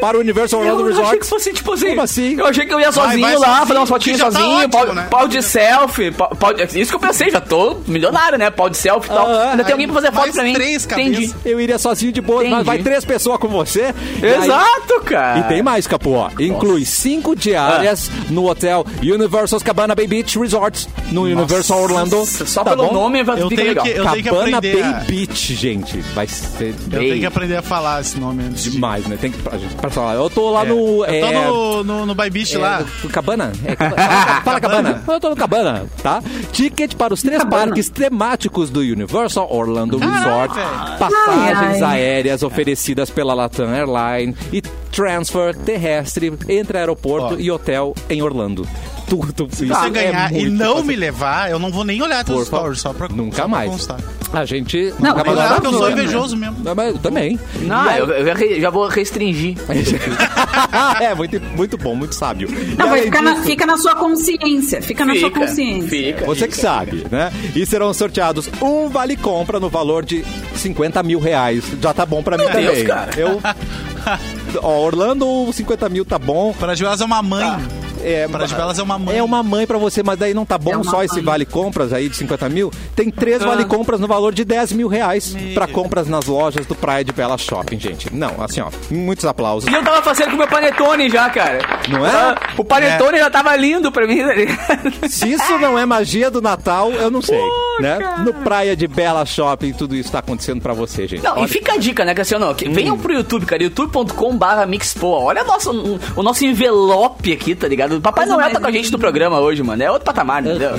para 0.00 0.16
o 0.16 0.20
Universal 0.20 0.60
Orlando 0.60 0.80
Eu 0.80 0.86
Resort. 0.86 1.06
achei 1.08 1.18
que 1.18 1.26
fosse, 1.26 1.52
tipo 1.52 1.72
assim. 1.72 1.88
Como 1.90 2.00
assim? 2.00 2.34
Eu 2.38 2.46
achei 2.46 2.64
que 2.66 2.72
eu 2.72 2.80
ia 2.80 2.90
Vai, 2.90 3.04
sozinho 3.08 3.26
vai 3.26 3.36
lá, 3.36 3.46
sozinho, 3.46 3.66
fazer 3.66 3.78
umas 3.78 3.88
fotinhas 3.90 4.18
tá 4.20 4.30
sozinho, 4.32 4.56
ótimo, 4.56 4.70
pau, 4.72 4.94
né? 4.94 5.06
pau 5.10 5.28
de 5.28 5.42
selfie. 5.42 6.10
Pau, 6.12 6.28
pau 6.34 6.54
de- 6.54 6.62
isso 6.80 6.90
que 6.90 6.96
eu 6.96 7.00
pensei, 7.00 7.30
já 7.30 7.40
tô 7.42 7.76
milionário, 7.86 8.38
né? 8.38 8.50
Pau 8.50 8.70
de 8.70 8.76
selfie 8.78 9.10
e 9.10 9.14
tal. 9.14 9.26
Ah, 9.26 9.50
Ainda 9.50 9.64
tem 9.64 9.72
alguém 9.72 9.86
pra 9.86 9.94
fazer 9.96 10.10
foto 10.12 10.32
pra 10.32 10.42
mim. 10.42 10.54
três 10.54 10.84
Entendi. 10.86 11.12
cabeças. 11.26 11.36
Eu 11.44 11.60
iria 11.60 11.78
sozinho 11.78 12.10
de 12.10 12.20
boa, 12.22 12.38
mas 12.42 12.50
Entendi. 12.52 12.64
vai 12.64 12.78
três 12.78 13.04
pessoas 13.04 13.38
com 13.38 13.48
você. 13.48 13.94
E 14.22 14.26
aí- 14.26 14.44
Exato, 14.44 15.00
cara. 15.04 15.40
E 15.40 15.42
tem 15.44 15.62
mais, 15.62 15.86
Capu, 15.86 16.12
ó. 16.12 16.30
Inclui 16.40 16.84
cinco 16.86 17.36
diárias 17.36 18.10
no 18.30 18.48
hotel 18.48 18.86
Universal 19.02 19.60
Cabana 19.60 19.94
Bay 19.94 20.06
Beach 20.06 20.38
Resort, 20.38 20.88
no 21.10 21.22
Universal 21.24 21.82
Orlando. 21.82 22.24
Só 22.24 22.61
tá 22.64 22.70
pelo 22.70 22.88
bom? 22.88 22.92
nome 22.94 23.22
vai 23.22 23.40
Eu 23.40 23.48
ficar 23.48 23.56
tenho 23.62 23.68
legal. 23.68 23.84
que- 23.84 23.90
eu 23.90 24.04
tenho 24.04 24.16
que 24.16 24.22
Cabana 24.22 24.56
aprender 24.58 24.82
Bay 24.82 24.92
a- 24.92 25.00
Beach, 25.04 25.54
gente. 25.54 25.98
Vai 26.14 26.26
ser 26.26 26.74
Eu 26.92 27.00
Ei. 27.02 27.08
tenho 27.08 27.20
que 27.20 27.26
aprender 27.26 27.56
a 27.56 27.62
falar 27.62 28.00
esse 28.00 28.18
nome 28.18 28.44
antes 28.44 28.62
de... 28.64 28.70
demais, 28.72 29.06
né? 29.06 29.16
Tem 29.20 29.30
que 29.30 29.38
pra, 29.42 29.58
gente- 29.58 29.74
pra 29.74 29.90
falar. 29.90 30.14
Eu 30.14 30.28
tô 30.30 30.50
lá 30.50 30.62
É. 30.62 30.68
no. 30.68 31.04
Eu 31.04 31.20
tô 31.20 31.26
é, 31.26 31.44
no, 31.46 31.84
no, 31.84 32.06
no 32.06 32.14
By 32.14 32.30
Beach 32.30 32.54
é, 32.54 32.58
lá. 32.58 32.84
no 33.02 33.10
Cabana? 33.10 33.52
É, 33.64 33.74
Cabana. 33.76 34.02
Fala, 34.02 34.40
fala, 34.42 34.60
Cabana. 34.60 35.04
Eu 35.08 35.20
tô 35.20 35.30
no 35.30 35.36
Cabana, 35.36 35.86
tá? 36.02 36.22
Ticket 36.52 36.94
para 36.94 37.12
os 37.14 37.22
três 37.22 37.38
Cabana. 37.42 37.66
parques 37.66 37.88
temáticos 37.88 38.70
do 38.70 38.80
Universal 38.80 39.48
Orlando 39.52 39.98
Resort. 39.98 40.54
Passagens 40.98 41.82
Ai, 41.82 41.82
ai. 41.82 42.00
aéreas 42.00 42.42
oferecidas 42.42 43.10
pela 43.10 43.34
Latam 43.34 43.68
Airline 43.70 44.34
e 44.52 44.60
transfer 44.60 45.54
terrestre 45.56 46.32
entre 46.48 46.78
aeroporto 46.78 47.34
Ó. 47.34 47.38
e 47.38 47.50
hotel 47.50 47.94
em 48.10 48.22
Orlando. 48.22 48.66
Tudo 49.12 49.54
Se 49.54 49.66
você 49.66 49.90
ganhar 49.90 50.32
e 50.32 50.48
não 50.48 50.82
me 50.82 50.96
levar, 50.96 51.50
eu 51.50 51.58
não 51.58 51.70
vou 51.70 51.84
nem 51.84 52.00
olhar 52.00 52.24
teus 52.24 52.44
Por 52.48 52.50
favor. 52.50 52.74
stories, 52.76 52.80
só 52.80 52.92
pra 52.94 53.08
Nunca 53.08 53.36
só 53.36 53.42
pra 53.42 53.48
mais. 53.48 53.70
constar. 53.70 53.98
A 54.32 54.44
gente. 54.46 54.94
Não, 54.98 55.10
nunca 55.10 55.24
mas 55.24 55.26
mais 55.26 55.38
Olhar 55.38 55.54
porque 55.60 55.66
eu 55.66 55.72
sou 55.72 55.86
né? 55.86 55.92
invejoso 55.92 56.36
mesmo. 56.36 56.56
Não, 56.64 56.74
mas 56.74 56.94
eu 56.94 56.98
também. 56.98 57.38
Não, 57.60 57.76
aí- 57.88 57.98
eu, 57.98 58.06
eu 58.10 58.60
já 58.60 58.70
vou 58.70 58.86
restringir. 58.88 59.56
é, 61.00 61.14
muito, 61.14 61.40
muito 61.54 61.76
bom, 61.76 61.94
muito 61.94 62.14
sábio. 62.14 62.48
Não, 62.50 62.76
vai 62.76 62.88
além 62.88 63.02
ficar 63.04 63.20
na, 63.22 63.32
disso- 63.34 63.44
fica 63.44 63.66
na 63.66 63.76
sua 63.76 63.94
consciência. 63.94 64.80
Fica 64.80 65.04
na 65.04 65.14
sua 65.16 65.30
consciência. 65.30 65.88
Fica. 65.88 66.24
Você 66.24 66.48
que 66.48 66.56
sabe, 66.56 67.04
né? 67.10 67.30
E 67.54 67.66
serão 67.66 67.92
sorteados 67.92 68.48
um 68.62 68.88
vale 68.88 69.16
compra 69.16 69.60
no 69.60 69.68
valor 69.68 70.04
de 70.04 70.24
50 70.54 71.02
mil 71.02 71.20
reais. 71.20 71.64
Já 71.82 71.92
tá 71.92 72.06
bom 72.06 72.22
pra 72.22 72.38
mim 72.38 72.44
Meu 72.44 72.52
também. 72.52 72.74
Deus, 72.74 72.86
cara. 72.86 73.10
Eu. 73.18 73.40
Ó, 74.62 74.80
Orlando, 74.80 75.50
50 75.52 75.88
mil 75.88 76.04
tá 76.04 76.18
bom. 76.18 76.52
Para 76.52 76.74
de 76.74 76.82
Belas 76.82 77.00
é 77.00 77.04
uma 77.04 77.22
mãe. 77.22 77.58
É, 78.04 78.26
Para 78.26 78.46
de 78.46 78.54
Belas 78.54 78.78
é 78.78 78.82
uma 78.82 78.98
mãe. 78.98 79.16
É 79.16 79.22
uma 79.22 79.42
mãe 79.44 79.64
pra 79.66 79.78
você, 79.78 80.02
mas 80.02 80.18
daí 80.18 80.34
não 80.34 80.44
tá 80.44 80.58
bom 80.58 80.80
É 80.80 80.82
só 80.82 81.04
esse 81.04 81.16
mãe. 81.16 81.24
vale 81.24 81.44
compras 81.46 81.92
aí 81.92 82.08
de 82.08 82.16
50 82.16 82.48
mil. 82.48 82.70
Tem 82.96 83.10
três 83.10 83.42
vale 83.42 83.64
compras 83.64 84.00
no 84.00 84.08
valor 84.08 84.34
de 84.34 84.44
10 84.44 84.72
mil 84.72 84.88
reais 84.88 85.36
pra 85.54 85.66
compras 85.68 86.08
nas 86.08 86.26
lojas 86.26 86.66
do 86.66 86.74
Praia 86.74 87.04
de 87.04 87.12
Bela 87.12 87.38
Shopping, 87.38 87.78
gente. 87.78 88.12
Não, 88.12 88.42
assim, 88.42 88.60
ó, 88.60 88.70
muitos 88.90 89.24
aplausos. 89.24 89.70
E 89.70 89.74
eu 89.74 89.84
tava 89.84 90.02
fazendo 90.02 90.30
com 90.30 90.34
o 90.34 90.38
meu 90.38 90.48
panetone 90.48 91.08
já, 91.08 91.30
cara. 91.30 91.60
Não 91.88 92.04
é? 92.04 92.10
Ah, 92.10 92.34
O 92.58 92.64
panetone 92.64 93.18
já 93.18 93.30
tava 93.30 93.54
lindo 93.56 93.92
pra 93.92 94.06
mim, 94.06 94.18
tá 94.18 94.34
ligado? 94.34 95.08
Se 95.08 95.30
isso 95.30 95.58
não 95.58 95.78
é 95.78 95.86
magia 95.86 96.28
do 96.30 96.42
Natal, 96.42 96.90
eu 96.92 97.10
não 97.10 97.22
sei, 97.22 97.38
né? 97.80 97.98
No 98.24 98.32
Praia 98.34 98.76
de 98.76 98.86
Bela 98.86 99.24
Shopping, 99.24 99.72
tudo 99.72 99.94
isso 99.94 100.10
tá 100.12 100.18
acontecendo 100.18 100.60
pra 100.60 100.72
você, 100.72 101.06
gente. 101.06 101.22
Não, 101.22 101.36
Olha- 101.36 101.44
e 101.44 101.48
fica 101.48 101.72
a 101.74 101.76
dica, 101.76 102.04
né, 102.04 102.14
Cassiano? 102.14 102.54
Que 102.54 102.68
venham 102.68 102.98
pro 102.98 103.12
YouTube, 103.12 103.46
cara, 103.46 103.62
youtube.com.br 103.62 104.66
mixpoa. 104.68 105.18
Olha 105.20 105.44
nosso, 105.44 105.70
o 106.16 106.22
nosso 106.22 106.44
envelope 106.44 107.32
aqui, 107.32 107.54
tá 107.54 107.68
ligado? 107.68 107.96
O 107.96 108.00
Papai 108.00 108.26
Noel 108.26 108.50
tá 108.50 108.60
com 108.60 108.66
a 108.66 108.72
gente 108.72 108.90
no 108.92 108.98
programa 108.98 109.40
hoje, 109.40 109.62
mano. 109.62 109.82
É 109.82 109.90
outro 109.90 110.04
patamar, 110.06 110.44
entendeu? 110.44 110.72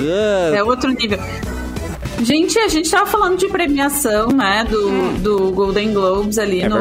É 0.54 0.62
outro 0.62 0.90
nível. 0.90 1.18
Gente, 2.22 2.58
a 2.58 2.68
gente 2.68 2.90
tava 2.90 3.06
falando 3.06 3.36
de 3.36 3.48
premiação, 3.48 4.28
né, 4.28 4.64
do, 4.70 5.18
do 5.18 5.50
Golden 5.52 5.92
Globes 5.92 6.38
ali 6.38 6.60
É 6.62 6.68
no, 6.68 6.78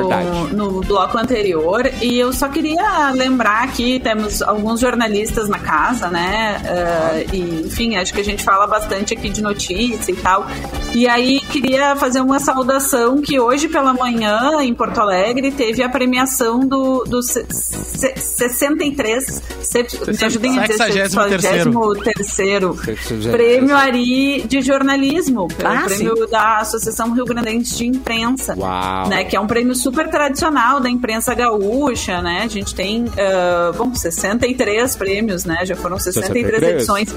no 0.50 0.82
bloco 0.82 1.18
anterior. 1.18 1.90
E 2.02 2.18
eu 2.20 2.32
só 2.32 2.48
queria 2.48 3.10
lembrar 3.12 3.72
que 3.72 4.00
temos 4.00 4.42
alguns 4.42 4.80
jornalistas 4.80 5.50
na 5.50 5.60
casa, 5.60 6.10
né? 6.10 6.62
eh, 6.66 7.26
e, 7.34 7.64
enfim, 7.66 7.96
acho 7.96 8.14
que 8.14 8.22
a 8.22 8.24
gente 8.24 8.44
fala 8.44 8.68
bastante 8.68 9.14
aqui 9.14 9.30
de 9.30 9.42
notícia 9.42 10.12
e 10.12 10.16
tal. 10.16 10.46
E 10.94 11.08
aí 11.08 11.40
queria 11.42 11.96
fazer 11.96 12.22
uma 12.22 12.40
saudação 12.40 13.22
que 13.22 13.40
hoje 13.40 13.68
pela 13.68 13.94
manhã, 13.94 14.62
em 14.62 14.74
Porto 14.74 15.00
Alegre, 15.00 15.52
teve 15.52 15.82
a 15.82 15.90
premiação 15.90 16.60
do, 16.60 17.04
do 17.06 17.22
se- 17.24 17.46
se- 17.50 18.14
63. 18.18 19.42
Se, 19.62 19.84
me 19.84 20.26
ajudem 20.26 20.60
a 20.60 20.68
dizer, 20.68 20.84
63º. 20.84 21.74
63º 22.04 22.04
Sexagésimo 22.04 22.76
Prêmio 23.32 23.76
Ari 23.76 24.44
de 24.48 24.62
Jornalismo, 24.62 25.23
pelo 25.48 25.70
Ah, 25.70 25.84
prêmio 25.86 26.28
da 26.28 26.58
Associação 26.60 27.14
Rio 27.14 27.26
Grandense 27.26 27.76
de 27.78 27.88
Imprensa. 27.88 28.56
Uau. 28.58 29.08
Né, 29.08 29.24
que 29.24 29.36
é 29.36 29.40
um 29.40 29.48
prêmio 29.48 29.76
super 29.76 30.10
tradicional 30.10 30.80
da 30.80 30.90
imprensa 30.90 31.34
gaúcha, 31.34 32.22
né? 32.22 32.42
A 32.44 32.48
gente 32.48 32.74
tem, 32.76 33.06
ah, 33.18 33.72
bom, 33.78 33.94
63 33.94 34.96
prêmios, 34.96 35.46
né? 35.46 35.66
Já 35.66 35.76
foram 35.76 35.98
63, 36.00 36.46
63. 36.60 36.74
edições. 36.76 37.16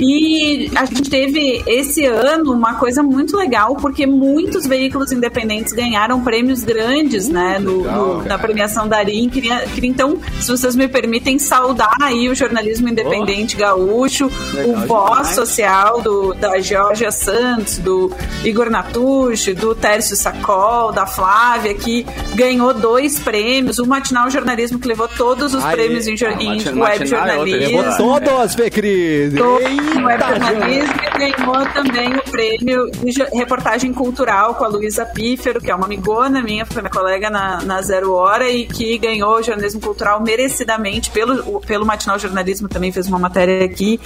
E 0.00 0.70
a 0.76 0.84
gente 0.84 1.10
teve 1.10 1.62
esse 1.66 2.04
ano 2.06 2.52
uma 2.52 2.74
coisa 2.74 3.02
muito 3.02 3.36
legal, 3.36 3.74
porque 3.74 4.06
muitos 4.06 4.64
veículos 4.64 5.10
independentes 5.10 5.72
ganharam 5.72 6.22
prêmios 6.22 6.62
grandes, 6.62 7.28
né? 7.28 7.58
No, 7.58 7.78
legal, 7.78 8.18
no- 8.18 8.22
na 8.24 8.38
premiação 8.38 8.86
da 8.86 8.98
Ari. 8.98 9.26
Queria, 9.28 9.58
queria, 9.66 9.90
então, 9.90 10.16
se 10.40 10.48
vocês 10.52 10.76
me 10.76 10.86
permitem, 10.86 11.36
saudar 11.38 11.96
aí 12.00 12.28
o 12.28 12.34
jornalismo 12.34 12.88
independente 12.88 13.56
gaúcho, 13.56 14.30
Legal 14.54 14.84
o 14.84 14.86
voz 14.86 15.28
social 15.28 16.00
do, 16.00 16.32
da 16.34 16.60
Georgia 16.60 17.10
Santos, 17.10 17.37
do 17.78 18.10
Igor 18.44 18.70
Natucci, 18.70 19.54
do 19.54 19.74
Tércio 19.74 20.16
Sacol, 20.16 20.92
da 20.92 21.06
Flávia, 21.06 21.74
que 21.74 22.06
ganhou 22.34 22.72
dois 22.74 23.18
prêmios, 23.18 23.78
o 23.78 23.86
Matinal 23.86 24.30
Jornalismo, 24.30 24.78
que 24.78 24.88
levou 24.88 25.08
todos 25.08 25.54
os 25.54 25.64
Aê. 25.64 25.76
prêmios 25.76 26.06
em, 26.06 26.16
jor- 26.16 26.28
Ah, 26.36 26.42
em 26.42 26.46
Matinal- 26.56 26.84
web 26.84 27.02
é 27.02 27.06
jornalismo. 27.06 27.80
Levou 27.82 28.20
todas, 28.20 28.54
Fê 28.54 28.70
Cris. 28.70 29.34
Todo 29.34 29.60
Eita, 29.60 29.98
o 30.00 30.04
web 30.04 30.22
jornalismo 30.24 30.94
e 31.02 31.18
ganhou 31.18 31.66
também 31.72 32.14
o 32.16 32.22
prêmio 32.30 32.90
de 32.90 33.12
jo- 33.12 33.26
reportagem 33.32 33.92
cultural 33.92 34.54
com 34.54 34.64
a 34.64 34.68
Luísa 34.68 35.04
Pífero, 35.06 35.60
que 35.60 35.70
é 35.70 35.74
uma 35.74 35.86
amigona 35.86 36.42
minha, 36.42 36.64
foi 36.66 36.82
minha 36.82 36.90
colega 36.92 37.30
na, 37.30 37.62
na 37.62 37.82
Zero 37.82 38.12
Hora 38.12 38.48
e 38.50 38.66
que 38.66 38.96
ganhou 38.98 39.36
o 39.38 39.42
jornalismo 39.42 39.80
cultural 39.80 40.22
merecidamente 40.22 41.10
pelo, 41.10 41.60
pelo 41.60 41.84
Matinal 41.86 42.18
Jornalismo, 42.18 42.68
também 42.68 42.92
fez 42.92 43.06
uma 43.08 43.18
matéria 43.18 43.64
aqui. 43.64 44.00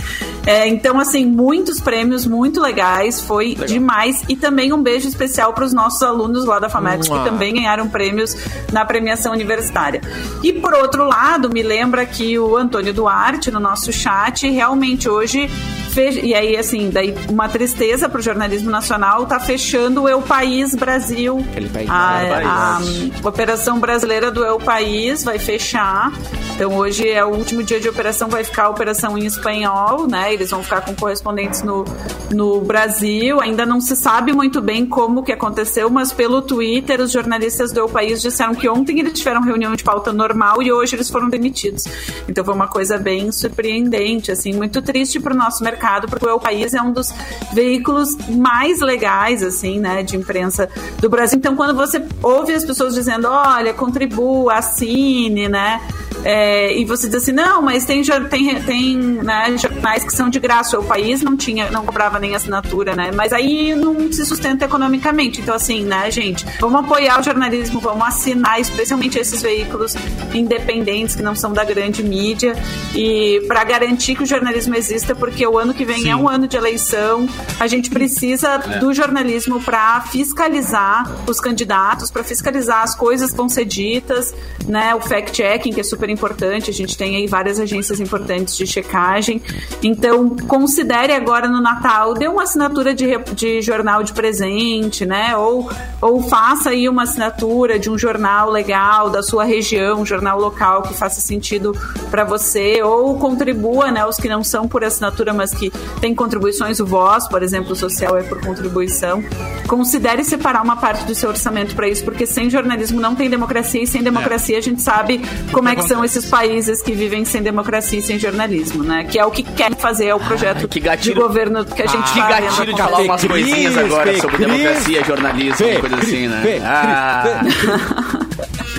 É, 0.46 0.66
então, 0.68 0.98
assim, 0.98 1.24
muitos 1.26 1.80
prêmios 1.80 2.26
muito 2.26 2.60
legais, 2.60 3.20
foi 3.22 3.54
demais. 3.54 4.22
E 4.28 4.36
também 4.36 4.72
um 4.72 4.82
beijo 4.82 5.08
especial 5.08 5.52
para 5.52 5.64
os 5.64 5.72
nossos 5.72 6.02
alunos 6.02 6.44
lá 6.44 6.58
da 6.58 6.68
FAMEX, 6.68 7.08
que 7.08 7.24
também 7.24 7.54
ganharam 7.54 7.88
prêmios 7.88 8.36
na 8.72 8.84
premiação 8.84 9.32
universitária. 9.32 10.00
E 10.42 10.52
por 10.52 10.74
outro 10.74 11.04
lado, 11.04 11.48
me 11.48 11.62
lembra 11.62 12.04
que 12.04 12.38
o 12.38 12.56
Antônio 12.56 12.92
Duarte, 12.92 13.50
no 13.50 13.60
nosso 13.60 13.92
chat, 13.92 14.48
realmente 14.48 15.08
hoje. 15.08 15.48
E 15.96 16.34
aí, 16.34 16.56
assim, 16.56 16.90
daí 16.90 17.14
uma 17.28 17.48
tristeza 17.48 18.08
para 18.08 18.18
o 18.18 18.22
jornalismo 18.22 18.70
nacional, 18.70 19.26
tá 19.26 19.38
fechando 19.38 20.02
o 20.02 20.08
Eu 20.08 20.22
País 20.22 20.74
Brasil. 20.74 21.44
Aquele 21.50 21.68
país. 21.68 21.90
A, 21.90 21.94
a, 21.94 22.78
a 22.78 23.28
Operação 23.28 23.78
Brasileira 23.78 24.30
do 24.30 24.44
Eu 24.44 24.58
País 24.58 25.22
vai 25.22 25.38
fechar. 25.38 26.12
Então 26.54 26.76
hoje 26.76 27.08
é 27.08 27.24
o 27.24 27.28
último 27.28 27.62
dia 27.62 27.80
de 27.80 27.88
operação, 27.88 28.28
vai 28.28 28.44
ficar 28.44 28.64
a 28.64 28.68
operação 28.68 29.18
em 29.18 29.26
espanhol, 29.26 30.06
né? 30.06 30.32
Eles 30.32 30.50
vão 30.50 30.62
ficar 30.62 30.82
com 30.82 30.94
correspondentes 30.94 31.62
no, 31.62 31.84
no 32.30 32.60
Brasil. 32.60 33.40
Ainda 33.40 33.66
não 33.66 33.80
se 33.80 33.96
sabe 33.96 34.32
muito 34.32 34.60
bem 34.60 34.86
como 34.86 35.22
que 35.22 35.32
aconteceu, 35.32 35.90
mas 35.90 36.12
pelo 36.12 36.42
Twitter 36.42 37.00
os 37.00 37.10
jornalistas 37.10 37.72
do 37.72 37.80
Eu 37.80 37.88
País 37.88 38.20
disseram 38.20 38.54
que 38.54 38.68
ontem 38.68 39.00
eles 39.00 39.12
tiveram 39.14 39.42
reunião 39.42 39.74
de 39.74 39.82
pauta 39.82 40.12
normal 40.12 40.62
e 40.62 40.72
hoje 40.72 40.94
eles 40.96 41.10
foram 41.10 41.28
demitidos. 41.28 41.84
Então 42.28 42.44
foi 42.44 42.54
uma 42.54 42.68
coisa 42.68 42.98
bem 42.98 43.32
surpreendente, 43.32 44.30
assim, 44.30 44.52
muito 44.52 44.80
triste 44.82 45.18
para 45.18 45.34
o 45.34 45.36
nosso 45.36 45.64
mercado, 45.64 45.81
porque 46.08 46.26
o 46.26 46.38
País 46.38 46.74
é 46.74 46.80
um 46.80 46.92
dos 46.92 47.12
veículos 47.52 48.16
mais 48.28 48.80
legais, 48.80 49.42
assim, 49.42 49.80
né, 49.80 50.02
de 50.02 50.16
imprensa 50.16 50.68
do 51.00 51.08
Brasil. 51.10 51.38
Então, 51.38 51.56
quando 51.56 51.74
você 51.74 52.02
ouve 52.22 52.54
as 52.54 52.64
pessoas 52.64 52.94
dizendo, 52.94 53.28
olha, 53.28 53.74
contribua, 53.74 54.54
assine, 54.54 55.48
né, 55.48 55.80
É, 56.24 56.78
e 56.78 56.84
você 56.84 57.08
diz 57.08 57.16
assim, 57.16 57.32
não, 57.32 57.60
mas 57.60 57.84
tem, 57.84 58.00
tem, 58.30 58.62
tem 58.62 58.96
né, 58.96 59.56
jornais 59.58 60.04
que 60.04 60.12
são 60.12 60.28
de 60.30 60.38
graça. 60.38 60.78
O 60.78 60.84
país 60.84 61.20
não 61.20 61.36
tinha, 61.36 61.68
não 61.70 61.84
cobrava 61.84 62.20
nem 62.20 62.36
assinatura, 62.36 62.94
né? 62.94 63.10
Mas 63.12 63.32
aí 63.32 63.74
não 63.74 64.12
se 64.12 64.24
sustenta 64.24 64.64
economicamente. 64.64 65.40
Então, 65.40 65.52
assim, 65.52 65.84
né, 65.84 66.08
gente, 66.12 66.46
vamos 66.60 66.84
apoiar 66.84 67.18
o 67.18 67.24
jornalismo, 67.24 67.80
vamos 67.80 68.06
assinar, 68.06 68.60
especialmente 68.60 69.18
esses 69.18 69.42
veículos 69.42 69.96
independentes 70.32 71.16
que 71.16 71.22
não 71.24 71.34
são 71.34 71.52
da 71.52 71.64
grande 71.64 72.04
mídia, 72.04 72.54
e 72.94 73.42
para 73.48 73.64
garantir 73.64 74.14
que 74.14 74.22
o 74.22 74.26
jornalismo 74.26 74.76
exista, 74.76 75.16
porque 75.16 75.44
o 75.44 75.58
ano 75.58 75.71
que 75.74 75.84
vem 75.84 76.10
é 76.10 76.16
um 76.16 76.28
ano 76.28 76.46
de 76.46 76.56
eleição, 76.56 77.28
a 77.58 77.66
gente 77.66 77.90
precisa 77.90 78.58
do 78.80 78.92
jornalismo 78.92 79.60
para 79.60 80.00
fiscalizar 80.02 81.10
os 81.26 81.40
candidatos, 81.40 82.10
para 82.10 82.24
fiscalizar 82.24 82.82
as 82.82 82.94
coisas 82.94 83.30
que 83.30 83.36
vão 83.36 83.48
ser 83.48 83.64
ditas, 83.64 84.34
né? 84.66 84.94
O 84.94 85.00
fact-checking, 85.00 85.72
que 85.72 85.80
é 85.80 85.84
super 85.84 86.08
importante, 86.08 86.70
a 86.70 86.72
gente 86.72 86.96
tem 86.96 87.16
aí 87.16 87.26
várias 87.26 87.58
agências 87.58 88.00
importantes 88.00 88.56
de 88.56 88.66
checagem. 88.66 89.42
Então, 89.82 90.36
considere 90.48 91.12
agora 91.12 91.48
no 91.48 91.60
Natal, 91.60 92.14
dê 92.14 92.28
uma 92.28 92.42
assinatura 92.42 92.94
de, 92.94 93.18
de 93.34 93.60
jornal 93.62 94.02
de 94.02 94.12
presente, 94.12 95.04
né? 95.04 95.36
Ou, 95.36 95.70
ou 96.00 96.22
faça 96.22 96.70
aí 96.70 96.88
uma 96.88 97.04
assinatura 97.04 97.78
de 97.78 97.90
um 97.90 97.98
jornal 97.98 98.50
legal 98.50 99.10
da 99.10 99.22
sua 99.22 99.44
região, 99.44 100.00
um 100.00 100.06
jornal 100.06 100.38
local 100.38 100.82
que 100.82 100.94
faça 100.94 101.20
sentido 101.20 101.76
para 102.10 102.24
você, 102.24 102.82
ou 102.82 103.18
contribua, 103.18 103.90
né? 103.90 104.04
Os 104.06 104.16
que 104.16 104.28
não 104.28 104.42
são 104.44 104.68
por 104.68 104.84
assinatura, 104.84 105.32
mas 105.32 105.52
que 105.52 105.61
têm 106.00 106.14
contribuições, 106.14 106.80
o 106.80 106.86
voz, 106.86 107.28
por 107.28 107.42
exemplo, 107.42 107.72
o 107.72 107.76
social 107.76 108.16
é 108.16 108.22
por 108.22 108.40
contribuição. 108.40 109.22
Considere 109.66 110.24
separar 110.24 110.62
uma 110.62 110.76
parte 110.76 111.04
do 111.04 111.14
seu 111.14 111.28
orçamento 111.30 111.74
para 111.74 111.88
isso, 111.88 112.04
porque 112.04 112.26
sem 112.26 112.50
jornalismo 112.50 113.00
não 113.00 113.14
tem 113.14 113.28
democracia 113.30 113.82
e 113.82 113.86
sem 113.86 114.02
democracia 114.02 114.58
a 114.58 114.60
gente 114.60 114.82
sabe 114.82 115.20
como 115.52 115.68
é 115.68 115.76
que 115.76 115.86
são 115.86 116.04
esses 116.04 116.26
países 116.26 116.82
que 116.82 116.92
vivem 116.92 117.24
sem 117.24 117.42
democracia 117.42 117.98
e 117.98 118.02
sem 118.02 118.18
jornalismo, 118.18 118.82
né? 118.82 119.04
Que 119.04 119.18
é 119.18 119.24
o 119.24 119.30
que 119.30 119.42
querem 119.42 119.76
fazer, 119.78 120.06
é 120.06 120.14
o 120.14 120.20
projeto 120.20 120.66
que 120.68 120.80
gatilho- 120.80 121.14
de 121.14 121.20
governo 121.20 121.64
que 121.64 121.82
a 121.82 121.86
gente 121.86 122.12
Que 122.12 122.20
tá 122.20 122.26
vendo 122.26 122.44
gatilho 122.44 122.74
de 122.74 122.82
falar 122.82 122.98
umas 123.00 123.24
coisinhas 123.24 123.78
agora 123.78 124.18
sobre 124.20 124.36
democracia, 124.38 125.04
jornalismo, 125.04 125.80
coisa 125.80 125.96
assim, 125.96 126.28
né? 126.28 126.42
Ah, 126.64 127.42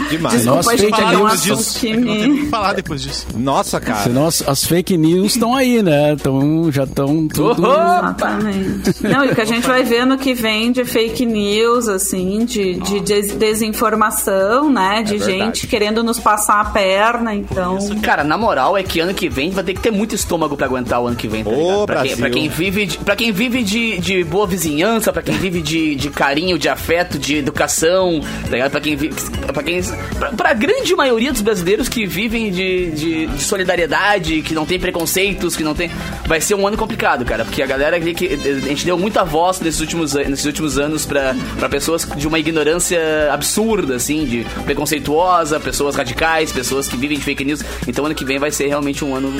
Demais. 0.09 0.35
Desculpa, 0.35 0.55
Nossa, 0.57 0.77
gente, 0.77 0.95
fake 0.95 1.13
é 1.13 1.17
um 1.17 1.25
assunto 1.25 1.57
disso. 1.57 1.79
que 1.79 1.91
É 1.91 1.97
me... 1.97 2.39
que 2.41 2.45
falar 2.47 2.73
depois 2.73 3.01
disso. 3.01 3.27
Nossa, 3.35 3.79
cara. 3.79 4.03
Senão 4.03 4.27
as, 4.27 4.47
as 4.47 4.63
fake 4.65 4.97
news 4.97 5.33
estão 5.33 5.55
aí, 5.55 5.81
né? 5.81 6.15
Tão, 6.21 6.71
já 6.71 6.83
estão 6.83 7.27
tudo. 7.27 7.63
Uhum. 7.63 7.71
Exatamente. 7.71 8.95
Não, 9.03 9.25
e 9.25 9.29
o 9.31 9.35
que 9.35 9.41
a 9.41 9.45
gente 9.45 9.65
vai 9.67 9.83
ver 9.83 10.05
no 10.05 10.17
que 10.17 10.33
vem 10.33 10.71
de 10.71 10.83
fake 10.85 11.25
news, 11.25 11.87
assim, 11.87 12.45
de, 12.45 12.75
de 12.75 12.99
des- 13.01 13.33
desinformação, 13.33 14.71
né? 14.71 15.03
De 15.03 15.17
verdade. 15.17 15.31
gente 15.39 15.67
querendo 15.67 16.03
nos 16.03 16.19
passar 16.19 16.61
a 16.61 16.65
perna, 16.65 17.33
então. 17.35 17.77
Cara, 18.01 18.23
na 18.23 18.37
moral, 18.37 18.77
é 18.77 18.83
que 18.83 18.99
ano 18.99 19.13
que 19.13 19.29
vem 19.29 19.49
vai 19.51 19.63
ter 19.63 19.73
que 19.73 19.81
ter 19.81 19.91
muito 19.91 20.15
estômago 20.15 20.55
pra 20.55 20.65
aguentar 20.65 21.01
o 21.01 21.07
ano 21.07 21.15
que 21.15 21.27
vem, 21.27 21.43
tá 21.43 21.49
Ô? 21.49 21.85
Pra 21.85 22.01
quem, 22.03 22.17
pra 22.17 22.29
quem 22.29 22.49
vive, 22.49 22.85
de, 22.85 22.97
pra 22.99 23.15
quem 23.15 23.31
vive 23.31 23.63
de, 23.63 23.97
de 23.99 24.23
boa 24.23 24.47
vizinhança, 24.47 25.11
pra 25.11 25.21
quem 25.21 25.35
vive 25.37 25.61
de, 25.61 25.95
de 25.95 26.09
carinho, 26.09 26.57
de 26.57 26.69
afeto, 26.69 27.17
de 27.19 27.37
educação, 27.37 28.19
tá 28.45 28.49
ligado? 28.51 28.71
Pra 28.71 28.81
quem 28.81 28.95
vive. 28.95 29.13
Pra, 29.53 29.63
quem, 29.63 29.82
pra, 30.17 30.31
pra 30.31 30.53
grande 30.53 30.95
maioria 30.95 31.31
dos 31.31 31.41
brasileiros 31.41 31.89
que 31.89 32.05
vivem 32.05 32.51
de, 32.51 32.91
de, 32.91 33.27
de 33.27 33.43
solidariedade, 33.43 34.41
que 34.41 34.53
não 34.53 34.65
tem 34.65 34.79
preconceitos, 34.79 35.55
que 35.55 35.63
não 35.63 35.73
tem. 35.73 35.89
Vai 36.25 36.39
ser 36.41 36.55
um 36.55 36.67
ano 36.67 36.77
complicado, 36.77 37.25
cara, 37.25 37.45
porque 37.45 37.61
a 37.61 37.67
galera 37.67 37.99
que. 37.99 38.27
A 38.33 38.67
gente 38.67 38.85
deu 38.85 38.97
muita 38.97 39.23
voz 39.23 39.59
nesses 39.59 39.79
últimos, 39.79 40.13
nesses 40.13 40.45
últimos 40.45 40.77
anos 40.77 41.05
pra, 41.05 41.35
pra 41.57 41.69
pessoas 41.69 42.07
de 42.15 42.27
uma 42.27 42.39
ignorância 42.39 42.99
absurda, 43.31 43.95
assim, 43.95 44.25
de 44.25 44.45
preconceituosa, 44.65 45.59
pessoas 45.59 45.95
radicais, 45.95 46.51
pessoas 46.51 46.87
que 46.87 46.97
vivem 46.97 47.17
de 47.17 47.23
fake 47.23 47.43
news. 47.43 47.61
Então 47.87 48.05
ano 48.05 48.15
que 48.15 48.25
vem 48.25 48.39
vai 48.39 48.51
ser 48.51 48.67
realmente 48.67 49.03
um 49.03 49.15
ano 49.15 49.33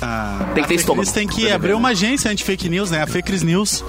Ah, 0.00 0.50
Tem 0.54 0.62
que 0.62 0.68
ter 0.68 0.74
a 0.74 0.78
Fake 0.78 0.80
estômago. 0.80 1.02
News 1.02 1.12
tem 1.12 1.26
que 1.26 1.50
abrir 1.50 1.74
uma 1.74 1.90
agência 1.90 2.30
anti-fake 2.30 2.68
news, 2.68 2.90
né? 2.90 3.02
A 3.02 3.06
Fake 3.06 3.44
News. 3.44 3.84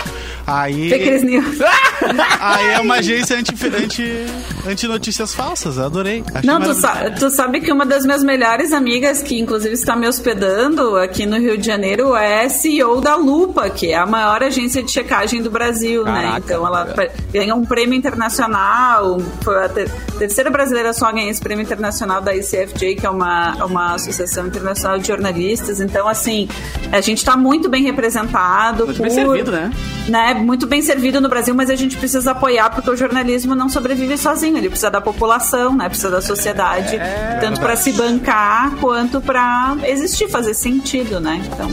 Aí, 0.46 0.90
Fake 0.90 1.26
news. 1.26 1.58
aí 2.40 2.68
é 2.74 2.80
uma 2.80 2.96
agência 2.96 3.38
anti, 3.38 3.54
anti, 3.84 4.26
anti-notícias 4.68 5.34
falsas. 5.34 5.78
Eu 5.78 5.84
adorei. 6.00 6.24
Achei 6.34 6.50
Não, 6.50 6.62
tu, 6.62 6.74
sa- 6.74 7.10
tu 7.12 7.30
sabe 7.30 7.60
que 7.62 7.72
uma 7.72 7.86
das 7.86 8.06
minhas 8.06 8.24
melhores 8.24 8.72
amigas, 8.74 9.22
que 9.22 9.40
inclusive 9.40 9.74
está 9.74 9.96
me 9.96 10.08
hospedando 10.08 10.98
aqui 10.98 11.26
no 11.26 11.38
Rio 11.38 11.58
de 11.58 11.66
Janeiro, 11.66 12.16
é 12.16 12.48
CEO 12.50 13.02
da 13.02 13.16
Lupa, 13.16 13.70
que 13.70 13.92
é 13.92 13.96
a 13.96 14.06
maior 14.06 14.44
agência 14.44 14.82
de 14.84 14.92
checagem 14.92 15.42
do 15.42 15.50
Brasil, 15.50 16.04
né? 16.04 16.22
Caraca, 16.24 16.38
Então 16.46 16.66
ela 16.68 16.86
cara. 16.86 17.12
ganhou 17.34 17.58
um 17.58 17.66
prêmio 17.66 17.96
internacional, 17.98 19.20
foi 19.42 19.66
a 19.66 19.70
ter- 19.70 19.90
terceira 20.18 20.50
brasileira 20.50 20.94
só 20.94 21.08
a 21.08 21.12
ganhar 21.12 21.30
esse 21.30 21.42
prêmio 21.42 21.64
internacional 21.64 22.22
da 22.22 22.36
ICFJ, 22.36 22.96
que 22.96 23.06
é 23.06 23.10
uma, 23.10 23.56
uma 23.66 23.94
associação 23.96 24.48
internacional 24.48 24.98
de 25.00 25.08
jornalistas. 25.08 25.80
Então, 25.82 26.08
assim, 26.08 26.48
a 26.92 27.02
gente 27.02 27.20
está 27.20 27.36
muito 27.36 27.70
bem 27.70 27.84
representado. 27.84 28.86
Muito 28.86 29.02
bem 29.02 29.10
por- 29.12 29.16
servido, 29.16 29.52
né? 29.52 29.72
né, 30.08 30.34
muito 30.34 30.66
bem 30.68 30.82
servido 30.82 31.20
no 31.20 31.28
Brasil, 31.28 31.54
mas 31.54 31.70
a 31.70 31.76
gente 31.76 31.98
precisa 31.98 32.32
apoiar 32.32 32.70
porque 32.70 32.90
o 32.90 32.96
jornalismo 32.96 33.54
não 33.56 33.68
sobrevive 33.68 34.18
sozinho, 34.18 34.58
ele 34.58 34.70
precisa 34.70 34.90
da 34.90 35.02
população, 35.02 35.76
né, 35.76 35.87
precisa 35.90 36.10
da 36.10 36.22
sociedade, 36.22 36.96
É, 36.96 37.38
tanto 37.42 37.60
para 37.60 37.76
se 37.76 37.92
bancar 37.94 38.76
quanto 38.78 39.22
para 39.22 39.76
existir, 39.84 40.30
fazer 40.30 40.54
sentido, 40.54 41.20
né? 41.20 41.42
Então, 41.46 41.68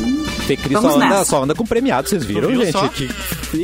vamos 0.71 0.93
só 0.93 0.97
anda, 0.97 1.09
nessa. 1.09 1.25
só 1.25 1.43
anda 1.43 1.55
com 1.55 1.65
premiado, 1.65 2.09
vocês 2.09 2.25
viram, 2.25 2.49
viu 2.49 2.61
gente? 2.65 2.73
só? 2.73 2.89
Que... 2.89 3.09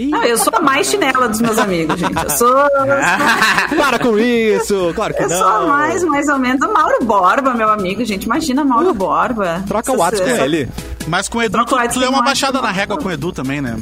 Não, 0.09 0.23
eu 0.23 0.39
sou 0.39 0.53
a 0.55 0.61
mais 0.61 0.87
chinela 0.87 1.29
dos 1.29 1.41
meus 1.41 1.59
amigos, 1.59 1.99
gente. 1.99 2.23
Eu 2.23 2.31
sou, 2.31 2.49
eu 2.49 2.69
sou, 3.69 3.77
Para 3.77 3.99
com 3.99 4.19
isso! 4.19 4.93
Claro 4.95 5.15
que 5.15 5.23
eu 5.25 5.29
não! 5.29 5.39
sou 5.39 5.47
a 5.49 5.67
mais, 5.67 6.05
mais 6.05 6.29
ou 6.29 6.39
menos, 6.39 6.67
o 6.67 6.73
Mauro 6.73 7.05
Borba, 7.05 7.55
meu 7.55 7.69
amigo, 7.69 8.05
gente. 8.05 8.25
Imagina 8.25 8.65
Mauro 8.65 8.95
Borba. 8.95 9.63
Troca 9.67 9.93
o 9.93 9.97
WhatsApp 9.99 10.31
com 10.39 10.45
ele. 10.45 10.69
Mas 11.07 11.29
com 11.29 11.39
o 11.39 11.43
Edu, 11.43 11.65
tu, 11.65 11.77
tu 11.93 11.99
deu 12.01 12.11
uma 12.11 12.23
baixada 12.23 12.61
na 12.61 12.71
régua 12.71 12.97
com 12.99 13.09
o 13.09 13.11
Edu 13.11 13.33
também, 13.33 13.61
né? 13.61 13.77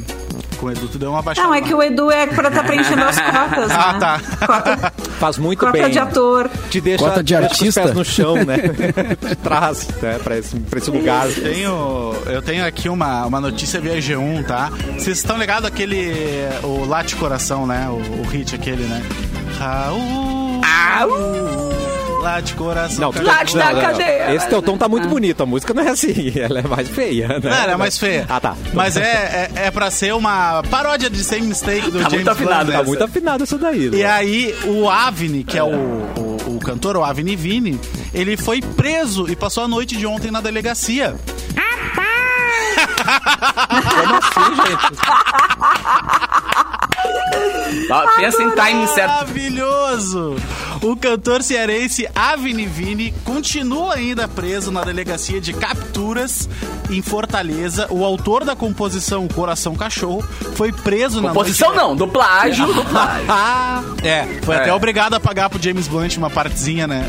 Com 0.59 0.65
o 0.65 0.71
Edu, 0.71 0.87
tu 0.89 0.97
deu 0.99 1.11
uma 1.11 1.21
baixada. 1.21 1.47
Não, 1.47 1.55
é 1.55 1.61
que 1.61 1.73
o 1.73 1.81
Edu 1.81 2.11
é 2.11 2.27
pra 2.27 2.49
estar 2.49 2.63
preenchendo 2.63 3.03
as 3.03 3.15
cotas, 3.19 3.69
né? 3.69 3.75
Ah, 3.77 3.93
tá. 3.99 4.21
Cota, 4.45 4.93
Faz 5.19 5.37
muito 5.37 5.59
cota 5.59 5.71
bem. 5.71 5.89
de 5.89 5.99
ator. 5.99 6.49
Te 6.69 6.81
deixa, 6.81 7.03
Cota 7.03 7.23
de 7.23 7.33
deixa 7.33 7.47
com 7.47 7.53
os 7.55 7.59
artista. 7.61 7.81
pés 7.83 7.93
no 7.95 8.03
chão, 8.05 8.35
né? 8.43 8.57
Te 9.29 9.35
traz 9.37 9.87
né, 10.01 10.19
pra, 10.23 10.37
esse, 10.37 10.59
pra 10.59 10.79
esse 10.79 10.91
lugar. 10.91 11.27
Tenho, 11.27 12.13
eu 12.25 12.41
tenho 12.41 12.65
aqui 12.65 12.89
uma, 12.89 13.25
uma 13.25 13.39
notícia 13.39 13.79
via 13.79 13.95
G1, 13.95 14.45
tá? 14.45 14.69
Vocês 14.97 15.17
estão 15.17 15.37
ligados 15.37 15.65
aquele. 15.65 16.13
O 16.63 16.85
Late 16.85 17.15
Coração, 17.15 17.65
né? 17.65 17.87
O, 17.89 18.21
o 18.21 18.27
hit 18.29 18.53
aquele, 18.55 18.83
né? 18.83 19.01
Raul. 19.57 20.59
Late 22.21 22.53
Coração. 22.55 23.11
Não, 23.13 23.23
Late 23.23 23.55
não, 23.55 23.65
na 23.65 23.71
não, 23.71 23.81
não. 23.81 23.89
cadeia. 23.89 24.35
Esse 24.35 24.47
teu 24.49 24.61
tom 24.61 24.77
tá 24.77 24.87
muito 24.87 25.07
bonito. 25.07 25.41
A 25.41 25.45
música 25.45 25.73
não 25.73 25.83
é 25.83 25.89
assim. 25.89 26.33
Ela 26.39 26.59
é 26.59 26.67
mais 26.67 26.87
feia, 26.89 27.27
né? 27.27 27.39
Não, 27.43 27.51
ela 27.51 27.71
é 27.73 27.77
mais 27.77 27.97
feia. 27.97 28.25
Ah, 28.29 28.39
tá. 28.39 28.55
Mas 28.73 28.97
é, 28.97 29.49
é, 29.55 29.67
é 29.67 29.71
pra 29.71 29.89
ser 29.89 30.13
uma 30.13 30.61
paródia 30.63 31.09
de 31.09 31.23
Same 31.23 31.47
Mistake 31.47 31.89
do 31.91 31.99
Tá 31.99 32.09
James 32.09 32.13
muito 32.13 32.29
afinado, 32.29 32.65
Blunt, 32.65 32.77
Tá 32.77 32.83
muito 32.83 33.03
afinado 33.03 33.43
isso 33.43 33.57
daí. 33.57 33.85
E 33.87 33.89
né? 33.89 34.05
aí, 34.05 34.55
o 34.65 34.89
Avni, 34.89 35.43
que 35.43 35.57
é 35.57 35.63
o, 35.63 35.67
o, 35.67 36.55
o 36.55 36.59
cantor, 36.59 36.97
o 36.97 37.03
Avni 37.03 37.35
Vini, 37.35 37.79
ele 38.13 38.37
foi 38.37 38.61
preso 38.61 39.29
e 39.29 39.35
passou 39.35 39.63
a 39.63 39.67
noite 39.67 39.95
de 39.97 40.05
ontem 40.05 40.31
na 40.31 40.41
delegacia. 40.41 41.15
Como 43.99 44.15
assim, 44.15 44.55
gente? 44.55 44.99
Pensa 48.17 48.43
em 48.43 48.51
timing 48.51 48.87
certo. 48.87 49.11
Maravilhoso! 49.11 50.35
O 50.81 50.95
cantor 50.95 51.43
cearense 51.43 52.07
Avni 52.15 52.65
Vini 52.65 53.13
continua 53.25 53.95
ainda 53.95 54.27
preso 54.27 54.71
na 54.71 54.81
delegacia 54.83 55.41
de 55.41 55.51
capturas 55.53 56.47
em 56.89 57.01
Fortaleza. 57.01 57.87
O 57.89 58.05
autor 58.05 58.45
da 58.45 58.55
composição 58.55 59.27
Coração 59.27 59.75
Cachorro 59.75 60.23
foi 60.55 60.71
preso 60.71 61.21
na 61.21 61.29
Composição 61.29 61.73
não, 61.75 61.95
do 61.95 62.07
plágio, 62.07 62.65
do 62.73 62.83
plágio. 62.85 63.25
É, 64.03 64.25
foi 64.43 64.55
É. 64.55 64.59
até 64.59 64.73
obrigado 64.73 65.15
a 65.15 65.19
pagar 65.19 65.49
pro 65.49 65.61
James 65.61 65.87
Blunt 65.87 66.15
uma 66.17 66.29
partezinha, 66.29 66.87
né? 66.87 67.03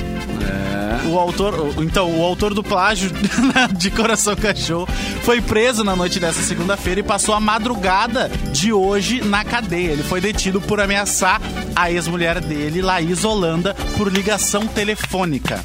O 1.06 1.18
autor, 1.18 1.74
então, 1.78 2.18
o 2.18 2.22
autor 2.24 2.52
do 2.52 2.62
plágio 2.62 3.10
de 3.72 3.90
Coração 3.90 4.36
Cachorro 4.36 4.88
foi 5.22 5.40
preso 5.40 5.82
na 5.82 5.96
noite 5.96 6.20
dessa 6.20 6.42
segunda-feira 6.42 7.00
e 7.00 7.02
passou 7.02 7.34
a 7.34 7.40
madrugada 7.40 8.28
de 8.52 8.72
hoje 8.72 9.22
na 9.22 9.44
cadeia. 9.44 9.92
Ele 9.92 10.02
foi 10.02 10.20
detido 10.20 10.60
por 10.60 10.80
ameaçar 10.80 11.40
a 11.74 11.90
ex-mulher 11.90 12.40
dele, 12.40 12.82
Laís 12.82 13.24
Holanda, 13.24 13.74
por 13.96 14.12
ligação 14.12 14.66
telefônica. 14.66 15.62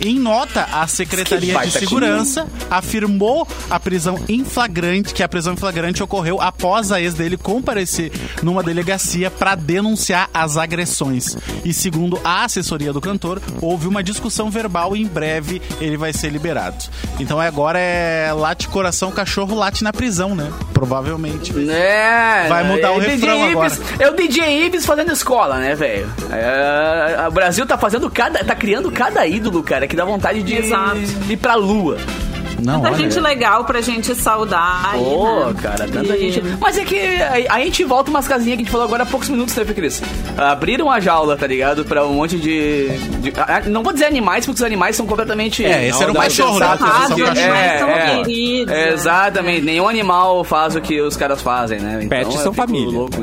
Em 0.00 0.18
nota, 0.18 0.66
a 0.72 0.86
Secretaria 0.86 1.58
de 1.60 1.70
Segurança 1.70 2.48
afirmou 2.70 3.46
a 3.68 3.78
prisão 3.78 4.18
em 4.28 4.44
flagrante, 4.44 5.12
que 5.12 5.22
a 5.22 5.28
prisão 5.28 5.52
em 5.52 5.56
flagrante 5.56 6.02
ocorreu 6.02 6.40
após 6.40 6.90
a 6.90 7.00
ex 7.00 7.14
dele 7.14 7.36
comparecer 7.36 8.10
numa 8.42 8.62
delegacia 8.62 9.30
para 9.30 9.54
denunciar 9.54 10.30
as 10.32 10.56
agressões. 10.56 11.36
E 11.64 11.72
segundo 11.72 12.18
a 12.24 12.44
assessoria 12.44 12.92
do 12.92 13.00
cantor, 13.00 13.42
houve 13.60 13.86
uma 13.86 14.02
discussão 14.02 14.50
verbal 14.50 14.96
e 14.96 15.02
em 15.02 15.06
breve 15.06 15.60
ele 15.80 15.96
vai 15.96 16.12
ser 16.12 16.30
liberado. 16.30 16.84
Então 17.18 17.38
agora 17.38 17.78
é 17.78 18.32
late 18.32 18.68
coração, 18.68 19.12
cachorro 19.12 19.54
late 19.54 19.84
na 19.84 19.92
prisão, 19.92 20.34
né? 20.34 20.50
provavelmente. 20.80 21.52
É, 21.70 22.48
Vai 22.48 22.64
mudar 22.64 22.92
o 22.92 23.02
é, 23.02 23.06
refrão 23.06 23.36
DJ 23.36 23.52
Ives, 23.52 23.80
é 24.00 24.08
o 24.08 24.16
DJ 24.16 24.66
Ives 24.66 24.86
fazendo 24.86 25.12
escola, 25.12 25.58
né, 25.58 25.74
velho? 25.74 26.10
É, 26.32 27.28
o 27.28 27.30
Brasil 27.30 27.66
tá 27.66 27.76
fazendo 27.76 28.10
cada. 28.10 28.42
tá 28.42 28.54
criando 28.54 28.90
cada 28.90 29.26
ídolo, 29.26 29.62
cara, 29.62 29.86
que 29.90 29.96
dá 29.96 30.04
vontade 30.04 30.42
de, 30.42 30.54
Exato. 30.54 30.96
ir 31.28 31.36
pra 31.36 31.54
lua. 31.56 31.98
Não, 32.62 32.74
Tanta 32.82 32.88
olha. 32.94 32.96
gente 32.98 33.18
legal 33.20 33.64
pra 33.64 33.80
gente 33.80 34.14
saudar. 34.14 34.92
Pô, 34.92 35.46
né? 35.46 35.54
cara, 35.62 35.88
tanta 35.88 36.14
E- 36.14 36.30
gente. 36.30 36.42
Mas 36.60 36.76
é 36.76 36.84
que 36.84 36.98
a, 37.48 37.54
a 37.54 37.60
gente 37.60 37.82
volta 37.84 38.10
umas 38.10 38.28
casinhas 38.28 38.56
que 38.56 38.62
a 38.62 38.64
gente 38.64 38.70
falou 38.70 38.86
agora 38.86 39.02
há 39.02 39.06
poucos 39.06 39.30
minutos, 39.30 39.56
né, 39.56 39.64
Cris? 39.64 40.02
Abriram 40.36 40.90
a 40.90 41.00
jaula, 41.00 41.38
tá 41.38 41.46
ligado? 41.46 41.86
Pra 41.86 42.04
um 42.06 42.12
monte 42.12 42.36
de. 42.38 42.88
de- 43.22 43.32
ah, 43.34 43.62
não 43.64 43.82
vou 43.82 43.94
dizer 43.94 44.04
animais, 44.04 44.44
porque 44.44 44.58
os 44.60 44.62
animais 44.66 44.94
são 44.94 45.06
completamente. 45.06 45.64
É, 45.64 45.88
esse 45.88 46.02
era 46.02 46.10
o 46.10 46.14
não, 46.14 46.20
cachorro, 46.20 46.58
né? 46.58 46.66
Ah, 46.80 47.08
é, 47.08 48.22
queridos, 48.24 48.66
né? 48.66 48.92
Exatamente, 48.92 49.62
nenhum 49.62 49.88
animal 49.88 50.44
faz 50.44 50.76
o 50.76 50.82
que 50.82 51.00
os 51.00 51.16
caras 51.16 51.40
fazem, 51.40 51.80
né? 51.80 52.00
Então, 52.02 52.08
Pets 52.18 52.40
são 52.42 52.52
família. 52.52 52.90
louco 52.92 53.16
com 53.16 53.22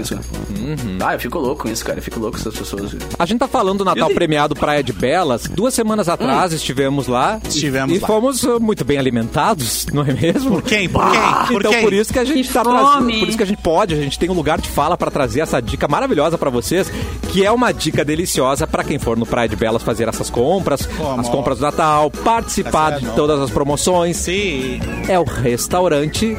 isso. 0.74 0.86
Ah, 1.00 1.14
eu 1.14 1.20
fico 1.20 1.40
louco 1.40 1.64
com 1.64 1.70
isso, 1.70 1.84
cara. 1.86 2.00
Eu 2.00 2.04
fico 2.04 2.20
louco 2.20 2.38
com 2.38 2.42
essas 2.42 2.56
pessoas. 2.58 2.96
A 3.18 3.26
gente 3.26 3.40
tá 3.40 3.48
falando 3.48 3.80
do 3.80 3.86
Natal 3.86 4.10
premiado 4.10 4.56
Praia 4.56 4.84
de 4.84 4.94
Belas. 4.94 5.44
Duas 5.48 5.74
semanas 5.74 6.08
atrás 6.10 6.54
estivemos 6.54 7.08
lá. 7.08 7.40
Estivemos 7.48 7.96
e 7.96 8.00
lá. 8.00 8.08
fomos 8.08 8.44
uh, 8.44 8.60
muito 8.60 8.84
bem 8.86 8.98
alimentados, 8.98 9.86
não 9.94 10.04
é 10.04 10.14
mesmo? 10.14 10.52
Por 10.52 10.62
quem? 10.64 10.90
Por 10.90 11.04
quem? 11.12 11.22
Por 11.48 11.62
então 11.62 11.72
quem? 11.72 11.82
por 11.82 11.94
isso 11.94 12.12
que 12.14 12.20
a 12.20 12.24
gente 12.24 12.48
Que 12.48 12.54
tá 12.54 12.64
fome. 12.64 12.78
trazendo, 12.80 13.20
por 13.20 13.28
isso 13.30 13.38
que 13.38 13.44
a 13.44 13.48
gente 13.48 13.62
pode, 13.62 13.94
a 13.94 13.98
gente 13.98 14.20
tem 14.20 14.30
um 14.30 14.34
lugar 14.34 14.60
de 14.60 14.70
fala 14.70 14.98
pra 14.98 15.10
trazer 15.12 15.42
essa 15.42 15.62
dica 15.62 15.88
maravilhosa 15.88 16.38
pra 16.38 16.50
vocês, 16.50 16.92
que 17.32 17.46
é 17.46 17.52
uma 17.52 17.72
dica 17.72 18.04
deliciosa 18.06 18.66
pra 18.68 18.84
quem 18.84 18.98
for 19.00 19.18
no 19.18 19.26
Praia 19.26 19.48
de 19.50 19.56
Belas 19.56 19.84
fazer 19.84 20.08
essas 20.08 20.30
compras, 20.30 20.86
Como? 20.86 21.20
as 21.22 21.30
compras 21.30 21.60
do 21.60 21.62
Natal, 21.64 22.10
participar 22.12 22.92
Tá 22.92 23.00
de 23.00 23.08
todas 23.12 23.40
as 23.42 23.50
promoções. 23.50 24.18
Sim. 24.18 24.80
É 25.08 25.20
o 25.20 25.24
restaurante 25.24 26.38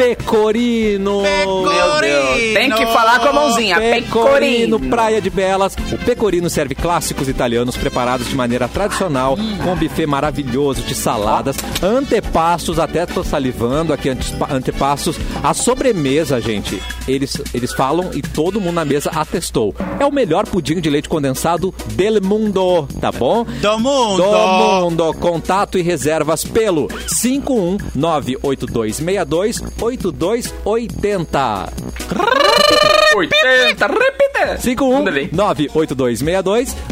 Pecorino. 0.00 1.20
Meu 1.20 2.00
Deus. 2.00 2.54
Tem 2.54 2.70
que 2.70 2.86
falar 2.86 3.20
com 3.20 3.28
a 3.28 3.32
mãozinha. 3.34 3.76
Pecorino, 3.76 4.78
Pecorino. 4.78 4.80
Praia 4.80 5.20
de 5.20 5.28
Belas. 5.28 5.76
O 5.92 5.98
Pecorino 5.98 6.48
serve 6.48 6.74
clássicos 6.74 7.28
italianos 7.28 7.76
preparados 7.76 8.26
de 8.26 8.34
maneira 8.34 8.66
tradicional, 8.66 9.36
com 9.62 9.72
um 9.72 9.76
buffet 9.76 10.06
maravilhoso 10.06 10.80
de 10.82 10.94
saladas, 10.94 11.56
antepassos, 11.82 12.78
até 12.78 13.04
tô 13.04 13.22
salivando 13.22 13.92
aqui, 13.92 14.08
antepassos. 14.08 15.18
A 15.42 15.52
sobremesa, 15.52 16.40
gente, 16.40 16.82
eles, 17.06 17.36
eles 17.52 17.74
falam 17.74 18.10
e 18.14 18.22
todo 18.22 18.58
mundo 18.58 18.76
na 18.76 18.86
mesa 18.86 19.10
atestou. 19.10 19.74
É 19.98 20.06
o 20.06 20.12
melhor 20.12 20.46
pudim 20.46 20.80
de 20.80 20.88
leite 20.88 21.10
condensado 21.10 21.74
del 21.92 22.22
mundo, 22.22 22.88
tá 22.98 23.12
bom? 23.12 23.44
Do 23.44 23.78
mundo. 23.78 24.22
Do 24.22 24.46
mundo. 24.46 25.14
Contato 25.20 25.76
e 25.76 25.82
reservas 25.82 26.42
pelo 26.42 26.88
51982628280. 29.96 32.79
80, 33.16 33.86
repita. 33.86 34.58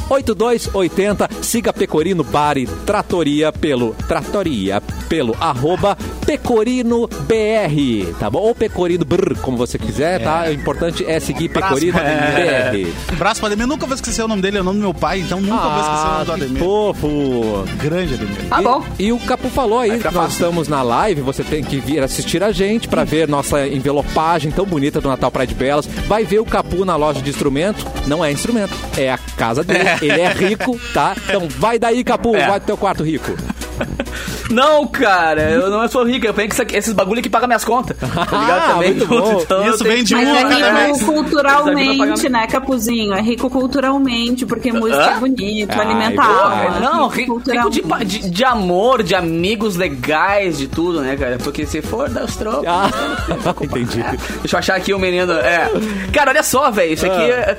51982628280. 0.08 1.28
Siga 1.42 1.72
Pecorino 1.72 2.22
Bar 2.24 2.58
e 2.58 2.66
Tratoria 2.66 3.52
pelo 3.52 3.94
Tratoria 4.06 4.82
pelo 5.08 5.34
arroba 5.40 5.96
Pecorino 6.26 7.08
BR, 7.08 8.12
tá 8.20 8.28
bom? 8.28 8.40
Ou 8.40 8.54
Pecorino 8.54 9.04
Brr, 9.04 9.38
como 9.40 9.56
você 9.56 9.78
quiser, 9.78 10.22
tá? 10.22 10.44
O 10.48 10.52
importante 10.52 11.02
é 11.06 11.18
seguir 11.18 11.48
Pecorino 11.48 11.94
BR. 11.98 13.16
Braço 13.16 13.40
pra 13.40 13.46
Ademir. 13.48 13.66
Nunca 13.66 13.86
vou 13.86 13.94
esquecer 13.94 14.22
o 14.22 14.28
nome 14.28 14.42
dele, 14.42 14.58
é 14.58 14.60
o 14.60 14.64
nome 14.64 14.78
do 14.78 14.82
meu 14.82 14.92
pai, 14.94 15.20
então 15.20 15.40
nunca 15.40 15.62
vou 15.68 15.80
esquecer 15.80 16.06
o 16.06 16.10
nome 16.12 16.24
do 16.24 16.32
Ah, 16.32 16.36
que 16.36 16.42
Ademir. 16.44 16.58
fofo. 16.62 17.64
Grande 17.82 18.14
Ademir. 18.14 18.48
Tá 18.48 18.60
bom. 18.60 18.84
E, 18.98 19.04
e 19.06 19.12
o 19.12 19.18
Capu 19.20 19.48
falou 19.48 19.78
aí, 19.78 19.90
nós 19.92 20.02
fácil. 20.02 20.28
estamos 20.28 20.68
na 20.68 20.82
live, 20.82 21.22
você 21.22 21.42
tem 21.42 21.64
que 21.64 21.78
vir 21.78 22.02
assistir 22.02 22.42
a 22.42 22.52
gente 22.52 22.86
pra 22.88 23.04
ver 23.04 23.26
nossa 23.26 23.66
envelopagem 23.66 24.50
tão 24.50 24.66
bonita 24.66 25.00
do 25.00 25.08
Natal 25.08 25.30
Praia 25.30 25.46
de 25.46 25.54
Belas. 25.54 25.88
Vai 26.08 26.24
ver 26.24 26.38
o 26.38 26.44
Capu 26.44 26.84
na 26.86 26.96
loja 26.96 27.20
de 27.20 27.28
instrumento. 27.28 27.84
Não 28.06 28.24
é 28.24 28.32
instrumento, 28.32 28.72
é 28.96 29.12
a 29.12 29.18
casa 29.18 29.62
dele. 29.62 29.80
Ele 30.00 30.20
é 30.20 30.32
rico, 30.32 30.80
tá? 30.94 31.14
Então 31.28 31.46
vai 31.48 31.78
daí, 31.78 32.02
Capu, 32.02 32.34
É. 32.34 32.46
vai 32.48 32.58
pro 32.58 32.66
teu 32.66 32.76
quarto 32.78 33.04
rico. 33.04 33.30
Não, 34.50 34.86
cara, 34.86 35.42
eu 35.50 35.68
não 35.70 35.86
sou 35.88 36.04
rico. 36.04 36.26
Eu 36.26 36.32
tenho 36.32 36.48
esses 36.72 36.92
bagulho 36.94 37.20
que 37.22 37.28
paga 37.28 37.46
minhas 37.46 37.64
contas. 37.64 37.96
Tá 37.98 38.06
ligado? 38.38 38.50
Ah, 38.50 38.72
Também. 38.74 38.96
Então, 39.42 39.68
Isso 39.68 39.84
vem 39.84 40.02
de 40.02 40.14
Mas 40.14 40.28
um 40.28 40.36
é 40.36 40.44
vez. 40.84 40.98
rico 40.98 41.12
culturalmente, 41.12 42.28
né, 42.28 42.46
Capuzinho? 42.46 43.12
É 43.12 43.20
rico 43.20 43.50
culturalmente, 43.50 44.46
porque 44.46 44.72
música 44.72 45.12
Hã? 45.12 45.16
é 45.16 45.20
bonito, 45.20 45.72
Ai, 45.72 45.80
alimentar. 45.80 46.74
é 46.76 46.80
Não, 46.80 47.08
rico 47.08 47.38
rico, 47.38 47.50
rico 47.70 47.70
de, 48.04 48.04
de, 48.20 48.30
de 48.30 48.44
amor, 48.44 49.02
de 49.02 49.14
amigos 49.14 49.76
legais, 49.76 50.56
de 50.58 50.66
tudo, 50.66 51.00
né, 51.02 51.16
cara? 51.16 51.36
Porque 51.38 51.66
se 51.66 51.82
for 51.82 52.08
dar 52.08 52.24
os 52.24 52.36
trocos. 52.36 52.66
Ah, 52.66 52.88
entendi. 53.60 54.02
Deixa 54.40 54.56
eu 54.56 54.58
achar 54.58 54.76
aqui 54.76 54.94
o 54.94 54.98
menino. 54.98 55.32
É. 55.34 55.68
Cara, 56.12 56.30
olha 56.30 56.42
só, 56.42 56.70
velho. 56.70 56.94
Isso 56.94 57.04
aqui 57.06 57.22
é, 57.22 57.58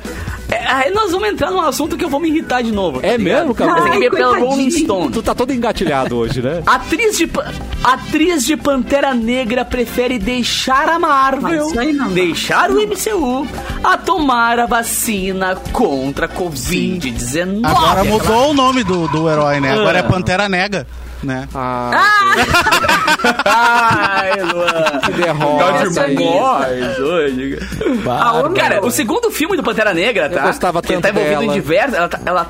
é- 0.51 0.67
Aí 0.71 0.91
nós 0.91 1.11
vamos 1.11 1.27
entrar 1.29 1.51
num 1.51 1.61
assunto 1.61 1.97
que 1.97 2.03
eu 2.05 2.09
vou 2.09 2.19
me 2.19 2.29
irritar 2.29 2.61
de 2.61 2.71
novo. 2.71 2.99
tá 3.01 3.07
É 3.07 3.17
ligado? 3.17 3.47
mesmo, 3.47 3.51
aqui 3.51 3.63
Ai, 3.91 4.05
é 4.05 4.09
pela. 4.09 4.37
Rolling 4.39 4.69
Stone. 4.71 5.11
Tu 5.11 5.21
tá 5.23 5.33
todo 5.35 5.51
engatilhado 5.53 6.15
hoje, 6.17 6.41
né? 6.41 6.61
Atriz 6.67 7.17
de, 7.17 7.29
atriz 7.83 8.45
de 8.45 8.55
Pantera 8.57 9.13
Negra 9.13 9.63
prefere 9.65 10.17
deixar 10.19 10.87
a 10.89 10.99
Marvel, 10.99 11.41
Mas 11.61 11.67
isso 11.69 11.79
aí 11.79 11.93
não 11.93 12.09
deixar 12.09 12.69
o 12.71 12.75
MCU, 12.81 13.47
a 13.83 13.97
tomar 13.97 14.59
a 14.59 14.65
vacina 14.65 15.55
contra 15.71 16.25
a 16.25 16.29
Covid-19. 16.29 17.61
Agora 17.65 18.03
mudou 18.03 18.51
o 18.51 18.53
nome 18.53 18.83
do, 18.83 19.07
do 19.07 19.29
herói, 19.29 19.59
né? 19.59 19.73
Agora 19.73 19.99
é 19.99 20.03
Pantera 20.03 20.47
Nega, 20.49 20.85
né? 21.23 21.47
Ah, 21.53 21.91
Ai, 23.45 24.31
Luan. 24.43 24.99
que 25.05 25.11
derrota. 25.11 25.71
Nós 25.71 26.99
hoje. 26.99 27.59
Ah, 28.09 28.49
Cara, 28.55 28.85
o 28.85 28.91
segundo 28.91 29.29
filme 29.31 29.57
do 29.57 29.63
Pantera 29.63 29.93
Negra, 29.93 30.29
tá? 30.29 30.39
Eu 30.39 30.43
gostava 30.43 30.81
que 30.81 30.87
tanto 30.93 31.01
tá 31.03 31.09
envolvido 31.09 31.39
dela. 31.41 31.45
em 31.45 31.51
diversas. 31.51 31.93
Ela, 31.95 32.07
tá- 32.09 32.19
ela-. 32.25 32.47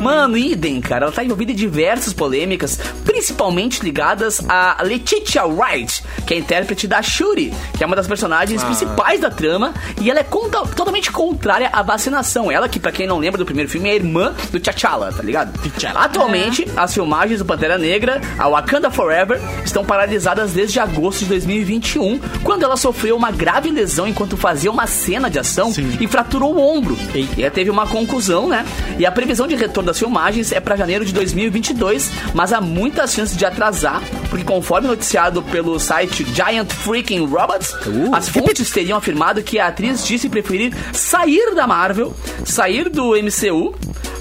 Mano, 0.00 0.36
idem, 0.36 0.80
cara. 0.80 1.06
Ela 1.06 1.12
tá 1.12 1.24
envolvida 1.24 1.52
em 1.52 1.54
diversas 1.54 2.12
polêmicas, 2.12 2.78
principalmente 3.04 3.82
ligadas 3.82 4.40
a 4.48 4.78
Letitia 4.82 5.44
Wright, 5.46 6.02
que 6.26 6.34
é 6.34 6.36
a 6.36 6.40
intérprete 6.40 6.86
da 6.86 7.02
Shuri, 7.02 7.52
que 7.76 7.82
é 7.82 7.86
uma 7.86 7.96
das 7.96 8.06
personagens 8.06 8.62
principais 8.64 9.20
da 9.20 9.30
trama, 9.30 9.74
e 10.00 10.10
ela 10.10 10.20
é 10.20 10.24
conta- 10.24 10.62
totalmente 10.66 11.10
contrária 11.10 11.68
à 11.72 11.82
vacinação. 11.82 12.50
Ela, 12.50 12.68
que 12.68 12.78
pra 12.80 12.92
quem 12.92 13.06
não 13.06 13.18
lembra 13.18 13.38
do 13.38 13.44
primeiro 13.44 13.70
filme, 13.70 13.88
é 13.88 13.92
a 13.92 13.96
irmã 13.96 14.34
do 14.50 14.58
T'Challa, 14.60 15.12
tá 15.12 15.22
ligado? 15.22 15.52
Atualmente, 15.96 16.66
as 16.76 16.92
filmagens 16.94 17.38
do 17.38 17.44
Pantera 17.44 17.78
Negra, 17.78 18.20
a 18.38 18.48
Wakanda 18.48 18.90
Forever, 18.90 19.40
estão 19.64 19.84
paralisadas 19.84 20.52
desde 20.52 20.78
agosto 20.80 21.20
de 21.20 21.26
2021, 21.26 22.18
quando 22.42 22.62
ela 22.64 22.76
sofreu 22.76 23.16
uma 23.16 23.30
grave 23.30 23.70
lesão 23.70 24.06
enquanto 24.06 24.36
fazia 24.36 24.70
uma 24.70 24.86
cena 24.86 25.28
de 25.30 25.38
ação 25.38 25.72
Sim. 25.72 25.96
e 26.00 26.06
fraturou 26.06 26.54
o 26.54 26.60
ombro. 26.76 26.96
E 27.36 27.42
ela 27.42 27.50
teve 27.50 27.70
uma 27.70 27.86
conclusão, 27.86 28.48
né? 28.48 28.64
E 28.98 29.04
a 29.06 29.10
previsão 29.12 29.46
de 29.46 29.56
retorno 29.70 29.86
das 29.86 29.98
filmagens 29.98 30.50
é 30.52 30.58
pra 30.60 30.76
janeiro 30.76 31.04
de 31.04 31.12
2022, 31.14 32.10
mas 32.34 32.52
há 32.52 32.60
muitas 32.60 33.14
chances 33.14 33.36
de 33.36 33.44
atrasar, 33.46 34.02
porque 34.28 34.44
conforme 34.44 34.88
noticiado 34.88 35.42
pelo 35.44 35.78
site 35.78 36.24
Giant 36.34 36.70
Freaking 36.72 37.24
Robots, 37.26 37.70
Uh. 37.86 38.14
as 38.14 38.28
fontes 38.28 38.70
teriam 38.70 38.98
afirmado 38.98 39.42
que 39.42 39.58
a 39.58 39.68
atriz 39.68 40.04
disse 40.06 40.28
preferir 40.28 40.74
sair 40.92 41.54
da 41.54 41.66
Marvel, 41.66 42.14
sair 42.44 42.88
do 42.90 43.12
MCU, 43.14 43.74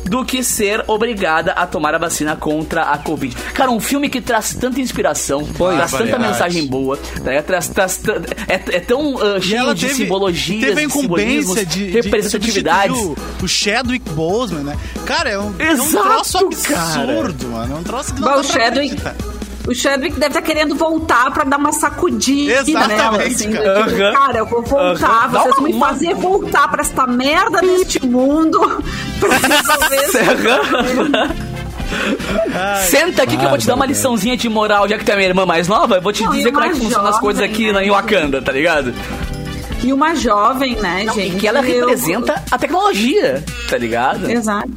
do 0.10 0.26
que 0.26 0.44
ser 0.44 0.84
obrigada 0.88 1.52
a 1.54 1.66
tomar 1.68 1.94
a 1.96 1.98
vacina 1.98 2.36
contra 2.36 2.84
a 2.84 2.98
Covid. 2.98 3.36
Cara, 3.54 3.72
um 3.72 3.80
filme 3.80 4.10
que 4.10 4.20
traz 4.20 4.54
tanta 4.54 4.82
inspiração, 4.82 5.48
Pois. 5.58 5.76
traz 5.78 5.92
tanta 5.92 6.04
Barbaridade. 6.04 6.32
mensagem 6.34 6.68
boa, 6.68 6.98
tá 6.98 7.42
traz, 7.44 7.68
traz, 7.68 8.02
é, 8.48 8.76
é 8.76 8.80
tão 8.80 9.16
uh, 9.16 9.42
cheio 9.42 9.74
de 9.74 9.88
teve, 9.88 9.94
simbologias, 10.04 10.60
teve 10.62 10.72
a 10.72 10.76
de 10.76 10.84
incumbência 10.84 11.66
de, 11.66 11.86
de 11.86 11.92
representatividades. 11.92 12.98
substituir 12.98 13.26
o, 13.42 13.46
o 13.46 13.48
Chadwick 13.48 14.10
Boseman, 14.12 14.64
né? 14.64 14.78
Cara, 15.06 15.30
é 15.30 15.40
um, 15.40 15.54
é 15.60 15.70
um 15.72 15.74
Exato, 15.74 16.04
troço 16.04 16.50
cara. 16.64 17.04
absurdo, 17.04 17.48
mano. 17.50 17.76
É 17.76 17.78
um 17.78 17.84
troço 17.84 18.14
que 18.14 18.22
não 18.22 18.28
Bah, 18.28 18.36
dá 18.36 18.42
o 18.42 18.44
pra 18.48 18.60
Chadwick-. 18.62 19.39
O 19.68 19.76
Chadwick 19.76 20.14
deve 20.20 20.28
estar 20.30 20.42
querendo 20.42 20.74
voltar 20.76 21.30
pra 21.32 21.44
dar 21.44 21.58
uma 21.58 21.72
sacudida 21.72 22.54
Exatamente, 22.62 22.88
nela, 22.98 23.18
assim. 23.24 23.52
cara. 23.52 23.84
tipo, 23.84 24.02
Aham. 24.02 24.14
Cara, 24.14 24.38
eu 24.40 24.46
vou 24.48 24.64
voltar. 24.64 25.28
Dá 25.30 25.40
vocês 25.42 25.58
uma- 25.58 25.68
me 25.68 25.74
uma- 25.74 25.88
fazer 25.90 26.16
voltar 26.16 26.68
pra 26.70 26.82
esta 26.82 27.06
merda 27.06 27.62
deste 27.62 28.04
mundo 28.06 28.60
pra 29.20 29.38
resolver 29.38 29.96
esse 29.96 30.18
Senta 32.90 33.24
aqui 33.24 33.38
que 33.38 33.44
eu 33.46 33.50
vou 33.50 33.58
te 33.58 33.68
dar 33.68 33.76
uma 33.76 33.86
liçãozinha 33.86 34.36
de 34.38 34.48
moral, 34.50 34.88
já 34.88 34.98
que 34.98 35.04
tu 35.06 35.12
é 35.12 35.16
minha 35.16 35.28
irmã 35.28 35.46
mais 35.46 35.68
nova, 35.68 35.96
eu 35.96 36.02
vou 36.02 36.14
te 36.14 36.24
Não, 36.24 36.32
dizer 36.32 36.52
como 36.52 36.64
é 36.66 36.70
que 36.70 36.76
funcionam 36.80 37.10
as 37.10 37.20
coisas 37.20 37.42
aqui 37.44 37.68
né? 37.68 37.74
na- 37.74 37.84
em 37.84 37.90
Wakanda, 37.90 38.42
tá 38.42 38.52
ligado? 38.52 38.94
E 39.84 39.94
uma 39.94 40.14
jovem, 40.16 40.76
né, 40.76 41.04
Não, 41.06 41.14
gente? 41.14 41.36
e 41.36 41.40
que 41.40 41.48
ela 41.48 41.60
eu- 41.60 41.88
representa 41.88 42.44
a 42.52 42.58
tecnologia, 42.58 43.44
tá 43.70 43.78
ligado? 43.78 44.30
Exato. 44.30 44.70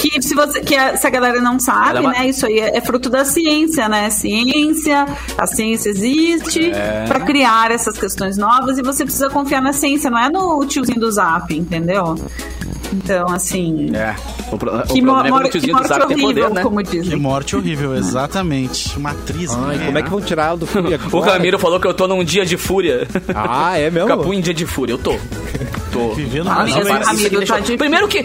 Que 0.00 0.22
se, 0.22 0.34
você, 0.34 0.60
que 0.60 0.74
a, 0.76 0.96
se 0.96 1.06
a 1.06 1.10
galera 1.10 1.40
não 1.40 1.58
sabe, 1.58 1.98
Ela 1.98 2.14
é 2.14 2.18
né? 2.20 2.28
Isso 2.28 2.46
aí 2.46 2.58
é, 2.60 2.76
é 2.76 2.80
fruto 2.80 3.10
da 3.10 3.24
ciência, 3.24 3.88
né? 3.88 4.08
Ciência, 4.10 5.06
a 5.36 5.46
ciência 5.46 5.88
existe 5.90 6.70
É. 6.70 7.04
pra 7.06 7.20
criar 7.20 7.70
essas 7.70 7.98
questões 7.98 8.36
novas 8.36 8.78
e 8.78 8.82
você 8.82 9.04
precisa 9.04 9.28
confiar 9.28 9.60
na 9.60 9.72
ciência, 9.72 10.10
não 10.10 10.18
é 10.18 10.28
no 10.30 10.64
tiozinho 10.66 11.00
do 11.00 11.10
zap, 11.10 11.52
entendeu? 11.56 12.14
Então, 12.92 13.28
assim. 13.28 13.90
É. 13.94 14.14
O, 14.50 14.56
pro, 14.56 14.70
Que, 14.84 15.00
o 15.00 15.04
mo- 15.04 15.12
problema 15.12 15.18
é 15.18 15.22
que 15.22 15.30
mor- 15.30 15.40
o 15.40 15.44
que 15.44 15.50
tiozinho 15.60 15.74
do 15.76 15.82
morte 15.82 16.02
horrível, 16.04 16.26
poder, 16.44 16.50
né? 16.54 16.62
como 16.62 16.82
Que 16.82 16.90
dizem. 17.00 17.16
morte 17.18 17.56
horrível, 17.56 17.94
exatamente. 17.96 18.96
Uma 18.96 19.10
atriz. 19.10 19.50
Ai, 19.52 19.76
né? 19.76 19.86
como 19.86 19.98
é 19.98 20.02
que 20.02 20.10
vão 20.10 20.20
tirar 20.22 20.46
ela 20.48 20.56
do 20.56 20.66
filme 20.66 20.90
O? 21.12 21.20
Ramiro 21.20 21.58
falou 21.58 21.78
que 21.78 21.86
eu 21.86 21.92
tô 21.92 22.06
num 22.08 22.24
dia 22.24 22.46
de 22.46 22.56
fúria. 22.56 23.06
Ah, 23.34 23.76
é 23.78 23.90
mesmo? 23.90 24.08
Capu 24.08 24.32
em 24.32 24.40
dia 24.40 24.54
de 24.54 24.64
fúria, 24.64 24.94
eu 24.94 24.98
tô. 24.98 25.16
Tô. 25.92 26.14
Vivendo 26.14 26.48
Ah, 26.48 26.54
mais 26.56 26.72
para, 26.72 26.82
deixou- 26.84 27.46
tá 27.46 27.56
difícil. 27.56 27.76
Primeiro 27.78 28.08
que. 28.08 28.24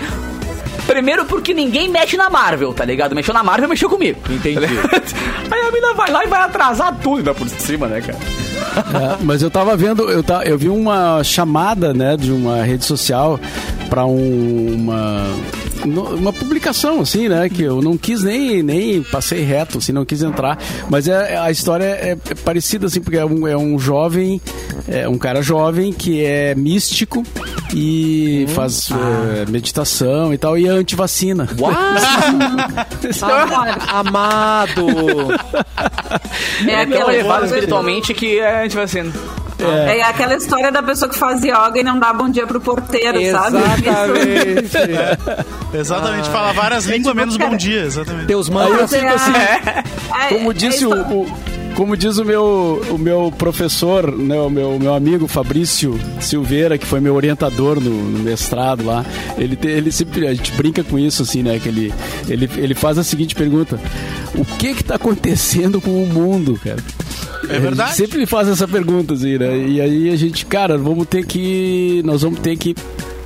Primeiro 0.94 1.26
porque 1.26 1.56
ninguém 1.56 1.90
mexe 1.90 2.16
na 2.16 2.30
Marvel, 2.30 2.72
tá 2.72 2.86
ligado? 2.86 3.16
Mexeu 3.16 3.34
na 3.34 3.42
Marvel, 3.44 3.68
mexeu 3.68 3.90
comigo. 3.90 4.20
Entendi. 4.30 4.60
Tá? 4.60 5.02
Aí 5.52 5.62
a 5.68 5.72
mina 5.72 5.94
vai 5.96 6.12
lá 6.12 6.24
e 6.24 6.28
vai 6.28 6.42
atrasar 6.42 6.96
tudo 7.02 7.18
ainda 7.18 7.34
por 7.34 7.50
cima, 7.50 7.88
né, 7.88 8.00
cara? 8.00 8.18
É, 8.76 9.18
mas 9.24 9.42
eu 9.42 9.50
tava 9.50 9.76
vendo, 9.76 10.10
eu, 10.10 10.22
ta, 10.24 10.44
eu 10.44 10.56
vi 10.58 10.70
uma 10.70 11.24
chamada, 11.24 11.94
né, 11.96 12.16
de 12.16 12.32
uma 12.32 12.64
rede 12.64 12.86
social 12.86 13.40
para 13.90 14.06
uma 14.06 15.24
no- 15.24 15.73
uma 15.86 16.32
publicação 16.34 17.02
assim, 17.02 17.28
né, 17.28 17.50
que 17.50 17.64
eu 17.64 17.82
não 17.82 17.98
quis 17.98 18.24
nem 18.24 18.64
nem 18.64 19.02
passei 19.04 19.44
reto, 19.44 19.78
assim, 19.80 19.92
não 19.92 20.06
quis 20.06 20.22
entrar, 20.22 20.58
mas 20.90 21.08
é 21.08 21.38
a 21.38 21.52
história 21.52 21.84
é, 21.86 22.12
é 22.30 22.36
parecida 22.36 22.88
assim, 22.88 23.02
porque 23.02 23.18
é 23.18 23.26
um, 23.26 23.48
é 23.48 23.58
um 23.58 23.78
jovem, 23.78 24.40
é 24.88 25.08
um 25.08 25.18
cara 25.18 25.42
jovem 25.42 25.92
que 25.92 26.24
é 26.24 26.56
místico 26.56 27.24
e 27.74 28.46
faz 28.50 28.90
eh, 28.92 29.46
meditação 29.50 30.34
e 30.34 30.38
tal 30.38 30.58
e 30.58 30.68
é 30.68 30.70
antivacina. 30.70 31.48
Amado! 33.90 34.88
é, 36.68 36.72
É 36.72 36.82
aquela 36.82 37.16
história- 37.16 37.46
espiritualmente 37.46 38.14
que 38.14 38.40
é, 38.40 38.62
a 38.62 38.66
sendo. 39.58 39.72
É 39.72 40.02
aquela 40.04 40.36
história 40.36 40.72
da 40.72 40.82
pessoa 40.84 41.10
que 41.10 41.18
faz 41.18 41.42
yoga 41.44 41.80
e 41.80 41.84
não 41.84 42.00
dá 42.00 42.14
bom 42.14 42.30
dia 42.30 42.46
pro 42.48 42.60
porteiro, 42.62 43.20
sabe? 43.32 43.58
Exatamente. 43.58 44.72
Exatamente, 45.74 46.30
fala 46.30 46.54
várias 46.54 46.86
línguas, 46.86 47.16
menos 47.16 47.38
bom 47.38 47.56
dia, 47.56 47.82
exatamente. 47.82 48.28
Teus 48.28 48.48
eu 48.48 48.54
manos. 48.54 48.92
fico 48.92 49.08
assim, 49.08 49.32
É, 49.34 50.30
como 50.30 50.52
é 50.52 50.54
disse 50.54 50.86
o, 50.86 50.92
o- 50.94 51.28
como 51.76 51.98
diz 51.98 52.20
o 52.20 52.26
meu, 52.26 52.86
o 52.92 53.00
meu 53.00 53.34
professor, 53.36 54.16
né, 54.16 54.40
o 54.40 54.48
meu, 54.48 54.78
meu 54.78 54.94
amigo 54.94 55.28
Fabrício 55.28 56.00
Silveira, 56.22 56.78
que 56.78 56.86
foi 56.86 57.00
meu 57.00 57.16
orientador 57.16 57.82
no, 57.82 57.90
no 57.90 58.20
mestrado 58.20 58.86
lá, 58.86 59.04
ele, 59.40 59.56
te- 59.56 59.70
ele 59.70 59.92
sempre, 59.92 60.28
a 60.28 60.34
gente 60.36 60.52
brinca 60.52 60.84
com 60.84 61.00
isso, 61.00 61.24
assim, 61.24 61.42
né, 61.42 61.58
que 61.58 61.68
ele, 61.68 61.92
ele, 62.30 62.48
ele 62.58 62.76
faz 62.76 63.00
a 63.00 63.04
seguinte 63.04 63.34
pergunta, 63.34 63.80
o 64.36 64.46
que 64.46 64.76
que 64.76 64.84
tá 64.84 64.96
acontecendo 64.96 65.82
com 65.82 66.04
o 66.04 66.06
mundo, 66.06 66.60
cara? 66.64 66.78
É 67.50 67.60
verdade. 67.60 67.96
Sempre 67.96 68.26
faz 68.26 68.48
essa 68.48 68.68
pergunta, 68.68 69.14
assim, 69.14 69.38
né, 69.38 69.58
e 69.58 69.82
aí 69.82 70.10
a 70.10 70.16
gente, 70.16 70.46
cara, 70.46 70.78
vamos 70.78 71.08
ter 71.08 71.26
que, 71.26 72.02
nós 72.06 72.22
vamos 72.22 72.40
ter 72.40 72.58
que 72.58 72.76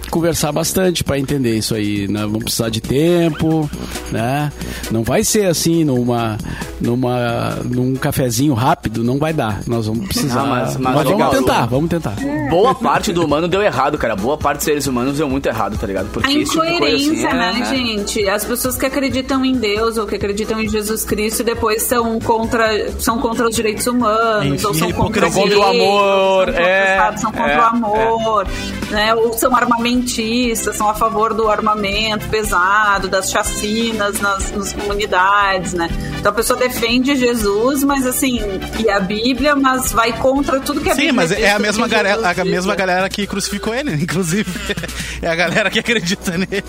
conversar 0.10 0.52
bastante 0.52 1.04
para 1.04 1.18
entender 1.20 1.56
isso 1.58 1.76
aí, 1.76 2.08
né? 2.08 2.22
Vamos 2.22 2.44
precisar 2.44 2.70
de 2.70 2.82
tempo, 2.82 3.70
né? 4.12 4.52
Não 4.92 5.04
vai 5.04 5.24
ser 5.24 5.46
assim 5.48 5.84
numa 5.84 6.38
numa 6.80 7.58
num 7.66 7.96
cafezinho 7.96 8.54
rápido, 8.54 9.04
não 9.04 9.18
vai 9.18 9.34
dar. 9.34 9.62
Nós 9.68 9.88
vamos 9.88 10.06
precisar. 10.08 10.42
Não, 10.42 10.48
mas- 10.48 10.78
mas 10.78 10.94
vamos 10.94 11.12
legal. 11.12 11.30
tentar, 11.32 11.66
vamos 11.66 11.90
tentar. 11.90 12.16
Boa 12.50 12.74
parte 12.76 13.12
do 13.12 13.24
humano 13.26 13.48
deu 13.48 13.62
errado, 13.62 13.98
cara. 13.98 14.16
Boa 14.16 14.38
parte 14.38 14.58
dos 14.58 14.66
seres 14.66 14.88
humanos 14.88 15.18
deu 15.18 15.28
muito 15.30 15.46
errado, 15.48 15.78
tá 15.78 15.88
ligado? 15.88 16.08
Porque 16.12 16.28
A 16.28 16.32
tipo 16.32 16.62
assim, 16.62 16.76
incoerência, 16.76 17.28
é- 17.30 17.34
né, 17.34 17.60
é. 17.62 17.66
gente? 17.66 18.30
As 18.30 18.44
pessoas 18.46 18.78
que 18.78 18.86
acreditam 18.86 19.44
em 19.44 19.54
Deus 19.54 19.98
ou 19.98 20.06
que 20.06 20.16
acreditam 20.16 20.62
em 20.62 20.70
Jesus 20.70 21.04
Cristo 21.04 21.42
e 21.42 21.44
depois 21.46 21.84
são 21.84 22.20
contra, 22.20 22.92
são 23.00 23.18
contra 23.20 23.48
os 23.48 23.56
direitos 23.56 23.86
humanos, 23.88 24.46
Enfim, 24.54 24.66
ou 24.68 24.74
são 24.74 24.92
contra, 24.92 25.28
Contra 25.32 25.60
o 25.60 25.64
amor, 25.64 25.84
ou 25.84 26.46
são 26.46 26.46
contra, 26.54 26.62
é, 26.64 26.98
sabe, 26.98 27.20
são 27.22 27.32
contra 27.32 27.52
é, 27.52 27.60
o 27.60 27.64
amor, 27.64 28.48
né? 28.92 29.16
Ou 29.16 29.34
são 29.34 29.56
armamentistas, 29.98 30.76
são 30.76 30.88
a 30.90 30.94
favor 30.94 31.34
do 31.34 31.50
armamento 31.50 32.28
pesado, 32.30 33.08
das 33.08 33.30
chacinas 33.30 34.20
nas, 34.20 34.52
nas 34.52 34.74
comunidades, 34.74 35.74
né? 35.74 35.90
Então 36.28 36.34
a 36.34 36.36
pessoa 36.36 36.60
defende 36.60 37.16
Jesus, 37.16 37.86
mas 37.86 38.06
assim, 38.06 38.42
e 38.84 38.90
a 38.90 39.00
Bíblia, 39.00 39.56
mas 39.56 39.94
vai 39.94 40.12
contra 40.12 40.60
tudo 40.60 40.82
que 40.82 40.90
a 40.90 40.94
Sim, 40.94 41.04
Bíblia 41.04 41.14
mas 41.14 41.30
diz 41.30 41.40
é 41.40 41.52
a 41.52 41.58
mesma, 41.58 41.88
Jesus 41.88 42.04
galera, 42.04 42.42
a 42.42 42.44
mesma 42.46 42.76
galera 42.76 43.10
que 43.10 43.26
crucificou 43.26 43.74
ele, 43.74 43.94
inclusive. 44.04 44.46
É 45.22 45.30
a 45.30 45.36
galera 45.36 45.70
que 45.70 45.80
acredita 45.80 46.32
nele. 46.38 46.66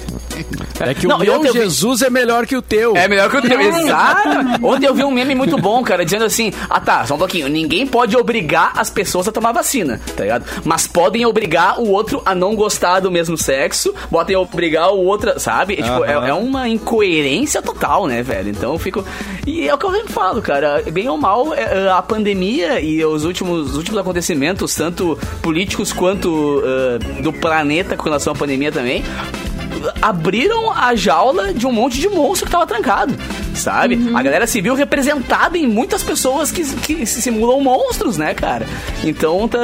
É 0.78 0.94
que 0.94 1.08
Não, 1.08 1.16
o 1.16 1.18
meu 1.18 1.34
eu 1.34 1.42
vi- 1.42 1.52
Jesus 1.52 2.02
é 2.02 2.08
melhor 2.08 2.46
que 2.46 2.56
o 2.56 2.62
teu. 2.62 2.96
É 2.96 3.08
melhor 3.08 3.28
que 3.28 3.36
o 3.36 3.42
teu, 3.42 3.58
É, 3.58 3.66
exato. 3.66 4.28
Ontem 4.62 4.86
eu 4.86 4.94
vi 4.94 5.02
um 5.02 5.10
meme 5.10 5.34
muito 5.34 5.58
bom, 5.58 5.82
cara, 5.82 6.04
dizendo 6.04 6.24
assim: 6.24 6.52
ah 6.70 6.78
tá, 6.80 7.04
só 7.04 7.16
um 7.16 7.18
pouquinho. 7.18 7.48
Ninguém 7.48 7.84
pode 7.84 8.16
obrigar 8.16 8.72
as 8.76 8.88
pessoas 8.88 9.26
a 9.26 9.32
tomar 9.32 9.50
vacina, 9.50 10.00
tá 10.16 10.22
ligado? 10.22 10.44
Mas 10.64 10.86
podem 10.86 11.26
obrigar 11.26 11.80
o 11.80 11.90
outro 11.90 12.22
a 12.24 12.32
não 12.32 12.54
gostar 12.54 13.00
do 13.00 13.10
mesmo 13.10 13.36
sexo, 13.36 13.92
podem 14.08 14.36
obrigar 14.36 14.92
o 14.92 15.04
outro, 15.04 15.38
sabe? 15.40 15.74
É, 15.74 15.82
tipo, 15.82 16.04
é, 16.04 16.12
é 16.28 16.32
uma 16.32 16.68
incoerência 16.68 17.60
total, 17.60 18.06
né, 18.06 18.22
velho? 18.22 18.50
Então 18.50 18.72
eu 18.72 18.78
fico. 18.78 19.04
E 19.48 19.66
é 19.66 19.74
o 19.74 19.78
que 19.78 19.86
eu 19.86 19.92
sempre 19.92 20.12
falo, 20.12 20.42
cara. 20.42 20.82
Bem 20.92 21.08
ou 21.08 21.16
mal, 21.16 21.54
é, 21.54 21.62
é, 21.62 21.90
a 21.90 22.02
pandemia 22.02 22.80
e 22.80 23.02
os 23.02 23.24
últimos, 23.24 23.70
os 23.70 23.76
últimos 23.76 23.98
acontecimentos, 23.98 24.74
tanto 24.74 25.18
políticos 25.40 25.90
quanto 25.90 26.62
é, 26.66 27.22
do 27.22 27.32
planeta 27.32 27.96
com 27.96 28.04
relação 28.04 28.34
à 28.34 28.36
pandemia 28.36 28.70
também, 28.70 29.02
abriram 30.00 30.70
a 30.72 30.94
jaula 30.94 31.52
de 31.52 31.66
um 31.66 31.72
monte 31.72 31.98
de 32.00 32.08
monstro 32.08 32.46
que 32.46 32.52
tava 32.52 32.66
trancado, 32.66 33.14
sabe? 33.54 33.96
Uhum. 33.96 34.16
A 34.16 34.22
galera 34.22 34.46
se 34.46 34.60
viu 34.60 34.74
representada 34.74 35.56
em 35.58 35.66
muitas 35.66 36.02
pessoas 36.02 36.50
que, 36.50 36.64
que 36.64 37.06
se 37.06 37.20
simulam 37.22 37.60
monstros, 37.60 38.16
né, 38.16 38.34
cara? 38.34 38.66
Então, 39.04 39.46
tá- 39.48 39.58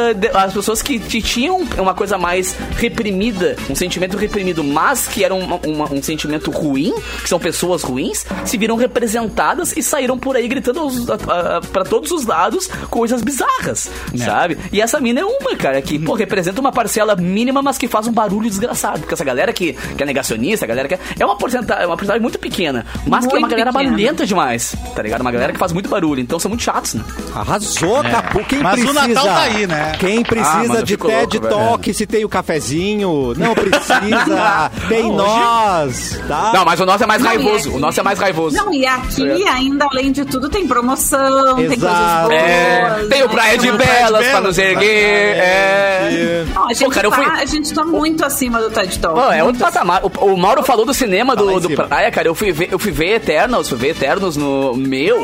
as 0.44 0.52
pessoas 0.52 0.82
que, 0.82 0.98
tinham 1.22 1.66
uma 1.78 1.94
coisa 1.94 2.16
mais 2.18 2.56
reprimida, 2.76 3.56
um 3.68 3.74
sentimento 3.74 4.16
reprimido, 4.16 4.62
mas 4.62 5.06
que 5.06 5.24
era 5.24 5.34
uma- 5.34 5.56
uma- 5.66 5.92
um 5.92 6.02
sentimento 6.02 6.50
ruim, 6.50 6.92
que 7.22 7.28
são 7.28 7.38
pessoas 7.38 7.82
ruins, 7.82 8.24
se 8.44 8.56
viram 8.56 8.76
representadas 8.76 9.76
e 9.76 9.82
saíram 9.82 10.18
por 10.18 10.36
aí 10.36 10.46
gritando 10.46 10.80
aos- 10.80 11.08
a- 11.10 11.14
a- 11.56 11.60
pra 11.60 11.84
todos 11.84 12.10
os 12.10 12.24
lados 12.26 12.68
coisas 12.90 13.22
bizarras, 13.22 13.90
sabe? 14.16 14.58
E 14.72 14.80
essa 14.80 15.00
mina 15.00 15.20
é 15.20 15.24
uma, 15.24 15.56
cara, 15.56 15.80
que, 15.82 15.98
pô, 15.98 16.14
representa 16.14 16.60
uma 16.60 16.70
parcela 16.72 17.16
mínima, 17.16 17.62
mas 17.62 17.76
que 17.78 17.88
faz 17.88 18.06
um 18.06 18.12
barulho 18.12 18.48
desgraçado. 18.48 19.00
Porque 19.00 19.14
essa 19.14 19.24
galera 19.24 19.52
que, 19.52 19.72
que 19.96 20.02
é 20.04 20.06
negacionista, 20.06 20.64
a 20.64 20.68
galera 20.68 20.88
que 20.88 20.94
é, 20.94 20.98
é 21.18 21.24
uma 21.26 21.36
porcentagem, 21.36 21.86
uma 21.86 21.96
porcentagem 21.96 22.22
muito 22.22 22.38
pequena, 22.38 22.84
mas 23.06 23.26
que 23.26 23.32
é 23.32 23.38
uma 23.38 23.40
Muito 23.40 23.50
galera 23.50 23.72
pequena. 23.72 23.90
barulhenta 23.90 24.26
demais, 24.26 24.74
tá 24.94 25.02
ligado? 25.02 25.20
Uma 25.22 25.32
galera 25.32 25.52
que 25.52 25.58
faz 25.58 25.72
muito 25.72 25.88
barulho, 25.88 26.20
então 26.20 26.38
são 26.38 26.48
muito 26.48 26.62
chatos, 26.62 26.94
né? 26.94 27.04
Arrasou, 27.34 28.02
Capu. 28.02 28.44
Quem 28.44 28.58
Mas 28.60 28.80
o 28.80 28.86
precisa? 28.92 29.08
Natal 29.08 29.24
tá 29.26 29.42
aí, 29.42 29.66
né? 29.66 29.92
Quem 29.98 30.18
Ah, 30.20 30.24
precisa 30.26 30.68
mas 30.68 30.78
eu 30.78 30.82
de 30.84 30.96
TED 30.96 31.38
louco, 31.38 31.40
velho. 31.40 31.48
Talk 31.70 31.94
se 31.94 32.06
tem 32.06 32.24
o 32.24 32.28
cafezinho? 32.28 33.34
Não 33.36 33.54
precisa. 33.54 34.70
tem 34.88 35.02
Não, 35.04 35.16
nós, 35.16 36.18
tá? 36.28 36.52
Não, 36.54 36.64
mas 36.64 36.80
o 36.80 36.86
nosso 36.86 37.02
é 37.02 37.06
mais 37.06 37.22
Não, 37.22 37.28
raivoso, 37.28 37.68
aqui- 37.68 37.76
o 37.76 37.80
nosso 37.80 38.00
é 38.00 38.02
mais 38.02 38.18
raivoso. 38.18 38.56
Não, 38.56 38.72
e 38.72 38.86
aqui, 38.86 39.48
ainda 39.48 39.86
além 39.90 40.12
de 40.12 40.24
tudo, 40.24 40.48
tem 40.48 40.66
promoção, 40.66 41.56
tem 41.56 41.66
coisas 41.68 41.82
Exato. 41.84 42.28
boas. 42.28 42.42
É, 42.42 43.06
tem 43.08 43.22
o 43.22 43.26
né? 43.26 43.32
Praia 43.32 43.58
de 43.58 43.70
o 43.70 43.76
Belas 43.76 44.26
pra 44.26 44.40
nos 44.40 44.58
erguer. 44.58 45.36
É. 45.36 46.44
Não, 46.54 46.66
a, 46.68 46.72
gente 46.72 46.84
Pô, 46.84 46.90
cara, 46.90 47.06
eu 47.06 47.10
tá, 47.10 47.16
fui. 47.16 47.26
a 47.26 47.44
gente 47.46 47.72
tá 47.74 47.84
muito 47.84 48.24
acima 48.24 48.60
do 48.60 48.70
TED 48.70 48.98
Talk. 48.98 49.18
Pô, 49.20 49.26
é 49.32 49.42
muito 49.42 49.46
outro 49.46 49.60
patamar. 49.60 49.93
O, 50.02 50.32
o 50.32 50.36
Mauro 50.36 50.62
falou 50.62 50.84
do 50.86 50.94
cinema 50.94 51.34
do, 51.36 51.44
do. 51.60 51.68
Praia, 51.88 52.10
cara. 52.10 52.28
Eu 52.28 52.34
fui 52.34 52.52
ver, 52.52 52.68
eu 52.72 52.78
fui 52.78 52.90
ver 52.92 53.16
Eternos, 53.16 53.68
fui 53.68 53.78
ver 53.78 53.88
Eternos 53.90 54.36
no 54.36 54.74
meu. 54.74 55.20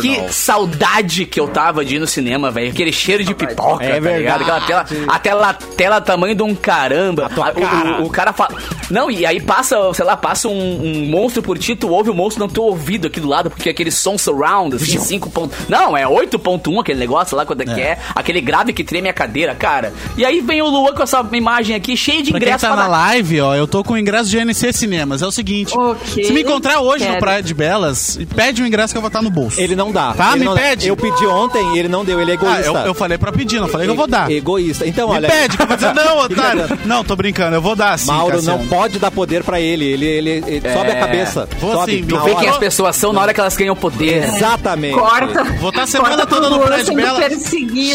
Que 0.00 0.32
saudade 0.32 1.24
que 1.26 1.38
eu 1.40 1.48
tava 1.48 1.84
de 1.84 1.96
ir 1.96 1.98
no 1.98 2.06
cinema, 2.06 2.50
velho. 2.50 2.70
Aquele 2.70 2.92
cheiro 2.92 3.24
de 3.24 3.34
pipoca, 3.34 3.84
É 3.84 4.00
tá 4.00 4.16
ligado? 4.18 4.42
Aquela 4.42 4.60
tela, 4.60 4.86
a 5.08 5.18
tela, 5.18 5.54
tela 5.54 6.00
tamanho 6.00 6.34
de 6.34 6.42
um 6.42 6.54
caramba. 6.54 7.28
tua 7.28 7.48
A- 7.48 7.50
o- 7.50 7.54
cara. 7.60 8.02
O, 8.02 8.06
o 8.06 8.10
cara 8.10 8.32
fala. 8.32 8.54
Não, 8.90 9.10
e 9.10 9.24
aí 9.24 9.40
passa, 9.40 9.76
sei 9.94 10.04
lá, 10.04 10.16
passa 10.16 10.48
um, 10.48 10.52
um 10.84 11.06
monstro 11.08 11.42
por 11.42 11.56
ti, 11.58 11.74
tu 11.74 11.88
ouve 11.88 12.10
o 12.10 12.14
monstro 12.14 12.46
no 12.46 12.52
teu 12.52 12.64
ouvido 12.64 13.06
aqui 13.06 13.20
do 13.20 13.28
lado, 13.28 13.48
porque 13.50 13.68
aquele 13.70 13.90
som 13.90 14.18
surround, 14.18 14.76
assim, 14.76 14.98
5 14.98 15.30
ponto... 15.30 15.54
Não, 15.68 15.96
é 15.96 16.04
8.1 16.04 16.80
aquele 16.80 16.98
negócio 17.00 17.36
lá, 17.36 17.46
quando 17.46 17.62
é 17.62 17.64
que 17.64 17.80
é. 17.80 17.98
Aquele 18.14 18.40
grave 18.40 18.72
que 18.72 18.84
treme 18.84 19.08
a 19.08 19.12
cadeira, 19.12 19.54
cara. 19.54 19.92
E 20.16 20.24
aí 20.24 20.40
vem 20.40 20.60
o 20.60 20.68
Luan 20.68 20.92
com 20.94 21.02
essa 21.02 21.26
imagem 21.32 21.74
aqui, 21.74 21.96
cheia 21.96 22.22
de 22.22 22.30
Pra 22.32 22.40
quem 22.40 22.48
tá 22.52 22.58
pra 22.58 22.76
na 22.76 22.88
live, 22.88 23.40
ó, 23.40 23.54
eu 23.54 23.66
tô 23.72 23.82
com 23.82 23.94
o 23.94 23.98
ingresso 23.98 24.28
de 24.28 24.38
NC 24.38 24.72
Cinemas. 24.72 25.22
É 25.22 25.26
o 25.26 25.32
seguinte: 25.32 25.76
Ok. 25.76 26.22
se 26.24 26.32
me 26.32 26.42
encontrar 26.42 26.80
hoje 26.80 27.04
no 27.04 27.10
Quero. 27.12 27.20
Praia 27.20 27.42
de 27.42 27.54
Belas, 27.54 28.18
pede 28.36 28.62
o 28.62 28.66
ingresso 28.66 28.92
que 28.92 28.98
eu 28.98 29.02
vou 29.02 29.08
estar 29.08 29.22
no 29.22 29.30
bolso. 29.30 29.58
Ele 29.60 29.74
não 29.74 29.90
dá. 29.90 30.12
Tá, 30.12 30.30
Ele 30.32 30.40
me 30.40 30.44
não- 30.44 30.54
pede. 30.54 30.86
Eu 30.88 30.96
pedi 30.96 31.26
ontem 31.26 31.74
e 31.74 31.78
ele 31.78 31.88
não 31.88 32.04
deu. 32.04 32.20
Ele 32.20 32.30
é 32.30 32.34
Ah, 32.34 32.36
egoísta. 32.36 32.66
eu, 32.66 32.76
eu 32.88 32.94
falei 32.94 33.16
pra 33.18 33.32
pedir, 33.32 33.58
não 33.60 33.66
falei 33.68 33.86
que 33.86 33.90
eu 33.90 33.96
vou 33.96 34.06
dar. 34.06 34.30
E- 34.30 34.36
Egoísta. 34.36 34.86
Então, 34.86 35.08
Me 35.08 35.16
olha. 35.16 35.28
pede, 35.28 35.56
que 35.56 35.62
eu 35.62 35.66
vou 35.66 35.76
dizer, 35.76 35.94
não, 35.94 36.18
otário. 36.22 36.78
Não, 36.84 37.02
tô 37.02 37.16
brincando, 37.16 37.56
eu 37.56 37.62
vou 37.62 37.74
dar 37.74 37.98
sim. 37.98 38.06
Mauro 38.08 38.36
Cassiano. 38.36 38.58
não 38.58 38.66
pode 38.68 38.98
dar 38.98 39.10
poder 39.10 39.42
pra 39.42 39.58
ele. 39.60 39.84
Ele, 39.86 40.04
ele, 40.06 40.30
ele 40.46 40.72
sobe 40.72 40.90
a 40.90 41.00
cabeça. 41.00 41.48
Vou 41.58 41.72
sobe 41.72 41.92
sim, 41.92 42.02
me 42.02 42.18
Vê 42.22 42.34
quem 42.36 42.48
as 42.48 42.58
pessoas 42.58 42.94
são 42.96 43.12
na 43.12 43.20
hora 43.22 43.32
que 43.32 43.40
elas 43.40 43.56
ganham 43.56 43.74
poder. 43.74 44.24
Exatamente. 44.24 44.94
Corta. 44.98 45.44
Vou 45.60 45.70
estar 45.70 45.82
a 45.82 45.86
semana 45.86 46.26
toda 46.26 46.50
no 46.50 46.60
Praia 46.60 46.84
de 46.84 46.94
Belas. 46.94 47.24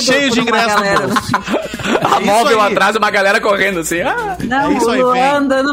Cheio 0.04 0.32
de 0.32 0.40
ingresso 0.42 0.76
no 0.78 1.08
bolso. 1.08 1.28
A 1.88 2.18
É 2.18 2.26
móvel 2.26 2.60
atrás, 2.62 2.96
uma 2.96 3.10
galera 3.10 3.40
correndo 3.40 3.80
assim. 3.80 4.02
Ah, 4.02 4.36
Não, 4.44 4.72
É 4.72 4.74
isso 4.78 4.90
aí, 4.90 5.02
vem. 5.04 5.22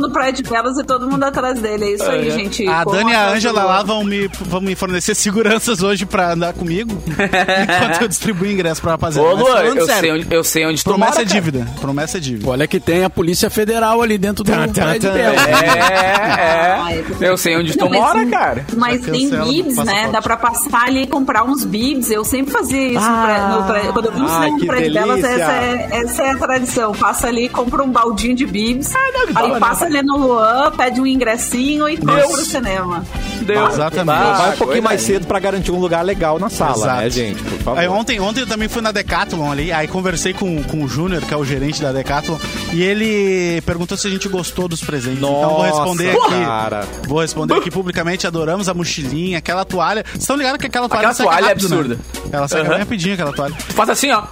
No 0.01 0.11
Praia 0.11 0.33
de 0.33 0.43
Belas 0.43 0.79
e 0.79 0.85
todo 0.85 1.09
mundo 1.09 1.23
atrás 1.25 1.59
dele. 1.61 1.85
É 1.85 1.91
isso 1.95 2.05
aí, 2.05 2.31
gente. 2.31 2.67
A 2.69 2.85
Dani 2.85 3.11
e 3.13 3.15
a 3.15 3.31
Ângela 3.31 3.65
lá 3.65 3.83
vão 3.83 4.05
me, 4.05 4.29
vão 4.41 4.61
me 4.61 4.75
fornecer 4.75 5.15
seguranças 5.15 5.83
hoje 5.83 6.05
pra 6.07 6.33
andar 6.33 6.53
comigo. 6.53 6.93
enquanto 7.07 8.03
eu 8.03 8.09
distribuo 8.09 8.47
ingresso 8.47 8.81
pra 8.81 8.93
rapaziada. 8.93 9.29
Ô, 9.29 9.35
Luan, 9.35 9.61
eu 9.63 9.87
sério, 9.87 10.01
sei, 10.01 10.13
onde, 10.13 10.27
eu 10.35 10.45
sei 10.45 10.67
onde 10.67 10.83
tu 10.83 10.91
Promessa 10.91 11.13
mora, 11.13 11.23
é 11.23 11.27
cara. 11.27 11.35
dívida. 11.41 11.67
Promessa 11.81 12.19
é 12.19 12.21
dívida. 12.21 12.51
Olha 12.51 12.67
que 12.67 12.81
tem 12.81 13.05
a 13.05 13.11
Polícia 13.11 13.51
Federal 13.51 14.01
ali 14.03 14.19
dentro 14.19 14.45
do 14.45 14.51
Tá, 14.53 14.69
prédio 14.69 15.13
dela. 15.13 15.37
É, 15.49 16.79
Ah, 16.81 16.93
é. 16.93 17.05
Eu 17.21 17.37
sei 17.37 17.57
onde 17.57 17.73
tu 17.77 17.85
Não, 17.85 17.91
mas- 17.91 18.01
mora, 18.01 18.27
cara. 18.27 18.67
Mas 18.77 19.01
tem 19.03 19.29
bibs, 19.31 19.77
né? 19.79 20.09
Dá 20.13 20.21
pra 20.21 20.37
passar 20.37 20.85
ali 20.87 21.03
e 21.03 21.07
comprar 21.07 21.45
uns 21.45 21.65
bibs. 21.65 22.11
Eu 22.11 22.25
sempre 22.25 22.53
fazia 22.53 22.89
isso. 22.89 22.99
Ah. 23.01 23.91
quando 23.93 24.07
eu 24.07 24.13
vi 24.13 24.21
um 24.21 24.27
Ai, 24.29 24.51
no 24.51 24.67
prédio 24.67 24.93
delas, 24.93 25.21
delícia. 25.23 25.43
essa 25.43 25.53
é, 25.53 25.89
essa 25.93 26.23
é 26.23 26.31
a 26.31 26.37
tradição. 26.37 26.93
Passa 26.93 27.27
ali, 27.29 27.49
compra 27.49 27.83
um 27.83 27.91
baldinho 27.91 28.35
de 28.35 28.47
bibs. 28.47 28.95
aí 28.95 29.13
dá, 29.33 29.41
passa 29.85 29.99
ali 29.99 30.03
no 30.07 30.17
Luan, 30.19 30.71
pede 30.73 31.01
um 31.01 31.07
ingressinho 31.07 31.89
e 31.89 31.97
Deus. 31.97 32.27
pro 32.33 32.45
cinema. 32.45 33.05
Deu. 33.43 33.69
Exatamente. 33.69 34.17
Ah, 34.19 34.33
Vai 34.33 34.47
um 34.47 34.51
pouquinho 34.53 34.67
coisa 34.67 34.83
mais 34.83 35.01
aí. 35.01 35.07
cedo 35.07 35.27
pra 35.27 35.39
garantir 35.39 35.71
um 35.71 35.79
lugar 35.79 36.03
legal 36.03 36.39
na 36.39 36.49
sala, 36.49 36.77
Exato. 36.77 37.01
né, 37.03 37.11
gente? 37.11 37.43
Por 37.43 37.59
favor. 37.59 37.79
Aí 37.81 37.89
ontem, 37.89 38.21
ontem 38.21 38.41
eu 38.41 38.47
também 38.47 38.69
fui 38.69 38.81
na 38.81 38.91
Decathlon 38.91 39.51
ali, 39.53 39.71
aí 39.73 39.87
conversei 39.87 40.33
com, 40.33 40.63
com 40.65 40.83
o 40.83 40.89
Júnior, 40.89 41.21
que 41.23 41.35
é 41.35 41.37
o 41.37 41.45
gerente 41.45 41.83
da 41.83 41.93
Decathlon, 41.93 42.39
e 42.73 42.83
ele 42.83 43.61
perguntou 43.63 43.99
se 43.99 44.07
a 44.07 44.11
gente 44.11 44.29
gostou 44.29 44.67
dos 44.69 44.81
presentes. 44.83 45.19
então 45.19 45.43
eu 45.43 45.49
vou 45.49 45.59
Nossa, 45.59 45.67
responder 45.79 46.11
aqui. 46.11 46.31
cara. 46.45 46.87
Vou 47.07 47.21
responder 47.21 47.55
aqui 47.55 47.71
publicamente, 47.71 48.27
adoramos 48.27 48.69
a 48.69 48.75
mochilinha, 48.75 49.39
aquela 49.39 49.65
toalha. 49.65 50.05
Vocês 50.07 50.23
estão 50.23 50.37
ligados 50.37 50.59
que 50.59 50.67
aquela 50.67 50.89
toalha 50.89 51.09
Aquela 51.09 51.29
toalha 51.29 51.45
é 51.45 51.47
né? 51.47 51.53
absurda. 51.53 51.99
Ela 52.33 52.49
seca 52.49 52.63
Aham. 52.63 52.71
bem 52.71 52.79
rapidinho, 52.79 53.15
aquela 53.15 53.33
toalha. 53.33 53.55
Faz 53.59 53.89
assim, 53.91 54.11
ó. 54.11 54.23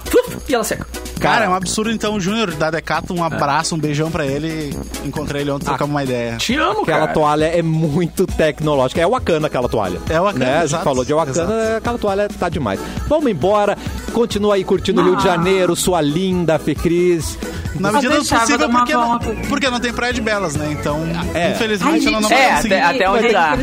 E 0.47 0.53
ela 0.53 0.63
seca. 0.63 0.85
Cara, 1.19 1.45
é 1.45 1.49
um 1.49 1.53
absurdo. 1.53 1.89
Então, 1.91 2.15
o 2.15 2.19
Júnior 2.19 2.51
da 2.55 2.69
Decathlon, 2.69 3.17
um 3.19 3.23
abraço, 3.23 3.75
um 3.75 3.77
beijão 3.77 4.11
pra 4.11 4.25
ele. 4.25 4.75
Encontrei 5.05 5.41
ele 5.41 5.51
ontem, 5.51 5.65
trocamos 5.65 5.93
uma 5.93 6.03
ideia. 6.03 6.35
Te 6.37 6.55
amo, 6.55 6.81
Aquela 6.81 6.99
cara. 7.01 7.13
toalha 7.13 7.45
é 7.45 7.61
muito 7.61 8.25
tecnológica. 8.27 8.99
É 9.01 9.07
Wakanda 9.07 9.47
aquela 9.47 9.69
toalha. 9.69 9.99
É 10.09 10.19
Wakanda, 10.19 10.45
né? 10.45 10.57
A 10.59 10.65
gente 10.65 10.83
falou 10.83 11.05
de 11.05 11.13
Wakanda, 11.13 11.43
exato. 11.43 11.77
aquela 11.77 11.97
toalha 11.97 12.27
tá 12.27 12.49
demais. 12.49 12.79
Vamos 13.07 13.31
embora. 13.31 13.77
Continua 14.11 14.55
aí 14.55 14.63
curtindo 14.65 15.01
o 15.01 15.03
Rio 15.05 15.13
Ah. 15.13 15.17
de 15.17 15.23
Janeiro, 15.23 15.75
sua 15.75 16.01
linda 16.01 16.59
Fê 16.59 16.75
Cris. 16.75 17.37
Na 17.79 17.91
medida 17.91 18.19
do 18.19 18.25
possível, 18.25 18.69
porque 18.69 18.93
não, 18.93 19.19
porque 19.49 19.69
não 19.69 19.79
tem 19.79 19.91
praia 19.93 20.13
de 20.13 20.21
belas, 20.21 20.55
né? 20.55 20.69
Então, 20.79 20.99
É. 21.33 21.51
infelizmente, 21.51 22.07
ela 22.07 22.21
não 22.21 22.29
vai 22.29 22.41
É, 22.43 22.55
conseguir. 22.55 22.73
até- 22.75 22.83
até 22.83 23.09
onde 23.09 23.23
Mas- 23.23 23.31
dá. 23.33 23.57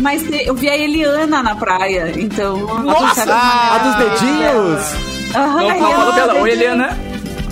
Mas 0.00 0.22
eu 0.46 0.54
vi 0.54 0.68
a 0.68 0.76
Eliana 0.76 1.42
na 1.42 1.54
praia, 1.54 2.12
então... 2.16 2.58
Nossa! 2.82 3.24
A 3.32 3.78
dos 3.78 3.94
dedinhos! 3.96 5.13
Aham, 5.34 5.60
Não, 5.62 5.70
a 5.70 5.74
não 5.80 5.92
falou 5.92 6.12
dela. 6.14 6.34
Oi, 6.34 6.50
dedinho. 6.50 6.62
Eliana. 6.62 6.98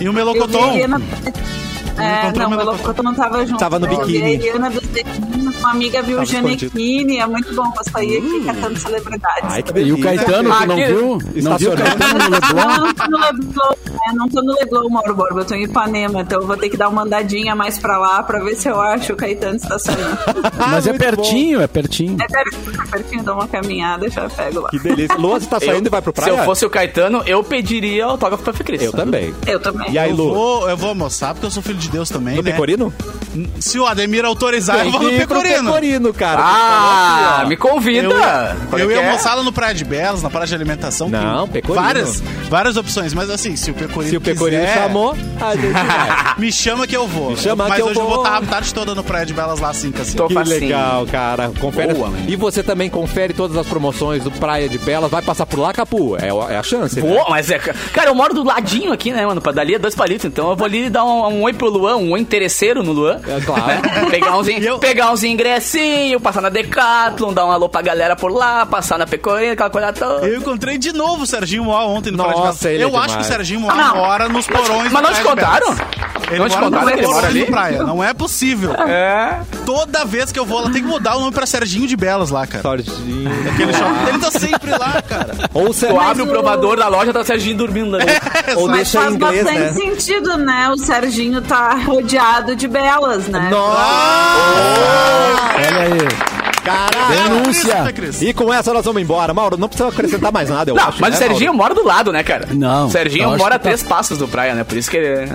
E 0.01 0.05
o 0.05 0.07
Eu 0.09 0.12
vi 0.12 0.20
a 0.20 0.24
Melocoton. 0.24 0.72
Eliana... 1.97 2.16
É, 2.16 2.22
encontrou 2.22 2.49
não, 2.49 2.57
o 2.57 2.61
o 2.61 2.64
Melocoton 2.64 3.03
não 3.03 3.14
tava 3.14 3.47
junto. 3.47 3.59
Tava 3.59 3.78
no 3.78 3.86
Eu 3.86 3.90
vi 3.90 3.97
biquíni. 3.97 4.24
A 4.24 4.30
Eliana 4.30 4.70
dos 4.70 4.82
uma 5.62 5.70
amiga 5.70 6.03
viu 6.03 6.20
o. 6.20 6.24
Gianecchini, 6.24 7.18
é 7.18 7.26
muito 7.26 7.55
bom 7.55 7.70
pra 7.70 7.84
sair 7.84 8.18
aqui 8.18 8.45
catando 8.45 8.78
celebridades. 8.78 9.45
Ai, 9.45 9.62
que 9.62 9.78
E 9.80 9.93
o 9.93 10.01
Caetano, 10.01 10.51
tu 10.55 10.66
não 10.66 10.76
viu? 10.76 11.18
Não 11.43 11.59
viu 11.59 11.72
o. 11.72 11.76
Caetano 11.76 12.18
no 12.18 12.30
Leblon? 12.30 12.55
Não, 12.55 12.78
não 12.86 12.95
tô 12.95 13.07
no 13.11 13.18
Leblon, 13.18 13.74
é, 14.09 14.12
não 14.14 14.28
tô 14.28 14.43
no 14.43 14.53
Leblon, 14.55 14.88
Mauro 14.90 15.14
Borba, 15.14 15.40
eu 15.40 15.45
tô 15.45 15.55
em 15.55 15.64
Ipanema, 15.64 16.22
então 16.22 16.40
eu 16.40 16.47
vou 16.47 16.57
ter 16.57 16.68
que 16.68 16.76
dar 16.76 16.88
uma 16.88 17.03
andadinha 17.03 17.55
mais 17.55 17.78
pra 17.78 17.97
lá 17.99 18.22
pra 18.22 18.40
ver 18.40 18.57
se 18.57 18.68
eu 18.68 18.80
acho 18.80 19.12
o 19.12 19.16
Caetano 19.16 19.57
estacionando. 19.57 20.18
Mas 20.59 20.86
é 20.86 20.93
pertinho, 20.93 21.61
é 21.61 21.66
pertinho. 21.66 22.16
É 22.20 22.26
pertinho, 22.26 22.82
é 22.82 22.90
pertinho, 22.90 23.22
dou 23.22 23.34
uma 23.34 23.47
caminhada, 23.47 24.09
já 24.11 24.28
pego 24.28 24.61
lá. 24.61 24.68
Que 24.70 24.78
delícia. 24.78 25.16
Lua, 25.16 25.38
você 25.38 25.47
tá 25.47 25.61
saindo 25.61 25.86
e 25.86 25.90
vai 25.90 26.03
pro 26.03 26.12
Se 26.12 26.20
praia? 26.20 26.38
eu 26.38 26.45
fosse 26.45 26.64
o 26.66 26.70
Caetano, 26.70 27.22
eu 27.26 27.45
pediria 27.45 28.07
autógrafo 28.07 28.43
pra 28.43 28.53
Fê 28.53 28.64
Cris. 28.64 28.82
Eu 28.82 28.93
também. 28.93 29.32
Eu 29.47 29.61
também. 29.61 29.90
E 29.93 29.99
aí, 29.99 30.11
Eu 30.11 30.16
Lu? 30.16 30.34
vou, 30.34 30.68
eu 30.68 30.76
vou 30.76 30.88
almoçar 30.88 31.34
porque 31.34 31.47
eu 31.47 31.51
sou 31.51 31.62
filho 31.62 31.78
de 31.78 31.82
Deus 31.91 32.09
também, 32.09 32.37
No 32.37 32.43
né? 32.43 32.51
Pecorino? 32.51 32.93
Se 33.59 33.78
o 33.78 33.87
Ademir 33.87 34.24
autorizar, 34.24 34.76
eu 34.78 34.83
Tem 34.83 34.91
vou 34.91 35.01
que 35.01 35.07
no 35.07 35.18
Pecorino. 35.18 35.64
Pecorino, 35.64 36.12
cara. 36.14 36.41
Ah, 36.45 37.45
me 37.47 37.57
convida. 37.57 38.09
Eu, 38.09 38.78
é 38.78 38.83
eu 38.83 38.91
ia 38.91 39.01
é? 39.01 39.07
almoçar 39.07 39.35
lá 39.35 39.43
no 39.43 39.53
Praia 39.53 39.74
de 39.74 39.85
Belas, 39.85 40.22
na 40.22 40.28
praia 40.30 40.47
de 40.47 40.55
alimentação. 40.55 41.09
Não, 41.09 41.49
Pecorino. 41.49 41.83
Várias, 41.85 42.22
várias 42.51 42.76
opções, 42.76 43.14
mas 43.14 43.30
assim, 43.30 43.57
se 43.57 43.70
o 43.70 43.74
Pecorino 43.74 44.11
Se 44.11 44.16
o 44.16 44.20
Pecorino 44.20 44.61
quiser, 44.62 44.74
chamou, 44.74 45.16
a 45.41 45.57
gente 45.57 45.72
vai. 45.72 46.35
Me 46.39 46.53
chama 46.53 46.87
que 46.87 46.97
eu 46.97 47.07
vou. 47.07 47.30
Me 47.30 47.37
chama 47.37 47.68
mas 47.68 47.76
que 47.76 47.83
eu 47.83 47.87
hoje 47.87 47.99
eu 47.99 48.05
vou. 48.05 48.14
vou 48.16 48.24
estar 48.24 48.37
a 48.39 48.43
tarde 48.43 48.74
toda 48.74 48.95
no 48.95 49.03
Praia 49.03 49.24
de 49.24 49.33
Belas 49.33 49.61
lá, 49.61 49.70
assim, 49.70 49.93
assim. 50.01 50.16
Tô 50.16 50.28
Que 50.28 50.35
facinho. 50.35 50.61
legal, 50.61 51.07
cara. 51.07 51.51
Confere. 51.59 51.95
Boa, 51.95 52.12
e 52.28 52.37
você 52.37 52.62
também 52.62 52.91
confere 52.91 53.33
todas 53.33 53.57
as 53.57 53.66
promoções 53.66 54.22
do 54.24 54.30
Praia 54.30 54.68
de 54.68 54.78
Belas. 54.78 55.11
Vai 55.11 55.22
passar 55.22 55.47
por 55.47 55.59
lá, 55.59 55.72
Capu? 55.72 56.16
É, 56.16 56.28
é 56.53 56.57
a 56.59 56.62
chance, 56.62 57.01
né? 57.01 57.09
Boa, 57.09 57.26
mas 57.30 57.51
é. 57.51 57.59
Cara, 57.59 58.11
eu 58.11 58.14
moro 58.14 58.35
do 58.35 58.43
ladinho 58.45 58.93
aqui, 58.93 59.12
né, 59.12 59.24
mano? 59.24 59.41
Pra 59.41 59.53
dali 59.53 59.74
é 59.74 59.78
dois 59.78 59.95
palitos. 59.95 60.24
Então 60.26 60.51
eu 60.51 60.57
vou 60.57 60.66
ali 60.66 60.91
dar 60.91 61.05
um, 61.05 61.26
um 61.28 61.43
oi 61.43 61.53
pro 61.53 61.68
Luan, 61.72 61.96
um 61.96 62.16
interesseiro 62.16 62.82
no 62.82 62.92
Luan. 62.92 63.20
É 63.26 63.40
claro. 63.40 63.82
Pegar 64.10 64.36
uns, 64.38 64.48
in- 64.48 64.60
eu- 64.60 64.78
pegar 64.78 65.10
uns 65.12 65.22
ingressinhos, 65.24 66.20
passar 66.22 66.40
na 66.40 66.48
Decathlon, 66.48 67.32
dar 67.32 67.46
um 67.46 67.50
alô 67.50 67.68
pra 67.68 67.82
galera 67.82 68.14
por 68.16 68.30
lá, 68.32 68.64
passar 68.66 68.98
na 68.98 69.06
Pecorina, 69.06 69.52
aquela 69.52 69.70
coisa 69.70 69.92
toda. 69.92 70.26
Eu 70.26 70.38
encontrei 70.38 70.78
de 70.78 70.92
novo 70.92 71.22
o 71.24 71.26
Serginho 71.26 71.64
Moá 71.64 71.84
ontem 71.86 72.10
no 72.10 72.18
Praia 72.18 72.34
de 72.34 72.40
Nossa, 72.40 72.70
ele 72.70 72.82
é 72.82 72.86
Eu 72.86 72.96
acho 72.96 73.08
demais. 73.08 73.14
que 73.26 73.32
o 73.32 73.36
Serginho 73.36 73.60
Moá 73.60 73.72
Ah, 73.72 73.94
mora 73.94 74.28
nos 74.28 74.46
porões 74.46 74.92
Mas 74.92 75.02
não 75.02 75.12
te 75.12 75.22
contaram? 75.22 75.76
Ele 76.30 76.38
Não 76.38 76.48
te 76.48 76.56
contaram 76.58 76.86
que 76.86 76.92
ele 76.94 77.02
mora 77.06 77.14
porões 77.20 77.24
ali? 77.36 77.44
Praia. 77.46 77.82
Não 77.82 78.02
é 78.04 78.14
possível. 78.14 78.72
É. 78.74 79.40
Toda 79.66 80.04
vez 80.04 80.32
que 80.32 80.38
eu 80.38 80.46
vou 80.46 80.60
lá, 80.60 80.70
tem 80.70 80.82
que 80.82 80.88
mudar 80.88 81.16
o 81.16 81.20
nome 81.20 81.32
pra 81.32 81.44
Serginho 81.46 81.86
de 81.86 81.96
Belas 81.96 82.30
lá, 82.30 82.46
cara. 82.46 82.62
Sorginho. 82.62 83.30
Aquele 83.52 83.72
shopping. 83.72 84.08
Ele 84.08 84.18
tá 84.18 84.30
sempre 84.30 84.70
lá, 84.70 85.02
cara. 85.02 85.34
Ou 85.52 85.66
você 85.72 85.86
Tu 85.88 86.00
abre 86.00 86.22
o 86.22 86.26
provador 86.26 86.76
da 86.76 86.88
loja, 86.88 87.12
tá 87.12 87.20
o 87.20 87.24
Serginho 87.24 87.56
dormindo 87.56 87.96
ali. 87.96 88.06
ou 88.56 88.66
Mas 88.68 88.76
deixa 88.90 88.98
em 88.98 89.02
faz 89.02 89.14
inglês, 89.14 89.44
bastante 89.44 89.60
né? 89.60 89.72
sentido, 89.72 90.36
né? 90.38 90.68
O 90.70 90.76
Serginho 90.78 91.42
tá 91.42 91.61
rodeado 91.86 92.54
de 92.56 92.66
belas, 92.68 93.26
né? 93.28 93.50
Olha 95.54 95.78
aí. 95.80 96.32
Caralho! 96.64 97.40
Denúncia. 97.42 97.92
Cris? 97.92 98.22
E 98.22 98.32
com 98.32 98.52
essa 98.54 98.72
nós 98.72 98.84
vamos 98.84 99.02
embora. 99.02 99.34
Mauro, 99.34 99.56
não 99.56 99.68
precisa 99.68 99.88
acrescentar 99.88 100.30
mais 100.32 100.48
nada, 100.48 100.70
eu 100.70 100.74
Não, 100.76 100.84
acho. 100.88 101.00
mas 101.00 101.10
né, 101.10 101.16
o 101.16 101.18
Serginho 101.28 101.52
Mauro? 101.54 101.74
mora 101.74 101.74
do 101.74 101.84
lado, 101.84 102.12
né, 102.12 102.22
cara? 102.22 102.46
Não, 102.52 102.86
O 102.86 102.90
Serginho 102.90 103.36
mora 103.36 103.56
a 103.56 103.58
que 103.58 103.64
tá- 103.64 103.70
três 103.70 103.82
passos 103.82 104.16
do 104.18 104.28
praia, 104.28 104.54
né? 104.54 104.62
Por 104.62 104.76
isso 104.78 104.88
que 104.90 104.96
ele. 104.96 105.28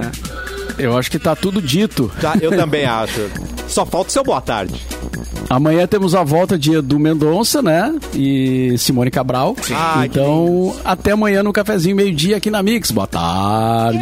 Eu 0.77 0.97
acho 0.97 1.09
que 1.11 1.19
tá 1.19 1.35
tudo 1.35 1.61
dito. 1.61 2.09
Já, 2.21 2.35
eu 2.39 2.51
também 2.55 2.85
acho. 2.85 3.29
Só 3.67 3.85
falta 3.85 4.09
o 4.09 4.13
seu 4.13 4.23
boa 4.23 4.39
tarde. 4.39 4.75
Amanhã 5.49 5.85
temos 5.87 6.13
a 6.15 6.23
volta 6.23 6.57
de 6.57 6.75
Edu 6.75 6.97
Mendonça, 6.99 7.61
né? 7.61 7.93
E 8.13 8.75
Simone 8.77 9.09
Cabral. 9.11 9.55
Ai, 9.73 10.07
que 10.07 10.19
então, 10.19 10.75
até 10.85 11.11
amanhã 11.11 11.41
no 11.43 11.51
cafezinho 11.51 11.95
meio-dia 11.95 12.37
aqui 12.37 12.49
na 12.51 12.61
Mix. 12.63 12.91
Boa 12.91 13.07
tarde. 13.07 13.99